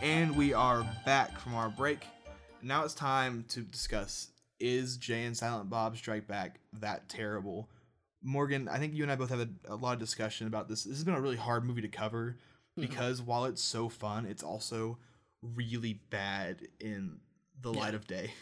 And 0.00 0.34
we 0.36 0.54
are 0.54 0.84
back 1.04 1.38
from 1.38 1.54
our 1.54 1.68
break. 1.68 2.00
Now 2.62 2.84
it's 2.84 2.94
time 2.94 3.44
to 3.48 3.60
discuss 3.62 4.28
is 4.60 4.96
Jay 4.96 5.24
and 5.24 5.36
Silent 5.36 5.68
Bob 5.68 5.96
Strike 5.96 6.28
Back 6.28 6.60
that 6.74 7.08
terrible? 7.08 7.68
Morgan, 8.22 8.68
I 8.68 8.78
think 8.78 8.94
you 8.94 9.02
and 9.02 9.10
I 9.10 9.16
both 9.16 9.30
have 9.30 9.40
a, 9.40 9.48
a 9.66 9.74
lot 9.74 9.94
of 9.94 9.98
discussion 9.98 10.46
about 10.46 10.68
this. 10.68 10.84
This 10.84 10.94
has 10.96 11.04
been 11.04 11.14
a 11.14 11.20
really 11.20 11.36
hard 11.36 11.64
movie 11.64 11.82
to 11.82 11.88
cover 11.88 12.36
because 12.78 13.20
while 13.20 13.46
it's 13.46 13.60
so 13.60 13.88
fun, 13.88 14.24
it's 14.26 14.44
also 14.44 14.98
really 15.42 15.94
bad 16.10 16.68
in 16.78 17.18
the 17.60 17.72
Yeah. 17.72 17.80
light 17.80 17.94
of 17.94 18.06
day. 18.06 18.32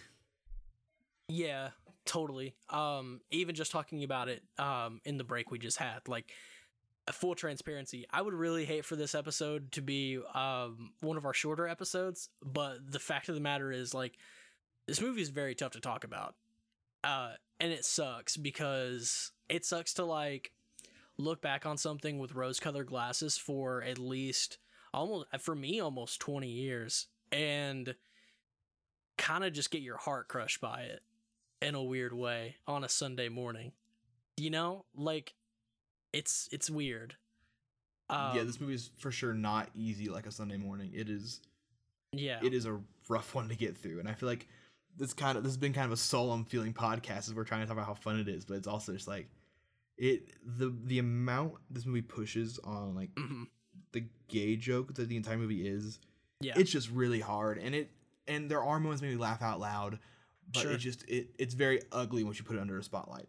Yeah, 1.28 1.70
totally. 2.04 2.54
Um, 2.68 3.20
even 3.30 3.54
just 3.54 3.72
talking 3.72 4.04
about 4.04 4.28
it 4.28 4.42
um, 4.59 5.00
in 5.04 5.16
the 5.16 5.24
break 5.24 5.50
we 5.50 5.59
just 5.59 5.78
had, 5.78 6.06
like 6.09 6.30
full 7.12 7.34
transparency, 7.34 8.06
I 8.10 8.22
would 8.22 8.34
really 8.34 8.64
hate 8.64 8.84
for 8.84 8.96
this 8.96 9.14
episode 9.14 9.72
to 9.72 9.82
be 9.82 10.20
um, 10.34 10.92
one 11.00 11.16
of 11.16 11.24
our 11.24 11.34
shorter 11.34 11.66
episodes. 11.66 12.28
But 12.44 12.90
the 12.90 12.98
fact 12.98 13.28
of 13.28 13.34
the 13.34 13.40
matter 13.40 13.72
is, 13.72 13.94
like, 13.94 14.16
this 14.86 15.00
movie 15.00 15.22
is 15.22 15.30
very 15.30 15.54
tough 15.54 15.72
to 15.72 15.80
talk 15.80 16.04
about, 16.04 16.34
uh, 17.04 17.32
and 17.60 17.72
it 17.72 17.84
sucks 17.84 18.36
because 18.36 19.32
it 19.48 19.64
sucks 19.64 19.94
to 19.94 20.04
like 20.04 20.52
look 21.18 21.42
back 21.42 21.66
on 21.66 21.76
something 21.76 22.18
with 22.18 22.34
rose-colored 22.34 22.86
glasses 22.86 23.36
for 23.36 23.82
at 23.82 23.98
least 23.98 24.58
almost 24.92 25.26
for 25.38 25.54
me 25.54 25.80
almost 25.80 26.20
20 26.20 26.48
years 26.48 27.06
and 27.30 27.94
kind 29.18 29.44
of 29.44 29.52
just 29.52 29.70
get 29.70 29.82
your 29.82 29.98
heart 29.98 30.28
crushed 30.28 30.60
by 30.60 30.82
it 30.82 31.02
in 31.60 31.74
a 31.74 31.82
weird 31.82 32.12
way 32.12 32.56
on 32.66 32.84
a 32.84 32.88
Sunday 32.88 33.28
morning. 33.28 33.72
You 34.36 34.50
know, 34.50 34.86
like 34.94 35.34
it's 36.12 36.49
it's 36.53 36.68
weird. 36.70 37.16
Um, 38.09 38.37
yeah, 38.37 38.42
this 38.44 38.61
movie 38.61 38.75
is 38.75 38.90
for 38.99 39.11
sure 39.12 39.35
not 39.35 39.70
easy 39.75 40.09
like 40.09 40.27
a 40.27 40.33
Sunday 40.33 40.57
morning. 40.57 40.90
It 40.94 41.09
is 41.09 41.40
yeah, 42.12 42.40
it 42.42 42.53
is 42.53 42.66
a 42.66 42.81
rough 43.09 43.35
one 43.35 43.49
to 43.49 43.55
get 43.55 43.77
through. 43.77 44.01
And 44.01 44.09
I 44.09 44.14
feel 44.14 44.29
like 44.29 44.49
this 44.96 45.12
kind 45.12 45.38
of 45.38 45.44
this 45.44 45.53
has 45.53 45.57
been 45.57 45.73
kind 45.73 45.87
of 45.87 45.92
a 45.92 45.96
solemn 45.96 46.44
feeling 46.44 46.73
podcast 46.75 47.29
as 47.29 47.35
we're 47.35 47.44
trying 47.44 47.61
to 47.61 47.66
talk 47.66 47.75
about 47.77 47.87
how 47.87 47.94
fun 47.94 48.18
it 48.18 48.29
is, 48.29 48.44
but 48.44 48.55
it's 48.55 48.66
also 48.66 48.92
just 48.92 49.07
like 49.07 49.29
it 49.96 50.29
the 50.44 50.75
the 50.85 50.99
amount 50.99 51.55
this 51.70 51.87
movie 51.87 52.03
pushes 52.03 52.59
on 52.64 52.94
like 52.96 53.14
Mhm. 53.14 53.46
the 53.92 54.05
gay 54.29 54.57
joke 54.57 54.94
that 54.94 55.09
the 55.09 55.16
entire 55.16 55.38
movie 55.38 55.66
is, 55.68 56.01
yeah, 56.40 56.55
it's 56.57 56.70
just 56.73 56.90
really 56.90 57.20
hard. 57.20 57.59
And 57.59 57.75
it 57.75 57.90
and 58.27 58.51
there 58.51 58.62
are 58.64 58.81
moments 58.81 59.01
that 59.03 59.07
make 59.07 59.16
me 59.16 59.20
laugh 59.23 59.42
out 59.42 59.61
loud, 59.61 59.99
but 60.53 60.62
Sure. 60.62 60.73
it 60.73 60.79
just 60.79 61.05
it 61.09 61.29
it's 61.38 61.55
very 61.55 61.81
ugly 61.92 62.25
once 62.25 62.38
you 62.38 62.44
put 62.44 62.57
it 62.57 62.61
under 62.61 62.77
a 62.79 62.83
spotlight, 62.83 63.29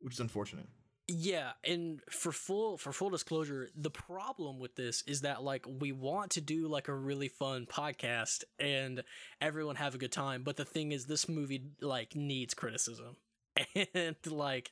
which 0.00 0.14
is 0.14 0.20
unfortunate. 0.20 0.66
Yeah, 1.12 1.52
and 1.64 2.00
for 2.08 2.30
full 2.30 2.78
for 2.78 2.92
full 2.92 3.10
disclosure, 3.10 3.68
the 3.74 3.90
problem 3.90 4.60
with 4.60 4.76
this 4.76 5.02
is 5.08 5.22
that 5.22 5.42
like 5.42 5.66
we 5.66 5.90
want 5.90 6.30
to 6.32 6.40
do 6.40 6.68
like 6.68 6.86
a 6.86 6.94
really 6.94 7.26
fun 7.26 7.66
podcast 7.66 8.44
and 8.60 9.02
everyone 9.40 9.74
have 9.74 9.96
a 9.96 9.98
good 9.98 10.12
time, 10.12 10.44
but 10.44 10.56
the 10.56 10.64
thing 10.64 10.92
is 10.92 11.06
this 11.06 11.28
movie 11.28 11.64
like 11.80 12.14
needs 12.14 12.54
criticism. 12.54 13.16
And 13.94 14.14
like 14.24 14.70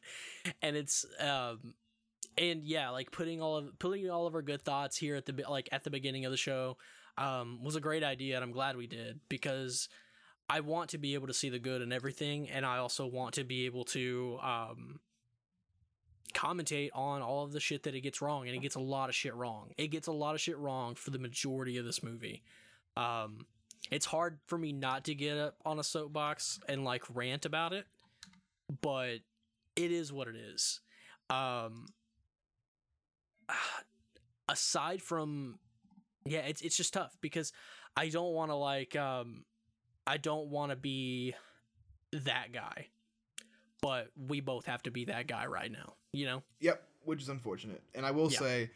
and 0.62 0.76
it's 0.76 1.04
um 1.18 1.74
and 2.36 2.62
yeah, 2.62 2.90
like 2.90 3.10
putting 3.10 3.42
all 3.42 3.56
of 3.56 3.76
putting 3.80 4.08
all 4.08 4.28
of 4.28 4.36
our 4.36 4.42
good 4.42 4.62
thoughts 4.62 4.96
here 4.96 5.16
at 5.16 5.26
the 5.26 5.44
like 5.48 5.68
at 5.72 5.82
the 5.82 5.90
beginning 5.90 6.24
of 6.24 6.30
the 6.30 6.36
show 6.36 6.76
um 7.16 7.64
was 7.64 7.74
a 7.74 7.80
great 7.80 8.04
idea 8.04 8.36
and 8.36 8.44
I'm 8.44 8.52
glad 8.52 8.76
we 8.76 8.86
did 8.86 9.18
because 9.28 9.88
I 10.48 10.60
want 10.60 10.90
to 10.90 10.98
be 10.98 11.14
able 11.14 11.26
to 11.26 11.34
see 11.34 11.50
the 11.50 11.58
good 11.58 11.82
in 11.82 11.92
everything 11.92 12.48
and 12.48 12.64
I 12.64 12.78
also 12.78 13.06
want 13.08 13.34
to 13.34 13.44
be 13.44 13.66
able 13.66 13.84
to 13.86 14.38
um 14.40 15.00
commentate 16.34 16.90
on 16.94 17.22
all 17.22 17.44
of 17.44 17.52
the 17.52 17.60
shit 17.60 17.84
that 17.84 17.94
it 17.94 18.00
gets 18.00 18.20
wrong 18.20 18.46
and 18.46 18.56
it 18.56 18.60
gets 18.60 18.74
a 18.74 18.80
lot 18.80 19.08
of 19.08 19.14
shit 19.14 19.34
wrong. 19.34 19.70
It 19.76 19.88
gets 19.88 20.06
a 20.06 20.12
lot 20.12 20.34
of 20.34 20.40
shit 20.40 20.58
wrong 20.58 20.94
for 20.94 21.10
the 21.10 21.18
majority 21.18 21.78
of 21.78 21.84
this 21.84 22.02
movie. 22.02 22.42
Um 22.96 23.46
it's 23.90 24.06
hard 24.06 24.38
for 24.46 24.58
me 24.58 24.72
not 24.72 25.04
to 25.04 25.14
get 25.14 25.38
up 25.38 25.56
on 25.64 25.78
a 25.78 25.84
soapbox 25.84 26.58
and 26.68 26.84
like 26.84 27.04
rant 27.14 27.46
about 27.46 27.72
it 27.72 27.86
but 28.82 29.20
it 29.76 29.92
is 29.92 30.12
what 30.12 30.28
it 30.28 30.36
is. 30.36 30.80
Um 31.30 31.86
aside 34.48 35.02
from 35.02 35.58
yeah 36.24 36.40
it's 36.40 36.62
it's 36.62 36.76
just 36.76 36.92
tough 36.92 37.16
because 37.20 37.52
i 37.96 38.08
don't 38.08 38.32
want 38.32 38.50
to 38.50 38.54
like 38.54 38.96
um 38.96 39.44
i 40.06 40.16
don't 40.16 40.48
want 40.48 40.70
to 40.70 40.76
be 40.76 41.34
that 42.12 42.52
guy 42.52 42.86
but 43.82 44.10
we 44.16 44.40
both 44.40 44.66
have 44.66 44.82
to 44.82 44.90
be 44.90 45.04
that 45.06 45.26
guy 45.26 45.46
right 45.46 45.70
now 45.70 45.94
you 46.12 46.26
know 46.26 46.42
Yep, 46.60 46.82
which 47.04 47.22
is 47.22 47.28
unfortunate. 47.28 47.82
And 47.94 48.04
I 48.06 48.10
will 48.10 48.30
Yeah. 48.32 48.38
say 48.38 48.70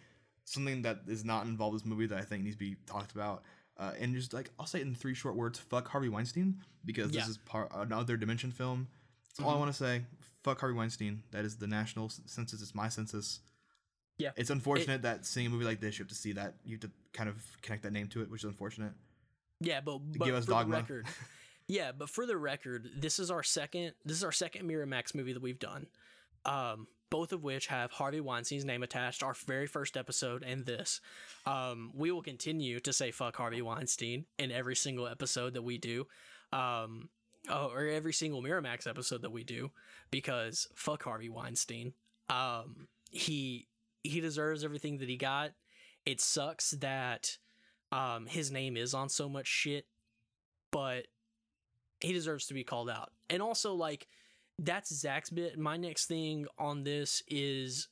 something 0.44 0.82
that 0.82 1.00
is 1.06 1.24
not 1.24 1.46
involved 1.46 1.74
in 1.74 1.78
this 1.78 1.86
movie 1.86 2.06
that 2.06 2.18
I 2.18 2.22
think 2.22 2.44
needs 2.44 2.56
to 2.56 2.58
be 2.60 2.76
talked 2.86 3.12
about. 3.12 3.42
Uh, 3.78 3.92
and 3.98 4.14
just 4.14 4.32
like 4.32 4.50
I'll 4.58 4.66
say 4.66 4.80
it 4.80 4.86
in 4.86 4.94
three 4.94 5.14
short 5.14 5.34
words: 5.34 5.58
"Fuck 5.58 5.88
Harvey 5.88 6.08
Weinstein," 6.08 6.62
because 6.84 7.10
Yeah. 7.12 7.20
this 7.20 7.30
is 7.30 7.38
part 7.38 7.70
another 7.74 8.16
Dimension 8.16 8.50
film. 8.52 8.88
That's 9.28 9.40
all 9.40 9.50
I 9.50 9.54
Mhm. 9.54 9.58
want 9.60 9.70
to 9.72 9.78
say. 9.78 10.04
Fuck 10.44 10.60
Harvey 10.60 10.74
Weinstein. 10.74 11.22
That 11.30 11.44
is 11.44 11.56
the 11.56 11.66
national 11.66 12.08
census. 12.10 12.60
It's 12.60 12.74
my 12.74 12.88
census. 12.88 13.40
Yeah. 14.18 14.32
It's 14.36 14.50
unfortunate 14.50 15.02
that 15.02 15.24
seeing 15.24 15.46
a 15.46 15.50
movie 15.50 15.64
like 15.64 15.80
this, 15.80 15.98
you 15.98 16.02
have 16.04 16.08
to 16.10 16.14
see 16.14 16.32
that. 16.32 16.54
You 16.64 16.72
have 16.72 16.80
to 16.80 16.90
kind 17.12 17.28
of 17.30 17.42
connect 17.62 17.82
that 17.84 17.92
name 17.92 18.08
to 18.08 18.20
it, 18.22 18.30
which 18.30 18.42
is 18.42 18.48
unfortunate. 18.48 18.92
yeah 19.60 19.80
but, 19.80 19.98
but 19.98 20.24
Give 20.26 20.34
us 20.34 20.44
for 20.44 20.50
Dogma. 20.52 20.76
the 20.76 20.80
record 20.82 21.06
yeah 21.72 21.90
but 21.90 22.10
for 22.10 22.26
the 22.26 22.36
record 22.36 22.86
this 22.98 23.18
is 23.18 23.30
our 23.30 23.42
second 23.42 23.92
this 24.04 24.18
is 24.18 24.24
our 24.24 24.32
second 24.32 24.68
miramax 24.68 25.14
movie 25.14 25.32
that 25.32 25.42
we've 25.42 25.58
done. 25.58 25.86
Um 26.44 26.86
both 27.08 27.32
of 27.32 27.42
which 27.42 27.66
have 27.68 27.92
harvey 27.92 28.20
weinstein's 28.20 28.64
name 28.64 28.82
attached 28.82 29.22
our 29.22 29.34
very 29.46 29.66
first 29.66 29.96
episode 29.96 30.42
and 30.42 30.66
this. 30.66 31.00
Um 31.46 31.90
we 31.94 32.10
will 32.10 32.20
continue 32.20 32.78
to 32.80 32.92
say 32.92 33.10
fuck 33.10 33.36
harvey 33.36 33.62
weinstein 33.62 34.26
in 34.38 34.52
every 34.52 34.76
single 34.76 35.08
episode 35.08 35.54
that 35.54 35.62
we 35.62 35.78
do. 35.78 36.06
Um 36.52 37.08
oh, 37.48 37.70
or 37.72 37.86
every 37.86 38.12
single 38.12 38.42
miramax 38.42 38.86
episode 38.86 39.22
that 39.22 39.32
we 39.32 39.42
do 39.42 39.70
because 40.10 40.68
fuck 40.74 41.02
harvey 41.02 41.30
weinstein. 41.30 41.94
Um 42.28 42.88
he 43.10 43.66
he 44.02 44.20
deserves 44.20 44.62
everything 44.62 44.98
that 44.98 45.08
he 45.08 45.16
got. 45.16 45.52
It 46.04 46.20
sucks 46.20 46.72
that 46.72 47.38
um 47.90 48.26
his 48.26 48.50
name 48.50 48.76
is 48.76 48.92
on 48.92 49.08
so 49.08 49.26
much 49.26 49.46
shit 49.46 49.86
but 50.70 51.06
he 52.02 52.12
deserves 52.12 52.46
to 52.46 52.54
be 52.54 52.64
called 52.64 52.90
out 52.90 53.10
and 53.30 53.40
also 53.42 53.74
like 53.74 54.06
that's 54.58 54.94
zach's 54.94 55.30
bit 55.30 55.58
my 55.58 55.76
next 55.76 56.06
thing 56.06 56.46
on 56.58 56.84
this 56.84 57.22
is 57.28 57.88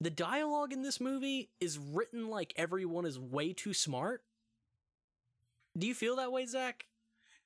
the 0.00 0.10
dialogue 0.10 0.72
in 0.72 0.82
this 0.82 1.00
movie 1.00 1.50
is 1.60 1.78
written 1.78 2.28
like 2.28 2.52
everyone 2.56 3.04
is 3.04 3.18
way 3.18 3.52
too 3.52 3.74
smart 3.74 4.22
do 5.76 5.86
you 5.86 5.94
feel 5.94 6.16
that 6.16 6.32
way 6.32 6.46
zach 6.46 6.84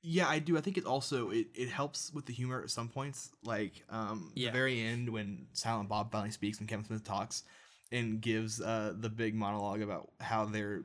Yeah, 0.05 0.29
I 0.29 0.41
do. 0.41 0.59
I 0.59 0.61
think 0.61 0.77
it 0.79 0.85
also 0.85 1.31
it, 1.31 1.47
it 1.55 1.69
helps 1.69 2.13
with 2.13 2.27
the 2.27 2.33
humor 2.33 2.61
at 2.63 2.71
some 2.71 2.89
points. 2.89 3.31
Like 3.45 3.85
um 3.89 4.33
Yeah. 4.35 4.49
the 4.51 4.59
very 4.59 4.81
end 4.81 5.09
when 5.09 5.47
Silent 5.53 5.89
Bob 5.89 6.11
finally 6.11 6.33
speaks 6.33 6.59
and 6.59 6.69
Kevin 6.69 6.85
Smith 6.85 7.05
talks 7.05 7.45
and 7.93 8.21
gives 8.21 8.61
uh 8.61 8.95
the 8.99 9.09
big 9.09 9.35
monologue 9.35 9.81
about 9.81 10.11
how 10.21 10.45
they're 10.45 10.83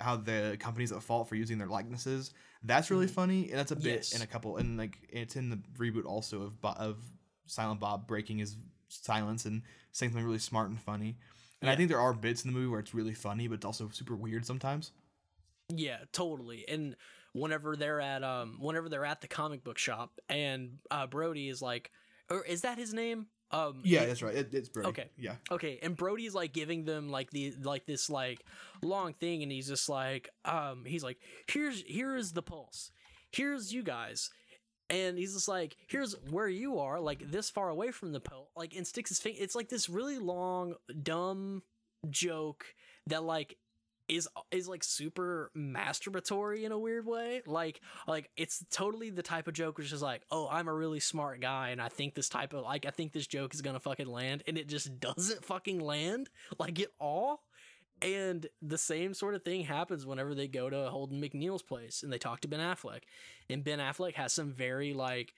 how 0.00 0.16
the 0.16 0.56
company's 0.58 0.92
at 0.92 1.02
fault 1.02 1.28
for 1.28 1.36
using 1.36 1.58
their 1.58 1.68
likenesses. 1.68 2.32
That's 2.62 2.90
really 2.90 3.06
Mhm. 3.06 3.10
funny. 3.10 3.50
And 3.50 3.58
that's 3.58 3.70
a 3.72 3.76
bit 3.76 3.84
Yes. 3.84 4.12
in 4.14 4.22
a 4.22 4.26
couple 4.26 4.56
and 4.56 4.76
like 4.76 4.98
it's 5.08 5.36
in 5.36 5.50
the 5.50 5.56
reboot 5.78 6.04
also 6.04 6.42
of 6.42 6.60
Bo- 6.60 6.70
of 6.70 6.98
Silent 7.46 7.80
Bob 7.80 8.06
breaking 8.06 8.38
his 8.38 8.56
silence 8.88 9.44
and 9.46 9.62
saying 9.92 10.12
something 10.12 10.24
really 10.26 10.38
smart 10.38 10.68
and 10.70 10.80
funny. 10.80 11.16
And 11.60 11.68
I 11.70 11.76
think 11.76 11.88
there 11.88 12.00
are 12.00 12.12
bits 12.14 12.44
in 12.44 12.52
the 12.52 12.56
movie 12.58 12.68
where 12.70 12.78
it's 12.80 12.94
really 12.94 13.14
funny, 13.14 13.48
but 13.48 13.56
it's 13.56 13.64
also 13.64 13.88
super 13.88 14.14
weird 14.14 14.46
sometimes. 14.46 14.92
Yeah, 15.70 15.98
totally. 16.12 16.66
And 16.68 16.96
whenever 17.32 17.76
they're 17.76 18.00
at 18.00 18.22
um 18.24 18.58
whenever 18.60 18.88
they're 18.88 19.04
at 19.04 19.20
the 19.20 19.28
comic 19.28 19.62
book 19.64 19.78
shop 19.78 20.18
and 20.28 20.78
uh 20.90 21.06
Brodie 21.06 21.48
is 21.48 21.60
like 21.62 21.90
or 22.30 22.44
is 22.44 22.62
that 22.62 22.78
his 22.78 22.92
name? 22.94 23.26
Um 23.50 23.80
Yeah, 23.84 24.06
that's 24.06 24.22
right. 24.22 24.34
It, 24.34 24.52
it's 24.52 24.68
Brodie. 24.68 24.88
Okay. 24.88 25.10
Yeah. 25.16 25.36
Okay, 25.50 25.78
and 25.82 25.96
Brodie's 25.96 26.34
like 26.34 26.52
giving 26.52 26.84
them 26.84 27.10
like 27.10 27.30
the 27.30 27.54
like 27.62 27.86
this 27.86 28.10
like 28.10 28.44
long 28.82 29.14
thing 29.14 29.42
and 29.42 29.50
he's 29.50 29.68
just 29.68 29.88
like 29.88 30.28
um 30.44 30.84
he's 30.84 31.02
like 31.02 31.18
here's 31.48 31.82
here 31.82 32.16
is 32.16 32.32
the 32.32 32.42
pulse. 32.42 32.90
Here's 33.32 33.72
you 33.72 33.82
guys. 33.82 34.30
And 34.90 35.18
he's 35.18 35.34
just 35.34 35.48
like, 35.48 35.76
here's 35.86 36.14
where 36.30 36.48
you 36.48 36.78
are, 36.78 36.98
like 36.98 37.30
this 37.30 37.50
far 37.50 37.68
away 37.68 37.90
from 37.90 38.12
the 38.12 38.20
pulse, 38.20 38.48
like 38.56 38.74
and 38.74 38.86
sticks 38.86 39.10
his 39.10 39.18
finger. 39.18 39.38
It's 39.38 39.54
like 39.54 39.68
this 39.68 39.90
really 39.90 40.18
long, 40.18 40.76
dumb 41.02 41.62
joke 42.08 42.64
that 43.06 43.22
like 43.22 43.58
is 44.08 44.28
is 44.50 44.68
like 44.68 44.82
super 44.82 45.50
masturbatory 45.56 46.64
in 46.64 46.72
a 46.72 46.78
weird 46.78 47.06
way. 47.06 47.42
Like 47.46 47.80
like 48.06 48.30
it's 48.36 48.64
totally 48.70 49.10
the 49.10 49.22
type 49.22 49.48
of 49.48 49.54
joke 49.54 49.78
which 49.78 49.92
is 49.92 50.02
like, 50.02 50.22
oh, 50.30 50.48
I'm 50.50 50.68
a 50.68 50.74
really 50.74 51.00
smart 51.00 51.40
guy 51.40 51.70
and 51.70 51.80
I 51.80 51.88
think 51.88 52.14
this 52.14 52.28
type 52.28 52.52
of 52.52 52.64
like 52.64 52.86
I 52.86 52.90
think 52.90 53.12
this 53.12 53.26
joke 53.26 53.54
is 53.54 53.62
gonna 53.62 53.80
fucking 53.80 54.08
land 54.08 54.42
and 54.46 54.56
it 54.58 54.68
just 54.68 54.98
doesn't 55.00 55.44
fucking 55.44 55.80
land 55.80 56.30
like 56.58 56.80
at 56.80 56.88
all. 57.00 57.42
And 58.00 58.46
the 58.62 58.78
same 58.78 59.12
sort 59.12 59.34
of 59.34 59.42
thing 59.42 59.64
happens 59.64 60.06
whenever 60.06 60.34
they 60.34 60.46
go 60.46 60.70
to 60.70 60.88
Holden 60.88 61.20
McNeil's 61.20 61.62
place 61.62 62.02
and 62.02 62.12
they 62.12 62.18
talk 62.18 62.40
to 62.42 62.48
Ben 62.48 62.60
Affleck. 62.60 63.00
And 63.50 63.64
Ben 63.64 63.80
Affleck 63.80 64.14
has 64.14 64.32
some 64.32 64.52
very 64.52 64.94
like 64.94 65.34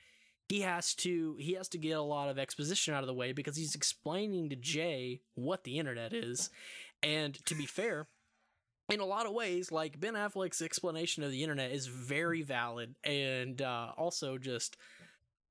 he 0.51 0.61
has 0.63 0.95
to 0.97 1.37
he 1.39 1.55
has 1.55 1.69
to 1.69 1.79
get 1.79 1.97
a 1.97 2.03
lot 2.03 2.29
of 2.29 2.39
exposition 2.39 2.93
out 2.93 3.03
of 3.03 3.07
the 3.07 3.15
way 3.15 3.33
because 3.33 3.57
he's 3.57 3.75
explaining 3.75 4.51
to 4.51 4.57
Jay 4.57 5.21
what 5.35 5.65
the 5.65 5.79
internet 5.79 6.13
is. 6.13 6.51
And 7.03 7.35
to 7.47 7.55
be 7.55 7.67
fair, 7.67 8.09
in 8.91 9.01
a 9.01 9.05
lot 9.05 9.27
of 9.27 9.33
ways, 9.33 9.71
like 9.73 9.99
Ben 10.01 10.15
Affleck's 10.15 10.61
explanation 10.63 11.23
of 11.23 11.31
the 11.31 11.43
internet 11.43 11.71
is 11.71 11.87
very 11.87 12.43
valid 12.43 12.95
and 13.05 13.61
uh, 13.63 13.93
also 13.97 14.39
just 14.39 14.77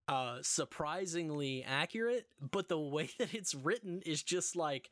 uh, 0.08 0.40
surprisingly 0.42 1.64
accurate. 1.64 2.28
But 2.52 2.68
the 2.70 2.80
way 2.80 3.10
that 3.20 3.34
it's 3.34 3.56
written 3.56 4.02
is 4.06 4.24
just 4.24 4.56
like, 4.56 4.90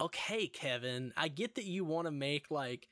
okay, 0.00 0.46
Kevin, 0.46 1.12
I 1.16 1.28
get 1.28 1.54
that 1.56 1.64
you 1.64 1.84
want 1.84 2.06
to 2.06 2.10
make 2.12 2.50
like 2.50 2.88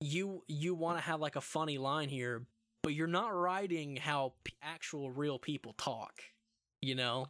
you 0.00 0.42
you 0.48 0.74
want 0.74 0.98
to 0.98 1.04
have 1.04 1.20
like 1.20 1.36
a 1.36 1.40
funny 1.40 1.78
line 1.78 2.08
here, 2.08 2.46
but 2.82 2.94
you're 2.94 3.06
not 3.06 3.34
writing 3.34 3.96
how 3.96 4.32
p- 4.44 4.54
actual 4.62 5.10
real 5.10 5.38
people 5.38 5.74
talk. 5.74 6.22
You 6.80 6.94
know? 6.94 7.26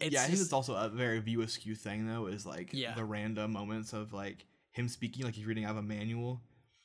It's 0.00 0.12
yeah, 0.12 0.20
I 0.20 0.22
think 0.24 0.32
just- 0.34 0.44
it's 0.44 0.52
also 0.52 0.74
a 0.76 0.88
very 0.88 1.18
view 1.20 1.40
askew 1.42 1.74
thing 1.74 2.06
though, 2.06 2.26
is 2.26 2.46
like 2.46 2.70
Yeah. 2.72 2.94
the 2.94 3.04
random 3.04 3.52
moments 3.52 3.92
of 3.92 4.12
like 4.12 4.44
him 4.72 4.88
speaking 4.88 5.24
like 5.24 5.34
he's 5.34 5.46
reading 5.46 5.64
out 5.64 5.72
of 5.72 5.76
a 5.78 5.82
manual. 5.82 6.40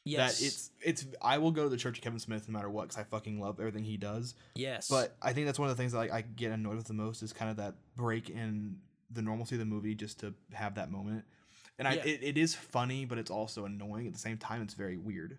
yes, 0.06 0.40
That 0.40 0.46
it's 0.46 0.72
it's 0.82 1.06
I 1.22 1.38
will 1.38 1.52
go 1.52 1.64
to 1.64 1.70
the 1.70 1.78
church 1.78 1.98
of 2.00 2.04
Kevin 2.04 2.20
Smith 2.20 2.48
no 2.48 2.54
matter 2.54 2.70
what 2.70 2.84
because 2.84 2.98
I 2.98 3.04
fucking 3.04 3.40
love 3.40 3.60
everything 3.60 3.84
he 3.84 3.98
does. 3.98 4.36
yes, 4.56 4.88
But 4.90 5.16
I 5.22 5.34
think 5.34 5.46
that's 5.46 5.60
one 5.60 5.70
of 5.70 5.76
the 5.78 5.82
things 5.82 5.92
that 5.94 5.98
like, 6.00 6.12
I 6.12 6.22
get 6.22 6.52
annoyed 6.52 6.78
with 6.78 6.88
the 6.88 6.94
most 6.94 7.22
is 7.24 7.34
kind 7.34 7.52
of 7.52 7.58
that 7.58 7.76
break 7.96 8.30
in 8.30 8.78
the 9.12 9.22
normalcy 9.22 9.56
of 9.56 9.60
the 9.60 9.66
movie 9.66 9.96
just 9.96 10.20
to 10.22 10.34
have 10.54 10.76
that 10.76 10.92
moment. 10.92 11.26
And 11.80 11.88
I 11.88 11.94
Yeah. 11.96 12.04
it, 12.06 12.24
it 12.24 12.38
is 12.38 12.56
funny, 12.56 13.06
but 13.06 13.18
it's 13.18 13.32
also 13.32 13.66
annoying 13.66 14.08
at 14.08 14.14
the 14.14 14.20
same 14.20 14.38
time. 14.38 14.62
It's 14.62 14.74
very 14.74 14.98
weird. 14.98 15.38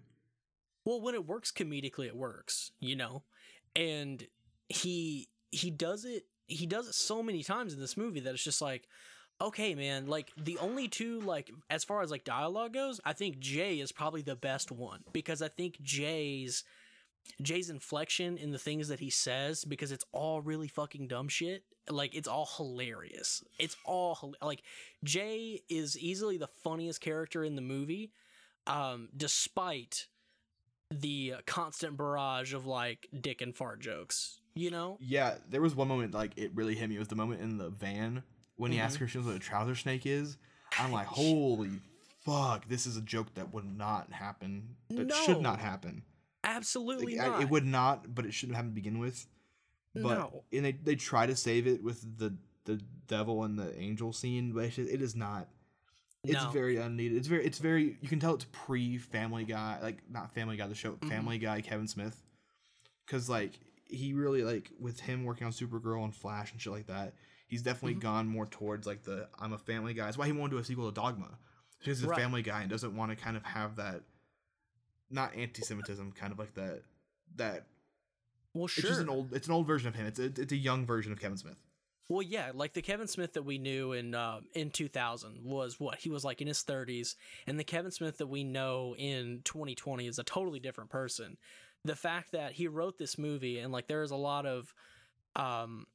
well 0.85 1.01
when 1.01 1.15
it 1.15 1.27
works 1.27 1.51
comedically 1.51 2.07
it 2.07 2.15
works 2.17 2.73
you 2.79 2.95
know 2.95 3.23
and 3.75 4.27
he 4.69 5.29
he 5.51 5.71
does 5.71 6.05
it 6.05 6.27
he 6.47 6.67
does 6.67 6.87
it 6.89 6.95
so 6.95 7.23
many 7.23 7.43
times 7.43 7.73
in 7.73 7.81
this 7.81 7.97
movie 7.97 8.21
that 8.21 8.35
it's 8.35 8.45
just 8.45 8.61
like 8.61 8.87
okay 9.41 9.75
man 9.75 10.07
like 10.07 10.33
the 10.37 10.59
only 10.59 10.89
two 10.89 11.21
like 11.21 11.51
as 11.71 11.85
far 11.85 12.03
as 12.03 12.11
like 12.11 12.25
dialogue 12.25 12.73
goes 12.73 13.01
i 13.05 13.13
think 13.13 13.39
jay 13.39 13.81
is 13.81 13.93
probably 13.93 14.23
the 14.23 14.37
best 14.37 14.71
one 14.71 15.01
because 15.13 15.43
i 15.43 15.49
think 15.49 15.81
jay's 15.83 16.65
jay's 17.43 17.71
inflection 17.71 18.37
in 18.37 18.53
the 18.53 18.59
things 18.59 18.89
that 18.89 19.01
he 19.01 19.11
says 19.11 19.65
because 19.65 19.91
it's 19.91 20.05
all 20.13 20.41
really 20.41 20.69
fucking 20.69 21.09
dumb 21.09 21.29
shit 21.29 21.65
like 21.89 22.15
it's 22.15 22.29
all 22.29 22.49
hilarious 22.57 23.43
it's 23.59 23.77
all 23.85 24.35
like 24.43 24.63
jay 25.03 25.61
is 25.69 25.99
easily 25.99 26.37
the 26.37 26.47
funniest 26.47 27.01
character 27.01 27.43
in 27.43 27.57
the 27.57 27.63
movie 27.63 28.13
um 28.67 29.09
despite 29.17 30.07
the 30.91 31.35
constant 31.47 31.97
barrage 31.97 32.55
of 32.55 32.67
like 32.67 33.09
dick 33.21 33.41
and 33.41 33.57
fart 33.57 33.81
jokes 33.81 34.41
you 34.55 34.71
know 34.71 34.97
Yeah, 35.01 35.35
there 35.49 35.61
was 35.61 35.75
one 35.75 35.89
moment 35.89 36.15
like 36.15 36.33
it 36.37 36.53
really 36.55 36.75
hit 36.75 36.89
me. 36.89 36.97
It 36.97 37.01
was 37.01 37.09
the 37.09 37.17
moment 37.17 37.41
in 37.41 37.59
the 37.59 37.71
van 37.71 38.23
when 38.57 38.71
he 38.73 38.79
Mm-hmm. 38.79 38.87
asked 38.87 38.99
Christian 38.99 39.25
what 39.27 39.37
a 39.37 39.39
trouser 39.39 39.75
snake 39.75 40.07
is. 40.07 40.37
I'm 40.79 40.93
like, 40.93 41.07
holy 41.07 41.71
fuck, 42.25 42.67
this 42.69 42.87
is 42.87 42.97
a 42.97 43.01
joke 43.03 43.35
that 43.35 43.53
would 43.53 43.65
not 43.65 44.13
happen. 44.13 44.77
That 44.91 45.13
should 45.13 45.41
not 45.41 45.61
happen. 45.61 46.03
absolutely 46.43 47.17
Like, 47.17 47.31
I- 47.31 47.43
it 47.43 47.51
would 47.51 47.65
not, 47.67 48.15
but 48.15 48.25
it 48.27 48.35
shouldn't 48.35 48.57
happen 48.57 48.71
to 48.71 48.75
begin 48.75 48.99
with. 48.99 49.27
But 49.95 50.19
No. 50.19 50.45
and 50.53 50.65
they 50.65 50.73
they 50.73 50.97
try 50.97 51.27
to 51.27 51.37
save 51.37 51.67
it 51.67 51.83
with 51.83 52.19
the 52.19 52.35
the 52.65 52.81
devil 53.07 53.45
and 53.45 53.59
the 53.59 53.79
angel 53.79 54.13
scene, 54.13 54.53
but 54.53 54.65
it's 54.65 54.77
just, 54.77 54.91
it 54.91 55.01
is 55.03 55.15
not. 55.15 55.49
It's 56.25 56.43
No. 56.43 56.51
very 56.51 56.79
unneeded. 56.79 57.19
It's 57.19 57.29
very 57.29 57.45
it's 57.47 57.59
very 57.59 57.97
you 58.01 58.09
can 58.09 58.19
tell 58.19 58.35
it's 58.35 58.47
pre 58.51 58.99
Family 58.99 59.45
Guy, 59.45 59.79
like 59.83 59.99
not 60.11 60.35
Family 60.35 60.57
Guy 60.57 60.67
the 60.67 60.75
show, 60.75 60.93
Mm-hmm. 60.93 61.09
Family 61.09 61.39
Guy 61.39 61.61
Kevin 61.61 61.87
Smith, 61.87 62.21
because 63.07 63.29
like 63.29 63.53
he 63.87 64.13
really 64.15 64.43
like 64.43 64.71
with 64.81 64.99
him 65.01 65.25
working 65.25 65.47
on 65.47 65.53
Supergirl 65.53 66.03
and 66.05 66.15
Flash 66.15 66.51
and 66.51 66.61
shit 66.61 66.73
like 66.73 66.87
that, 66.89 67.15
he's 67.47 67.63
definitely 67.63 67.93
Mm-hmm. 67.93 68.01
gone 68.01 68.29
more 68.29 68.47
towards 68.47 68.87
like 68.87 69.03
the 69.05 69.29
I'm 69.39 69.53
a 69.53 69.59
Family 69.59 69.95
Guy. 69.95 70.05
That's 70.05 70.19
why 70.19 70.27
he 70.27 70.33
wanted 70.33 70.51
to 70.51 70.57
do 70.57 70.61
a 70.63 70.65
sequel 70.65 70.89
to 70.91 70.95
Dogma, 70.95 71.39
because 71.79 72.01
he's 72.01 72.11
a 72.11 72.15
Family 72.15 72.43
Guy 72.43 72.63
and 72.63 72.71
doesn't 72.71 72.97
want 72.97 73.11
to 73.11 73.17
kind 73.17 73.37
of 73.37 73.45
have 73.45 73.77
that, 73.77 74.03
not 75.11 75.35
anti-Semitism, 75.37 76.13
kind 76.13 76.33
of 76.33 76.39
like 76.39 76.55
that 76.55 76.83
that 77.37 77.67
well 78.53 78.67
sure. 78.69 78.83
it's 78.83 78.89
just 78.91 79.01
an 79.01 79.09
old 79.09 79.33
it's 79.33 79.47
an 79.47 79.53
old 79.53 79.67
version 79.67 79.89
of 79.89 79.95
him. 79.95 80.07
It's 80.07 80.19
a, 80.19 80.25
it's 80.25 80.53
a 80.53 80.57
young 80.57 80.87
version 80.87 81.13
of 81.13 81.21
Kevin 81.21 81.37
Smith. 81.39 81.57
Well, 82.11 82.21
yeah, 82.23 82.51
like 82.53 82.75
the 82.75 82.83
Kevin 82.83 83.07
Smith 83.07 83.33
that 83.33 83.45
we 83.45 83.57
knew 83.57 83.93
in 83.93 84.15
uh, 84.15 84.41
in 84.55 84.71
2000 84.71 85.41
was 85.43 85.81
what 85.81 85.99
he 85.99 86.11
was 86.11 86.23
like 86.23 86.43
in 86.43 86.47
his 86.49 86.63
30s, 86.63 87.15
and 87.47 87.59
the 87.59 87.65
Kevin 87.65 87.91
Smith 87.91 88.19
that 88.19 88.27
we 88.27 88.45
know 88.45 88.95
in 88.99 89.41
2020 89.45 90.07
is 90.07 90.19
a 90.19 90.23
totally 90.23 90.61
different 90.61 90.91
person. 90.91 91.39
The 91.83 91.97
fact 91.97 92.33
that 92.33 92.53
he 92.53 92.69
wrote 92.69 92.99
this 92.99 93.17
movie 93.19 93.59
and 93.59 93.73
like 93.73 93.87
there 93.89 94.03
is 94.03 94.11
a 94.11 94.17
lot 94.17 94.45
of, 94.45 94.75
um, 95.35 95.87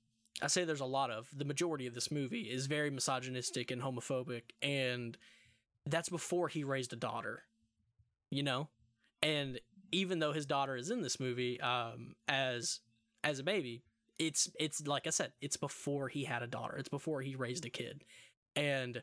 I 0.41 0.47
say 0.47 0.63
there's 0.63 0.79
a 0.79 0.85
lot 0.85 1.11
of 1.11 1.27
the 1.35 1.45
majority 1.45 1.87
of 1.87 1.93
this 1.93 2.11
movie 2.11 2.43
is 2.43 2.67
very 2.67 2.89
misogynistic 2.89 3.71
and 3.71 3.81
homophobic, 3.81 4.43
and 4.61 5.17
that's 5.85 6.09
before 6.09 6.47
he 6.47 6.63
raised 6.63 6.93
a 6.93 6.97
daughter, 6.97 7.43
you 8.29 8.43
know, 8.43 8.69
and 9.21 9.59
even 9.91 10.19
though 10.19 10.33
his 10.33 10.45
daughter 10.45 10.75
is 10.75 10.91
in 10.91 11.01
this 11.01 11.19
movie 11.19 11.59
um, 11.61 12.15
as 12.27 12.79
as 13.23 13.39
a 13.39 13.43
baby, 13.43 13.83
it's 14.17 14.49
it's 14.59 14.85
like 14.87 15.07
I 15.07 15.11
said, 15.11 15.33
it's 15.41 15.57
before 15.57 16.07
he 16.07 16.23
had 16.23 16.43
a 16.43 16.47
daughter. 16.47 16.77
It's 16.77 16.89
before 16.89 17.21
he 17.21 17.35
raised 17.35 17.65
a 17.65 17.69
kid. 17.69 18.03
And 18.55 19.01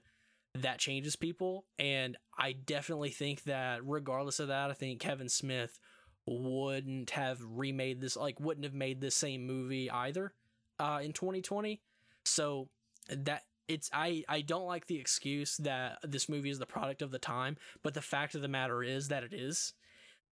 that 0.55 0.79
changes 0.79 1.17
people 1.17 1.67
and 1.79 2.17
I 2.39 2.53
definitely 2.53 3.11
think 3.11 3.45
that 3.45 3.81
regardless 3.85 4.41
of 4.41 4.49
that, 4.49 4.71
I 4.71 4.73
think 4.75 5.01
Kevin 5.01 5.29
Smith 5.29 5.79
wouldn't 6.27 7.11
have 7.11 7.39
remade 7.43 8.01
this 8.01 8.17
like 8.17 8.41
wouldn't 8.41 8.65
have 8.65 8.75
made 8.75 9.01
this 9.01 9.15
same 9.15 9.47
movie 9.47 9.91
either 9.91 10.33
uh 10.79 11.01
in 11.03 11.13
2020. 11.13 11.81
So 12.25 12.69
that 13.09 13.45
it's 13.69 13.91
I 13.93 14.25
I 14.29 14.41
don't 14.43 14.67
like 14.67 14.87
the 14.87 14.99
excuse 14.99 15.57
that 15.59 15.99
this 16.03 16.29
movie 16.29 16.51
is 16.51 16.59
the 16.59 16.67
product 16.67 17.03
of 17.03 17.11
the 17.11 17.19
time, 17.19 17.57
but 17.83 17.95
the 17.95 18.03
fact 18.03 18.35
of 18.35 18.43
the 18.43 18.49
matter 18.49 18.83
is 18.83 19.09
that 19.09 19.25
it 19.25 19.33
is. 19.33 19.73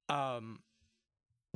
Um 0.08 0.60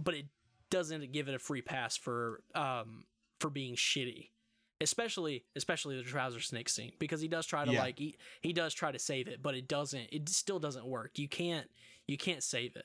but 0.02 0.14
it 0.14 0.26
doesn't 0.70 1.12
give 1.12 1.28
it 1.28 1.34
a 1.34 1.38
free 1.38 1.62
pass 1.62 1.96
for 1.96 2.42
um 2.54 3.04
for 3.40 3.50
being 3.50 3.74
shitty 3.74 4.30
especially 4.80 5.44
especially 5.56 5.96
the 5.96 6.02
trouser 6.04 6.40
snake 6.40 6.68
scene 6.68 6.92
because 7.00 7.20
he 7.20 7.26
does 7.26 7.46
try 7.46 7.64
to 7.64 7.72
Yeah. 7.72 7.80
like 7.80 7.98
he, 7.98 8.16
he 8.42 8.52
does 8.52 8.74
try 8.74 8.92
to 8.92 8.98
save 8.98 9.26
it 9.26 9.42
but 9.42 9.54
it 9.54 9.66
doesn't 9.66 10.08
it 10.12 10.28
still 10.28 10.58
doesn't 10.60 10.86
work 10.86 11.18
you 11.18 11.26
can't 11.28 11.68
you 12.06 12.16
can't 12.16 12.42
save 12.44 12.76
it 12.76 12.84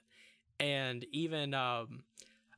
and 0.59 1.05
even 1.11 1.53
um 1.53 2.03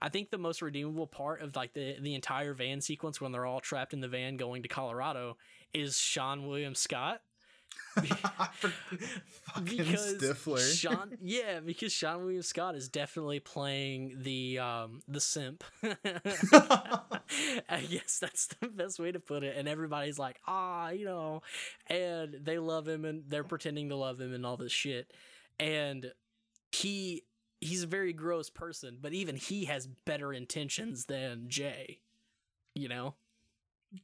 i 0.02 0.10
think 0.10 0.30
the 0.30 0.38
most 0.38 0.62
redeemable 0.62 1.08
part 1.08 1.42
of 1.42 1.56
like 1.56 1.74
the 1.74 1.98
the 2.00 2.16
entire 2.16 2.54
van 2.54 2.82
sequence 2.82 3.20
when 3.20 3.32
they're 3.32 3.46
all 3.46 3.60
trapped 3.60 3.94
in 3.94 4.02
the 4.02 4.08
van 4.08 4.38
going 4.38 4.62
to 4.64 4.70
colorado 4.70 5.38
is 5.74 5.96
seann 5.96 6.48
william 6.48 6.76
scott 6.76 7.22
Fucking 7.96 9.78
because 9.78 10.16
Stifler. 10.16 10.78
Sean, 10.78 11.18
yeah, 11.22 11.62
because 11.62 11.94
Seann 11.94 12.20
William 12.20 12.42
Scott 12.42 12.76
is 12.76 12.90
definitely 12.90 13.40
playing 13.40 14.18
the 14.22 14.60
um 14.60 15.02
the 15.08 15.22
simp. 15.22 15.64
I 15.84 17.82
guess 17.90 18.20
that's 18.20 18.48
the 18.48 18.68
best 18.68 19.00
way 19.00 19.14
to 19.14 19.20
put 19.20 19.44
it. 19.44 19.56
And 19.58 19.70
everybody's 19.70 20.20
like, 20.20 20.42
ah, 20.46 20.90
you 20.90 21.06
know, 21.06 21.42
and 21.88 22.38
they 22.42 22.60
love 22.60 22.88
him 22.88 23.06
and 23.06 23.24
they're 23.30 23.46
pretending 23.46 23.90
to 23.90 23.96
love 23.96 24.20
him 24.20 24.34
and 24.34 24.46
all 24.46 24.58
this 24.58 24.74
shit. 24.74 25.12
And 25.58 26.12
he 26.74 27.24
he's 27.66 27.84
a 27.84 27.88
very 27.88 28.14
gross 28.14 28.50
person, 28.50 28.98
but 29.02 29.14
even 29.14 29.36
he 29.36 29.66
has 29.66 29.88
better 29.88 30.34
intentions 30.34 31.06
than 31.06 31.46
Jay. 31.50 32.00
You 32.74 32.90
know? 32.90 33.16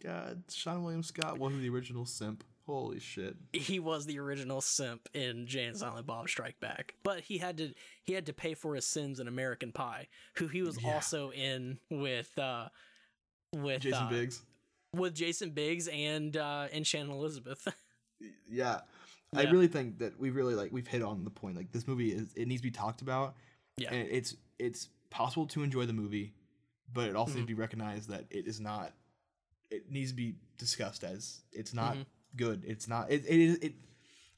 God, 0.03 0.43
Seann 0.47 0.81
William 0.83 1.03
Scott 1.03 1.37
wasn't 1.37 1.61
the 1.61 1.69
original 1.69 2.05
simp. 2.05 2.43
Holy 2.67 2.99
shit. 2.99 3.35
he 3.51 3.79
was 3.79 4.05
the 4.05 4.19
original 4.19 4.61
simp 4.61 5.09
in 5.13 5.45
Jay 5.47 5.65
and 5.65 5.75
Silent 5.75 6.05
Bob 6.05 6.29
Strike 6.29 6.59
Back, 6.59 6.93
but 7.03 7.19
he 7.21 7.37
had 7.39 7.57
to 7.57 7.73
he 8.03 8.13
had 8.13 8.27
to 8.27 8.33
pay 8.33 8.53
for 8.53 8.75
his 8.75 8.85
sins 8.85 9.19
in 9.19 9.27
American 9.27 9.71
Pie, 9.71 10.07
who 10.37 10.47
he 10.47 10.61
was 10.61 10.81
Yeah. 10.81 10.93
also 10.93 11.31
in 11.31 11.79
with 11.89 12.37
uh 12.37 12.69
with 13.53 13.81
Jason 13.81 14.03
uh, 14.03 14.09
Biggs. 14.09 14.43
with 14.95 15.13
Jason 15.15 15.49
Biggs 15.49 15.87
and 15.89 16.37
uh 16.37 16.67
and 16.71 16.85
Shannon 16.87 17.11
Elizabeth. 17.11 17.67
Yeah. 18.47 18.81
I 19.35 19.43
really 19.45 19.67
think 19.67 19.97
that 19.99 20.19
we 20.19 20.29
really 20.29 20.53
like 20.53 20.71
we've 20.71 20.85
hit 20.85 21.01
on 21.01 21.23
the 21.23 21.31
point. 21.31 21.55
Like 21.57 21.71
this 21.71 21.87
movie 21.87 22.11
is 22.11 22.31
it 22.35 22.47
needs 22.47 22.61
to 22.61 22.67
be 22.67 22.71
talked 22.71 23.01
about. 23.01 23.35
Yeah. 23.81 23.93
And 23.93 24.09
it's 24.09 24.35
it's 24.59 24.89
possible 25.09 25.45
to 25.47 25.63
enjoy 25.63 25.85
the 25.85 25.93
movie, 25.93 26.33
but 26.93 27.07
it 27.09 27.15
also 27.15 27.33
Mhm. 27.33 27.35
needs 27.37 27.47
to 27.47 27.55
be 27.55 27.59
recognized 27.59 28.09
that 28.09 28.25
it 28.29 28.47
is 28.47 28.59
not 28.59 28.93
it 29.69 29.89
needs 29.89 30.11
to 30.11 30.15
be 30.15 30.35
discussed 30.57 31.03
as 31.03 31.41
it's 31.51 31.73
not 31.73 31.95
Mhm. 31.97 32.05
good. 32.35 32.63
It's 32.65 32.87
not 32.87 33.11
it 33.11 33.25
it 33.25 33.39
is 33.39 33.57
it 33.57 33.75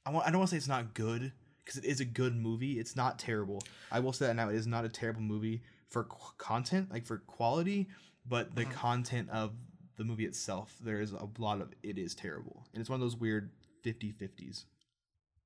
I 0.06 0.12
want 0.12 0.28
I 0.28 0.32
don't 0.32 0.40
want 0.40 0.50
to 0.50 0.54
say 0.56 0.58
it's 0.58 0.68
not 0.68 0.94
good 0.94 1.34
because 1.64 1.78
it 1.78 1.86
is 1.86 2.00
a 2.00 2.06
good 2.06 2.36
movie. 2.36 2.80
It's 2.80 2.96
not 2.96 3.18
terrible. 3.20 3.64
I 3.92 4.00
will 4.00 4.14
say 4.14 4.28
that 4.28 4.36
now 4.36 4.50
it 4.50 4.56
is 4.56 4.68
not 4.68 4.86
a 4.86 4.90
terrible 4.90 5.22
movie 5.22 5.62
for 5.90 6.04
qu- 6.06 6.34
content, 6.38 6.92
like 6.92 7.06
for 7.06 7.20
quality, 7.20 7.88
but 8.26 8.56
the 8.56 8.66
Mhm. 8.66 8.72
content 8.72 9.30
of 9.30 9.56
the 9.96 10.04
movie 10.04 10.26
itself, 10.26 10.78
there 10.82 11.00
is 11.02 11.12
a 11.14 11.30
lot 11.38 11.62
of 11.62 11.74
it 11.84 11.98
is 11.98 12.16
terrible. 12.16 12.68
And 12.74 12.82
it's 12.82 12.90
one 12.90 12.96
of 12.96 13.02
those 13.02 13.16
weird 13.16 13.52
50-50s, 13.84 14.66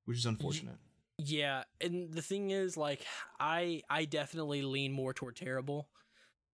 which 0.06 0.16
is 0.18 0.26
unfortunate. 0.26 0.78
Yeah, 1.18 1.64
and 1.80 2.12
the 2.12 2.22
thing 2.22 2.50
is, 2.50 2.76
like, 2.76 3.04
I 3.40 3.82
I 3.90 4.04
definitely 4.04 4.62
lean 4.62 4.92
more 4.92 5.12
toward 5.12 5.36
terrible, 5.36 5.88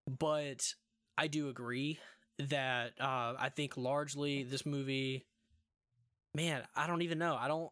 but 0.07 0.73
I 1.17 1.27
do 1.27 1.49
agree 1.49 1.99
that 2.39 2.93
uh, 2.99 3.35
I 3.39 3.49
think 3.55 3.77
largely 3.77 4.43
this 4.43 4.65
movie, 4.65 5.25
man, 6.35 6.63
I 6.75 6.87
don't 6.87 7.01
even 7.01 7.17
know. 7.17 7.35
I 7.39 7.47
don't. 7.47 7.71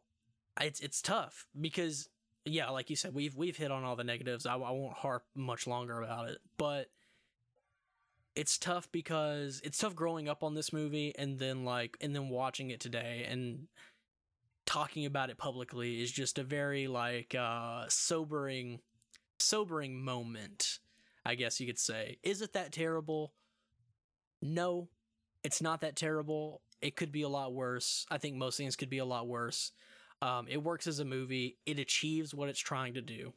It's 0.60 0.80
it's 0.82 1.02
tough 1.02 1.46
because 1.60 2.10
yeah, 2.46 2.70
like 2.70 2.90
you 2.90 2.96
said, 2.96 3.14
we've 3.14 3.36
we've 3.36 3.58
hit 3.58 3.72
on 3.72 3.84
all 3.84 3.96
the 3.96 4.04
negatives. 4.04 4.46
I, 4.46 4.56
I 4.56 4.72
won't 4.72 4.98
harp 4.98 5.24
much 5.36 5.68
longer 5.68 6.02
about 6.02 6.30
it, 6.30 6.40
but 6.58 6.88
it's 8.36 8.58
tough 8.58 8.90
because 8.92 9.60
it's 9.64 9.78
tough 9.78 9.96
growing 9.96 10.30
up 10.30 10.44
on 10.44 10.54
this 10.54 10.72
movie 10.72 11.14
and 11.18 11.38
then 11.38 11.66
like 11.66 11.98
and 12.00 12.16
then 12.16 12.30
watching 12.30 12.70
it 12.70 12.80
today 12.80 13.26
and 13.30 13.68
talking 14.66 15.06
about 15.06 15.30
it 15.30 15.38
publicly 15.38 16.02
is 16.02 16.12
just 16.12 16.40
a 16.40 16.44
very 16.44 16.88
like 16.88 17.36
uh 17.36 17.86
sobering 17.90 18.80
sobering 19.40 20.00
moment 20.00 20.80
i 21.26 21.36
guess 21.36 21.60
you 21.60 21.68
could 21.68 21.80
say. 21.80 22.18
Is 22.24 22.42
it 22.42 22.54
that 22.54 22.72
terrible? 22.72 23.34
No 24.42 24.90
it's 25.44 25.62
not 25.62 25.82
that 25.82 25.96
terrible. 25.96 26.62
It 26.82 26.96
could 26.96 27.12
be 27.12 27.24
a 27.24 27.30
lot 27.30 27.54
worse. 27.54 28.06
I 28.12 28.20
think 28.20 28.36
most 28.36 28.58
things 28.58 28.76
could 28.76 28.90
be 28.90 29.00
a 29.00 29.06
lot 29.06 29.28
worse. 29.28 29.72
Um 30.22 30.48
it 30.48 30.64
works 30.64 30.88
as 30.88 31.00
a 31.00 31.06
movie. 31.06 31.58
It 31.66 31.80
achieves 31.80 32.34
what 32.34 32.50
it's 32.50 32.60
trying 32.60 32.94
to 32.94 33.02
do. 33.02 33.34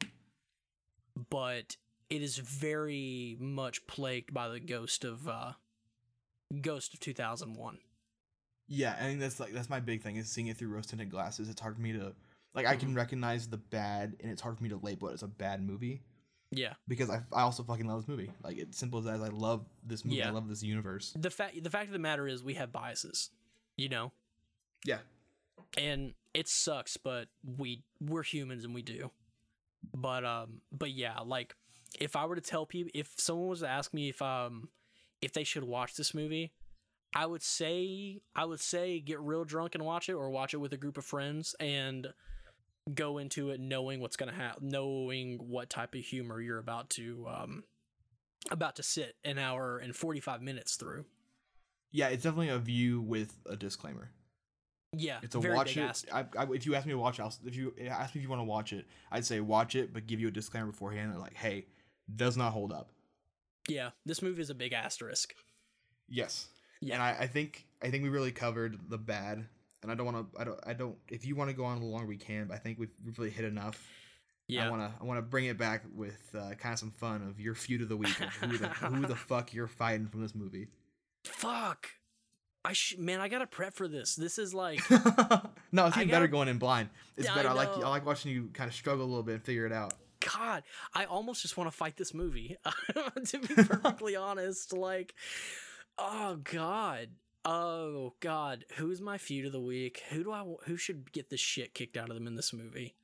But 1.30 1.76
it 2.10 2.22
is 2.22 2.36
very 2.38 3.36
much 3.40 3.86
plagued 3.86 4.34
by 4.34 4.48
the 4.48 4.60
ghost 4.60 5.04
of 5.04 5.26
uh 5.28 5.52
ghost 6.60 6.94
of 6.94 7.00
2001 7.00 7.78
Yeah, 8.68 8.96
I 8.98 9.04
think 9.04 9.20
that's 9.20 9.38
like 9.40 9.52
that's 9.52 9.68
my 9.70 9.80
big 9.80 10.02
thing 10.02 10.16
is 10.16 10.28
seeing 10.30 10.46
it 10.46 10.56
through 10.56 10.68
rose 10.68 10.86
tinted 10.86 11.10
glasses. 11.10 11.48
It's 11.48 11.60
hard 11.60 11.76
for 11.76 11.82
me 11.82 11.92
to 11.92 12.12
like 12.54 12.66
I 12.66 12.76
can 12.76 12.94
recognize 12.94 13.46
the 13.48 13.56
bad, 13.58 14.16
and 14.20 14.30
it's 14.30 14.40
hard 14.42 14.56
for 14.56 14.62
me 14.62 14.70
to 14.70 14.76
label 14.76 15.08
it 15.08 15.14
as 15.14 15.22
a 15.22 15.28
bad 15.28 15.62
movie 15.62 16.02
yeah 16.50 16.74
because 16.86 17.10
I, 17.10 17.20
I 17.32 17.42
also 17.42 17.64
fucking 17.64 17.86
love 17.86 18.00
this 18.02 18.08
movie. 18.08 18.30
Like 18.44 18.58
it's 18.58 18.78
simple 18.78 19.00
as 19.00 19.06
that. 19.06 19.20
I 19.20 19.28
love 19.28 19.66
this 19.84 20.04
movie. 20.04 20.22
I 20.22 20.30
love 20.30 20.48
this 20.48 20.62
universe. 20.62 21.12
the 21.18 21.30
fact 21.30 21.62
the 21.62 21.70
fact 21.70 21.86
of 21.86 21.92
the 21.92 21.98
matter 21.98 22.28
is 22.28 22.42
we 22.44 22.54
have 22.54 22.70
biases 22.72 23.30
you 23.76 23.88
know 23.88 24.12
Yeah, 24.84 24.98
and 25.76 26.14
it 26.32 26.48
sucks 26.48 26.96
but 26.96 27.26
we 27.58 27.82
we're 28.00 28.22
humans 28.22 28.64
and 28.64 28.72
we 28.74 28.82
do 28.82 29.10
but 29.92 30.24
um 30.24 30.60
but 30.72 30.90
yeah 30.92 31.18
like 31.20 31.54
if 32.00 32.14
i 32.16 32.24
were 32.24 32.34
to 32.36 32.40
tell 32.40 32.66
people 32.66 32.90
if 32.94 33.12
someone 33.18 33.48
was 33.48 33.60
to 33.60 33.68
ask 33.68 33.92
me 33.92 34.08
if 34.08 34.22
um 34.22 34.68
if 35.20 35.32
they 35.32 35.44
should 35.44 35.64
watch 35.64 35.94
this 35.96 36.14
movie 36.14 36.52
i 37.14 37.24
would 37.26 37.42
say 37.42 38.20
i 38.34 38.44
would 38.44 38.60
say 38.60 39.00
get 39.00 39.20
real 39.20 39.44
drunk 39.44 39.74
and 39.74 39.84
watch 39.84 40.08
it 40.08 40.14
or 40.14 40.30
watch 40.30 40.54
it 40.54 40.58
with 40.58 40.72
a 40.72 40.76
group 40.76 40.98
of 40.98 41.04
friends 41.04 41.54
and 41.60 42.08
go 42.94 43.18
into 43.18 43.50
it 43.50 43.60
knowing 43.60 44.00
what's 44.00 44.16
gonna 44.16 44.32
happen 44.32 44.68
knowing 44.68 45.38
what 45.38 45.70
type 45.70 45.94
of 45.94 46.00
humor 46.00 46.40
you're 46.40 46.58
about 46.58 46.90
to 46.90 47.26
um 47.28 47.64
about 48.50 48.76
to 48.76 48.82
sit 48.82 49.16
an 49.24 49.38
hour 49.38 49.78
and 49.78 49.96
45 49.96 50.42
minutes 50.42 50.76
through 50.76 51.04
yeah. 51.94 52.08
It's 52.08 52.24
definitely 52.24 52.48
a 52.48 52.58
view 52.58 53.00
with 53.00 53.38
a 53.48 53.56
disclaimer. 53.56 54.10
yeah 54.92 55.20
It's 55.22 55.36
a 55.36 55.40
watch 55.40 55.76
it. 55.76 56.04
I, 56.12 56.26
I, 56.36 56.44
if 56.52 56.66
you 56.66 56.74
ask 56.74 56.86
me 56.86 56.92
to 56.92 56.98
watch, 56.98 57.20
I'll, 57.20 57.32
if 57.46 57.54
you 57.54 57.72
ask 57.88 58.14
me 58.14 58.18
if 58.18 58.22
you 58.24 58.28
want 58.28 58.40
to 58.40 58.44
watch 58.44 58.72
it, 58.72 58.86
I'd 59.12 59.24
say 59.24 59.38
watch 59.38 59.76
it, 59.76 59.94
but 59.94 60.08
give 60.08 60.18
you 60.18 60.26
a 60.26 60.32
disclaimer 60.32 60.66
beforehand. 60.66 61.16
Like, 61.20 61.34
hey, 61.34 61.66
does 62.14 62.36
not 62.36 62.52
hold 62.52 62.72
up. 62.72 62.90
yeah 63.68 63.90
this 64.04 64.20
movie 64.20 64.42
is 64.42 64.50
a 64.50 64.54
big 64.54 64.72
asterisk 64.72 65.34
Yes. 66.06 66.48
Yeah. 66.84 66.94
And 66.94 67.02
I, 67.02 67.16
I 67.20 67.26
think 67.26 67.66
I 67.82 67.90
think 67.90 68.02
we 68.02 68.10
really 68.10 68.32
covered 68.32 68.78
the 68.88 68.98
bad. 68.98 69.46
And 69.82 69.90
I 69.92 69.94
don't 69.94 70.06
want 70.06 70.32
to. 70.32 70.40
I 70.40 70.44
don't. 70.44 70.60
I 70.66 70.72
don't. 70.72 70.96
If 71.10 71.26
you 71.26 71.36
want 71.36 71.50
to 71.50 71.56
go 71.56 71.64
on 71.64 71.72
a 71.72 71.80
little 71.80 71.90
longer, 71.92 72.06
we 72.06 72.16
can. 72.16 72.46
But 72.46 72.54
I 72.54 72.58
think 72.58 72.78
we've, 72.78 72.90
really 73.18 73.30
hit 73.30 73.44
enough. 73.44 73.86
yeah 74.48 74.66
I 74.66 74.70
want 74.70 74.82
to. 74.82 74.90
I 74.98 75.04
want 75.04 75.18
to 75.18 75.22
bring 75.22 75.44
it 75.44 75.58
back 75.58 75.82
with 75.94 76.34
uh, 76.34 76.54
kind 76.54 76.72
of 76.72 76.78
some 76.78 76.90
fun 76.90 77.22
of 77.28 77.38
your 77.38 77.54
feud 77.54 77.82
of 77.82 77.88
the 77.88 77.96
week. 77.96 78.18
Of 78.20 78.28
who 78.36 78.56
the 78.56 78.68
who 78.68 79.06
the 79.06 79.16
fuck 79.28 79.52
you're 79.52 79.66
fighting 79.66 80.06
from 80.06 80.22
this 80.22 80.34
movie. 80.34 80.68
Fuck. 81.24 81.88
I 82.64 82.72
sh- 82.72 82.96
man, 82.98 83.20
I 83.20 83.28
gotta 83.28 83.46
prep 83.46 83.74
for 83.74 83.86
this. 83.86 84.14
This 84.14 84.38
is 84.38 84.54
like, 84.54 84.80
no, 84.90 85.86
it's 85.86 85.96
even 85.98 86.08
better 86.08 86.26
gotta- 86.26 86.28
going 86.28 86.48
in 86.48 86.56
blind. 86.56 86.88
It's 87.18 87.28
I 87.28 87.34
better. 87.34 87.50
I, 87.50 87.52
like. 87.52 87.68
I 87.76 87.88
like 87.88 88.06
watching 88.06 88.32
you 88.32 88.48
kind 88.54 88.68
of 88.68 88.74
struggle 88.74 89.04
a 89.04 89.08
little 89.08 89.22
bit 89.22 89.34
and 89.34 89.44
figure 89.44 89.66
it 89.66 89.72
out. 89.72 89.92
God, 90.34 90.62
I 90.94 91.04
almost 91.04 91.42
just 91.42 91.58
want 91.58 91.70
to 91.70 91.76
fight 91.76 91.98
this 91.98 92.14
movie. 92.14 92.56
to 93.26 93.38
be 93.38 93.54
perfectly 93.54 94.16
honest, 94.16 94.72
like, 94.72 95.14
oh 95.98 96.36
God, 96.44 97.08
oh 97.44 98.14
God, 98.20 98.64
who's 98.76 99.00
my 99.00 99.18
feud 99.18 99.46
of 99.46 99.52
the 99.52 99.60
week? 99.60 100.02
Who 100.10 100.24
do 100.24 100.32
I? 100.32 100.44
Who 100.66 100.76
should 100.76 101.12
get 101.12 101.30
the 101.30 101.36
shit 101.36 101.74
kicked 101.74 101.96
out 101.96 102.08
of 102.08 102.14
them 102.14 102.26
in 102.26 102.36
this 102.36 102.52
movie? 102.52 102.94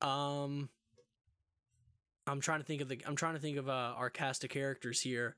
Um, 0.00 0.68
I'm 2.26 2.40
trying 2.40 2.60
to 2.60 2.64
think 2.66 2.82
of 2.82 2.88
the. 2.88 3.00
I'm 3.06 3.16
trying 3.16 3.34
to 3.34 3.40
think 3.40 3.56
of 3.56 3.68
uh, 3.68 3.94
our 3.96 4.10
cast 4.10 4.44
of 4.44 4.50
characters 4.50 5.00
here. 5.00 5.36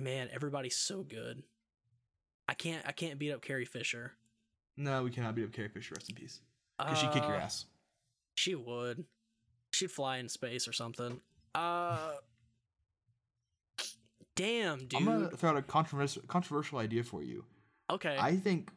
Man, 0.00 0.28
everybody's 0.32 0.76
so 0.76 1.02
good. 1.02 1.42
I 2.48 2.54
can't. 2.54 2.82
I 2.86 2.92
can't 2.92 3.18
beat 3.18 3.32
up 3.32 3.42
Carrie 3.42 3.64
Fisher. 3.64 4.12
No, 4.76 5.04
we 5.04 5.10
cannot 5.10 5.34
beat 5.34 5.44
up 5.44 5.52
Carrie 5.52 5.68
Fisher. 5.68 5.94
Rest 5.94 6.10
in 6.10 6.16
peace. 6.16 6.40
Because 6.78 6.98
she'd 6.98 7.12
kick 7.12 7.22
your 7.22 7.36
Uh, 7.36 7.40
ass. 7.40 7.66
She 8.34 8.56
would. 8.56 9.04
She'd 9.72 9.92
fly 9.92 10.18
in 10.18 10.28
space 10.28 10.66
or 10.66 10.72
something. 10.72 11.20
Uh 11.54 12.14
Damn, 14.36 14.86
dude. 14.86 14.94
I'm 14.94 15.04
gonna 15.04 15.30
throw 15.30 15.50
out 15.50 15.56
a 15.56 15.62
controversial 15.62 16.22
controversial 16.26 16.78
idea 16.78 17.02
for 17.04 17.22
you. 17.22 17.44
okay. 17.90 18.16
I 18.18 18.36
think 18.36 18.70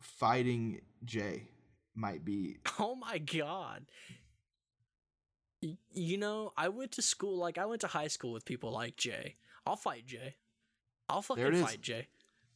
fighting 0.00 0.80
Jay 1.04 1.48
might 1.94 2.24
be 2.24 2.58
oh 2.78 2.94
my 2.94 3.18
god. 3.18 3.86
You 5.92 6.18
know, 6.18 6.52
I 6.56 6.68
went 6.68 6.92
to 6.92 7.02
school 7.02 7.38
like 7.38 7.56
I 7.56 7.64
went 7.66 7.80
to 7.82 7.86
high 7.86 8.08
school 8.08 8.32
with 8.32 8.44
people 8.44 8.70
like 8.70 8.96
Jay. 8.96 9.36
I'll 9.66 9.76
fight 9.76 10.06
Jay. 10.06 10.36
I'll 11.08 11.22
fucking 11.22 11.54
fight 11.56 11.80
Jay. 11.80 12.08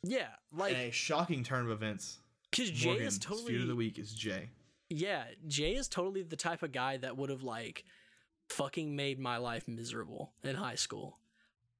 Yeah, 0.03 0.28
like 0.53 0.76
a 0.76 0.90
shocking 0.90 1.42
turn 1.42 1.64
of 1.64 1.70
events. 1.70 2.18
cuz 2.53 2.70
Jay 2.70 2.90
is 2.99 3.18
feud 3.18 3.32
of 3.32 3.38
totally 3.38 3.64
the 3.66 3.76
week 3.76 3.99
is 3.99 4.12
Jay. 4.12 4.51
Yeah, 4.90 5.24
Jay 5.46 5.74
is 5.74 5.88
totally 5.88 6.22
the 6.22 6.36
type 6.36 6.62
of 6.62 6.72
guy 6.72 6.96
that 6.99 7.16
would 7.16 7.30
have 7.30 7.42
like 7.42 7.84
fucking 8.49 8.94
made 8.94 9.18
my 9.18 9.36
life 9.36 9.68
miserable 9.68 10.32
in 10.42 10.57
high 10.57 10.76
school. 10.76 11.18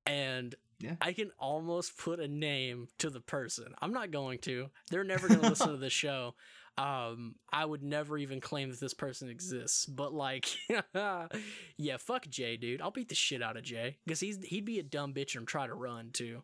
And 0.09 0.55
Yeah. 0.81 0.95
I 1.01 1.13
can 1.13 1.31
almost 1.39 1.97
put 1.99 2.19
a 2.21 2.29
name 2.29 2.89
to 2.99 3.11
the 3.11 3.21
person. 3.21 3.75
I'm 3.81 3.93
not 3.93 4.11
going 4.11 4.39
to. 4.41 4.71
They're 4.91 5.05
never 5.05 5.29
going 5.29 5.41
to 5.41 5.49
listen 5.49 5.71
to 5.71 5.77
the 5.89 5.91
show. 5.91 6.35
Um, 6.77 7.35
I 7.53 7.65
would 7.65 7.83
never 7.83 8.17
even 8.17 8.41
claim 8.41 8.71
that 8.71 8.79
this 8.79 8.95
person 8.95 9.29
exists. 9.29 9.85
But 9.87 10.13
like, 10.15 10.47
yeah, 11.77 11.97
fuck 11.99 12.29
Jay, 12.29 12.57
dude. 12.57 12.81
I'll 12.81 12.93
beat 12.93 13.09
the 13.09 13.17
shit 13.17 13.43
out 13.43 13.57
of 13.57 13.65
Jay 13.65 13.99
because 14.07 14.21
he's 14.21 14.39
he'd 14.45 14.65
be 14.65 14.79
a 14.79 14.85
dumb 14.85 15.13
bitch 15.13 15.35
and 15.37 15.47
try 15.47 15.67
to 15.67 15.75
run 15.75 16.11
too. 16.13 16.43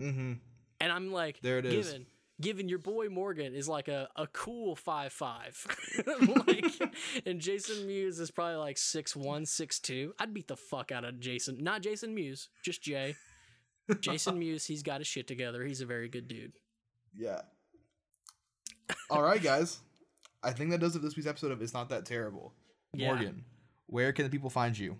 Mm-hmm. 0.00 0.34
And 0.80 0.92
I'm 0.92 1.10
like, 1.12 1.40
There 1.42 1.58
it 1.58 1.66
is. 1.66 1.98
Given 2.38 2.68
your 2.68 2.78
boy 2.78 3.08
Morgan 3.08 3.54
is 3.54 3.66
like 3.66 3.88
a, 3.88 4.08
a 4.14 4.26
cool 4.26 4.76
five 4.76 5.12
five, 5.12 5.66
like, 6.46 6.66
and 7.24 7.40
Jason 7.40 7.86
Mewes 7.86 8.20
is 8.20 8.30
probably 8.30 8.56
like 8.56 8.76
six 8.76 9.16
one, 9.16 9.46
six 9.46 9.78
two. 9.80 10.14
I'd 10.18 10.34
beat 10.34 10.46
the 10.46 10.56
fuck 10.56 10.92
out 10.92 11.04
of 11.04 11.18
Jason. 11.18 11.62
Not 11.62 11.80
Jason 11.80 12.14
Mewes, 12.14 12.48
just 12.62 12.82
Jay. 12.82 13.16
Jason 14.00 14.38
Mewes, 14.38 14.66
he's 14.66 14.82
got 14.82 15.00
his 15.00 15.06
shit 15.06 15.26
together. 15.26 15.64
He's 15.64 15.80
a 15.80 15.86
very 15.86 16.08
good 16.08 16.28
dude. 16.28 16.52
Yeah. 17.16 17.40
All 19.08 19.22
right, 19.22 19.42
guys. 19.42 19.78
I 20.42 20.52
think 20.52 20.70
that 20.70 20.78
does 20.78 20.94
it 20.94 21.02
this 21.02 21.16
week's 21.16 21.26
episode 21.26 21.52
of 21.52 21.62
It's 21.62 21.74
Not 21.74 21.88
That 21.88 22.04
Terrible. 22.04 22.52
Yeah. 22.92 23.08
Morgan, 23.08 23.44
where 23.86 24.12
can 24.12 24.24
the 24.24 24.30
people 24.30 24.50
find 24.50 24.78
you? 24.78 24.96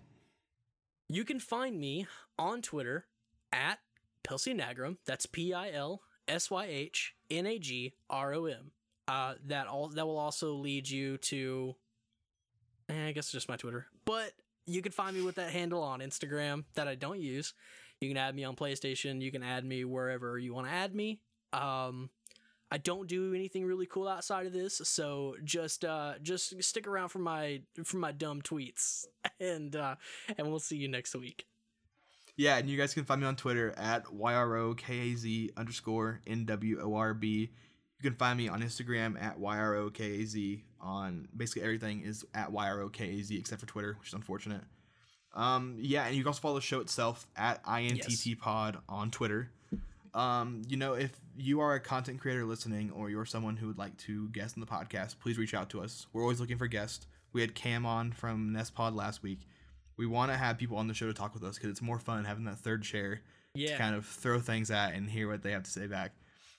You 1.08 1.24
can 1.24 1.38
find 1.38 1.78
me 1.78 2.06
on 2.38 2.62
Twitter 2.62 3.06
at 3.52 3.78
Pilsy 4.24 4.58
Nagrom. 4.58 4.96
That's 5.06 5.26
P 5.26 5.52
I 5.52 5.70
L 5.70 6.02
S 6.26 6.50
Y 6.50 6.66
H 6.66 7.14
N 7.30 7.46
A 7.46 7.58
G 7.58 7.94
R 8.10 8.34
O 8.34 8.46
M. 8.46 8.70
Uh, 9.08 9.34
that 9.46 9.68
all 9.68 9.88
that 9.88 10.06
will 10.06 10.18
also 10.18 10.54
lead 10.54 10.88
you 10.88 11.16
to. 11.18 11.76
eh, 12.88 13.08
I 13.08 13.12
guess 13.12 13.30
just 13.30 13.48
my 13.48 13.56
Twitter, 13.56 13.86
but 14.04 14.32
you 14.66 14.82
can 14.82 14.92
find 14.92 15.16
me 15.16 15.22
with 15.22 15.36
that 15.36 15.50
handle 15.50 15.82
on 15.82 16.00
Instagram 16.00 16.64
that 16.74 16.88
I 16.88 16.96
don't 16.96 17.20
use. 17.20 17.54
You 18.00 18.08
can 18.08 18.16
add 18.16 18.34
me 18.34 18.44
on 18.44 18.56
PlayStation. 18.56 19.20
You 19.22 19.30
can 19.30 19.42
add 19.42 19.64
me 19.64 19.84
wherever 19.84 20.38
you 20.38 20.52
want 20.52 20.66
to 20.66 20.72
add 20.72 20.94
me. 20.94 21.20
Um, 21.52 22.10
I 22.70 22.78
don't 22.78 23.06
do 23.08 23.32
anything 23.32 23.64
really 23.64 23.86
cool 23.86 24.08
outside 24.08 24.44
of 24.46 24.52
this, 24.52 24.80
so 24.84 25.36
just 25.44 25.84
uh, 25.84 26.14
just 26.20 26.60
stick 26.64 26.88
around 26.88 27.10
for 27.10 27.20
my 27.20 27.62
for 27.84 27.98
my 27.98 28.10
dumb 28.10 28.42
tweets, 28.42 29.04
and 29.40 29.74
uh, 29.76 29.94
and 30.36 30.48
we'll 30.50 30.58
see 30.58 30.76
you 30.76 30.88
next 30.88 31.14
week. 31.14 31.46
Yeah, 32.36 32.58
and 32.58 32.68
you 32.68 32.76
guys 32.76 32.92
can 32.92 33.04
find 33.04 33.20
me 33.20 33.26
on 33.26 33.36
Twitter 33.36 33.72
at 33.78 34.04
YROKAZ 34.06 35.56
underscore 35.56 36.20
NWORB. 36.26 37.24
You 37.24 38.02
can 38.02 38.14
find 38.14 38.36
me 38.36 38.48
on 38.48 38.62
Instagram 38.62 39.20
at 39.20 39.40
YROKAZ. 39.40 40.62
On 40.80 41.26
basically 41.34 41.62
everything 41.62 42.02
is 42.02 42.24
at 42.34 42.52
YROKAZ 42.52 43.38
except 43.38 43.60
for 43.60 43.66
Twitter, 43.66 43.96
which 43.98 44.08
is 44.08 44.14
unfortunate. 44.14 44.60
Um, 45.34 45.76
yeah, 45.78 46.06
and 46.06 46.14
you 46.14 46.22
can 46.22 46.28
also 46.28 46.40
follow 46.40 46.54
the 46.56 46.60
show 46.60 46.80
itself 46.80 47.26
at 47.36 47.62
INTT 47.64 48.38
Pod 48.38 48.78
on 48.88 49.10
Twitter. 49.10 49.50
Um, 50.14 50.62
you 50.66 50.76
know, 50.78 50.94
if 50.94 51.12
you 51.36 51.60
are 51.60 51.74
a 51.74 51.80
content 51.80 52.20
creator 52.20 52.44
listening 52.44 52.90
or 52.90 53.10
you're 53.10 53.26
someone 53.26 53.56
who 53.56 53.66
would 53.66 53.78
like 53.78 53.96
to 53.98 54.28
guest 54.30 54.56
in 54.56 54.60
the 54.60 54.66
podcast, 54.66 55.18
please 55.20 55.36
reach 55.36 55.52
out 55.52 55.68
to 55.70 55.82
us. 55.82 56.06
We're 56.12 56.22
always 56.22 56.40
looking 56.40 56.56
for 56.56 56.66
guests. 56.66 57.06
We 57.32 57.42
had 57.42 57.54
Cam 57.54 57.84
on 57.84 58.12
from 58.12 58.52
Nest 58.52 58.74
Pod 58.74 58.94
last 58.94 59.22
week. 59.22 59.40
We 59.96 60.06
want 60.06 60.30
to 60.30 60.36
have 60.36 60.58
people 60.58 60.76
on 60.76 60.88
the 60.88 60.94
show 60.94 61.06
to 61.06 61.14
talk 61.14 61.32
with 61.34 61.42
us 61.44 61.54
because 61.56 61.70
it's 61.70 61.82
more 61.82 61.98
fun 61.98 62.24
having 62.24 62.44
that 62.44 62.58
third 62.58 62.82
chair 62.82 63.22
Yeah, 63.54 63.72
to 63.72 63.78
kind 63.78 63.94
of 63.94 64.04
throw 64.06 64.40
things 64.40 64.70
at 64.70 64.94
and 64.94 65.08
hear 65.08 65.28
what 65.28 65.42
they 65.42 65.52
have 65.52 65.62
to 65.64 65.70
say 65.70 65.86
back. 65.86 66.12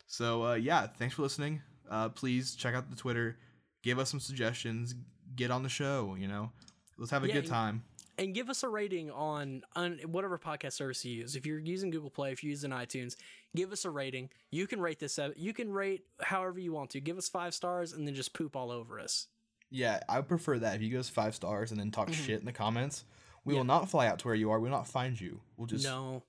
So 0.07 0.43
uh, 0.45 0.53
yeah, 0.55 0.87
thanks 0.87 1.15
for 1.15 1.21
listening. 1.21 1.61
Uh, 1.89 2.09
please 2.09 2.55
check 2.55 2.73
out 2.75 2.89
the 2.89 2.95
Twitter, 2.95 3.37
give 3.83 3.99
us 3.99 4.09
some 4.09 4.19
suggestions, 4.19 4.95
get 5.35 5.51
on 5.51 5.63
the 5.63 5.69
show. 5.69 6.15
You 6.19 6.27
know, 6.27 6.51
let's 6.97 7.11
have 7.11 7.23
a 7.23 7.27
Yeah, 7.27 7.35
good 7.35 7.47
time. 7.47 7.83
and 8.17 8.33
give 8.33 8.49
us 8.49 8.63
a 8.63 8.69
rating 8.69 9.11
on 9.11 9.61
on 9.75 9.99
whatever 10.07 10.37
podcast 10.39 10.73
service 10.73 11.05
you 11.05 11.13
use. 11.17 11.35
If 11.35 11.45
you're 11.45 11.59
using 11.59 11.91
Google 11.91 12.09
Play, 12.09 12.31
if 12.31 12.43
you're 12.43 12.49
using 12.49 12.71
iTunes, 12.71 13.15
give 13.55 13.71
us 13.71 13.85
a 13.85 13.89
rating. 13.91 14.29
You 14.51 14.65
can 14.65 14.81
rate 14.81 14.99
this. 14.99 15.19
You 15.35 15.53
can 15.53 15.71
rate 15.71 16.01
however 16.21 16.59
you 16.59 16.71
want 16.73 16.89
to. 16.91 16.99
Give 17.01 17.17
us 17.17 17.29
five 17.29 17.53
stars 17.53 17.93
and 17.93 18.07
then 18.07 18.15
just 18.15 18.33
poop 18.33 18.55
all 18.55 18.71
over 18.71 18.99
us. 18.99 19.27
Yeah, 19.69 19.99
I 20.09 20.17
would 20.17 20.27
prefer 20.29 20.57
that. 20.59 20.75
If 20.77 20.81
you 20.81 20.89
give 20.89 21.01
us 21.01 21.09
five 21.09 21.35
stars 21.35 21.71
and 21.71 21.79
then 21.79 21.91
talk 21.91 22.07
Mhm. 22.09 22.13
shit 22.25 22.39
in 22.39 22.45
the 22.45 22.53
comments, 22.53 23.03
we 23.47 23.53
Yeah. 23.53 23.59
will 23.61 23.65
not 23.65 23.89
fly 23.89 24.07
out 24.07 24.19
to 24.19 24.27
where 24.27 24.35
you 24.35 24.51
are. 24.51 24.59
We 24.59 24.69
will 24.69 24.77
not 24.77 24.87
find 24.87 25.19
you. 25.19 25.41
We'll 25.57 25.67
just 25.67 25.83
no, 25.85 26.21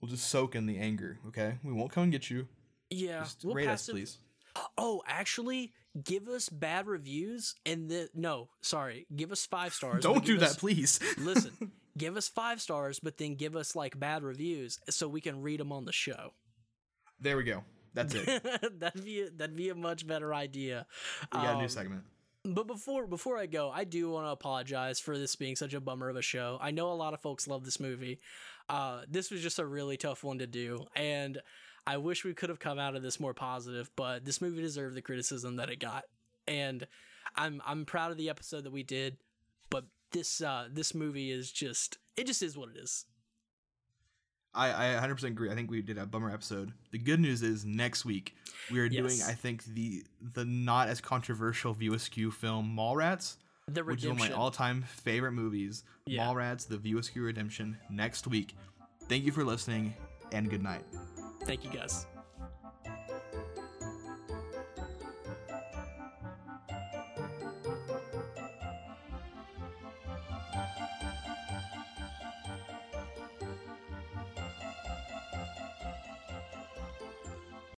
we'll 0.00 0.10
just 0.10 0.28
soak 0.28 0.54
in 0.54 0.66
the 0.66 0.78
anger. 0.78 1.18
Okay, 1.28 1.58
we 1.62 1.72
won't 1.72 1.92
come 1.92 2.02
and 2.04 2.12
get 2.12 2.28
you. 2.30 2.48
yeah, 2.90 3.20
Just 3.20 3.44
we'll 3.44 3.54
rate 3.54 3.68
us, 3.68 3.88
please. 3.88 4.18
Oh, 4.76 5.02
actually, 5.06 5.72
give 6.02 6.28
us 6.28 6.48
bad 6.48 6.86
reviews 6.86 7.54
and 7.64 7.88
then 7.90 8.08
no, 8.14 8.48
sorry, 8.60 9.06
give 9.14 9.30
us 9.32 9.46
five 9.46 9.72
stars. 9.78 10.02
Don't 10.02 10.24
do 10.24 10.32
give 10.32 10.40
that, 10.40 10.50
us- 10.50 10.56
please. 10.56 10.98
Listen, 11.18 11.72
give 11.96 12.16
us 12.16 12.28
five 12.28 12.60
stars, 12.60 12.98
but 13.00 13.16
then 13.18 13.34
give 13.36 13.54
us 13.56 13.76
like 13.76 13.98
bad 13.98 14.22
reviews 14.22 14.80
so 14.90 15.06
we 15.08 15.20
can 15.20 15.40
read 15.42 15.60
them 15.60 15.72
on 15.72 15.84
the 15.84 15.92
show. 15.92 16.32
there 17.20 17.36
we 17.36 17.44
go. 17.44 17.64
That's 17.94 18.14
it. 18.14 18.26
that'd 18.80 19.04
be 19.04 19.22
a, 19.22 19.30
that'd 19.30 19.56
be 19.56 19.70
a 19.70 19.74
much 19.74 20.06
better 20.06 20.32
idea. 20.34 20.86
We 21.32 21.38
got 21.40 21.46
a 21.46 21.52
Um, 21.54 21.62
new 21.62 21.68
segment. 21.68 22.02
But 22.54 22.66
before 22.66 23.06
before 23.06 23.36
I 23.36 23.44
go, 23.44 23.70
I 23.70 23.84
do 23.84 24.10
want 24.10 24.26
to 24.26 24.30
apologize 24.30 24.98
for 24.98 25.18
this 25.18 25.36
being 25.36 25.54
such 25.54 25.74
a 25.74 25.80
bummer 25.80 26.08
of 26.08 26.16
a 26.16 26.22
show. 26.22 26.58
I 26.62 26.70
know 26.70 26.90
a 26.90 26.94
lot 26.94 27.12
of 27.12 27.20
folks 27.20 27.46
love 27.46 27.64
this 27.64 27.78
movie. 27.78 28.20
Uh, 28.70 29.02
this 29.06 29.30
was 29.30 29.42
just 29.42 29.58
a 29.58 29.66
really 29.66 29.98
tough 29.98 30.24
one 30.24 30.38
to 30.38 30.46
do, 30.46 30.86
and 30.96 31.42
I 31.86 31.98
wish 31.98 32.24
we 32.24 32.32
could 32.32 32.48
have 32.48 32.58
come 32.58 32.78
out 32.78 32.96
of 32.96 33.02
this 33.02 33.20
more 33.20 33.34
positive. 33.34 33.90
But 33.96 34.24
this 34.24 34.40
movie 34.40 34.62
deserved 34.62 34.96
the 34.96 35.02
criticism 35.02 35.56
that 35.56 35.68
it 35.68 35.78
got, 35.78 36.04
and 36.46 36.86
I'm 37.36 37.60
I'm 37.66 37.84
proud 37.84 38.12
of 38.12 38.16
the 38.16 38.30
episode 38.30 38.64
that 38.64 38.72
we 38.72 38.82
did. 38.82 39.18
But 39.68 39.84
this 40.12 40.40
uh, 40.40 40.68
this 40.72 40.94
movie 40.94 41.30
is 41.30 41.52
just 41.52 41.98
it 42.16 42.26
just 42.26 42.42
is 42.42 42.56
what 42.56 42.70
it 42.70 42.78
is. 42.78 43.04
I, 44.54 44.96
I 44.96 45.00
100% 45.00 45.22
agree. 45.24 45.50
I 45.50 45.54
think 45.54 45.70
we 45.70 45.82
did 45.82 45.98
a 45.98 46.06
bummer 46.06 46.32
episode. 46.32 46.72
The 46.90 46.98
good 46.98 47.20
news 47.20 47.42
is 47.42 47.64
next 47.64 48.04
week 48.04 48.34
we 48.70 48.80
are 48.80 48.88
doing, 48.88 49.18
I 49.26 49.32
think, 49.32 49.64
the 49.64 50.04
the 50.34 50.44
not 50.44 50.88
as 50.88 51.00
controversial 51.00 51.74
View 51.74 51.94
Askew 51.94 52.30
film 52.30 52.74
Mallrats, 52.76 53.36
The 53.68 53.84
Redemption. 53.84 53.86
which 53.86 54.02
is 54.02 54.08
one 54.08 54.30
of 54.30 54.36
my 54.36 54.42
all 54.42 54.50
time 54.50 54.82
favorite 54.82 55.32
movies. 55.32 55.84
Yeah. 56.06 56.26
Mallrats, 56.26 56.66
the 56.66 56.78
View 56.78 56.98
Askew 56.98 57.22
Redemption, 57.22 57.76
next 57.90 58.26
week. 58.26 58.56
Thank 59.08 59.24
you 59.24 59.32
for 59.32 59.44
listening 59.44 59.94
and 60.32 60.50
good 60.50 60.62
night. 60.62 60.84
Thank 61.44 61.64
you 61.64 61.70
guys. 61.70 62.06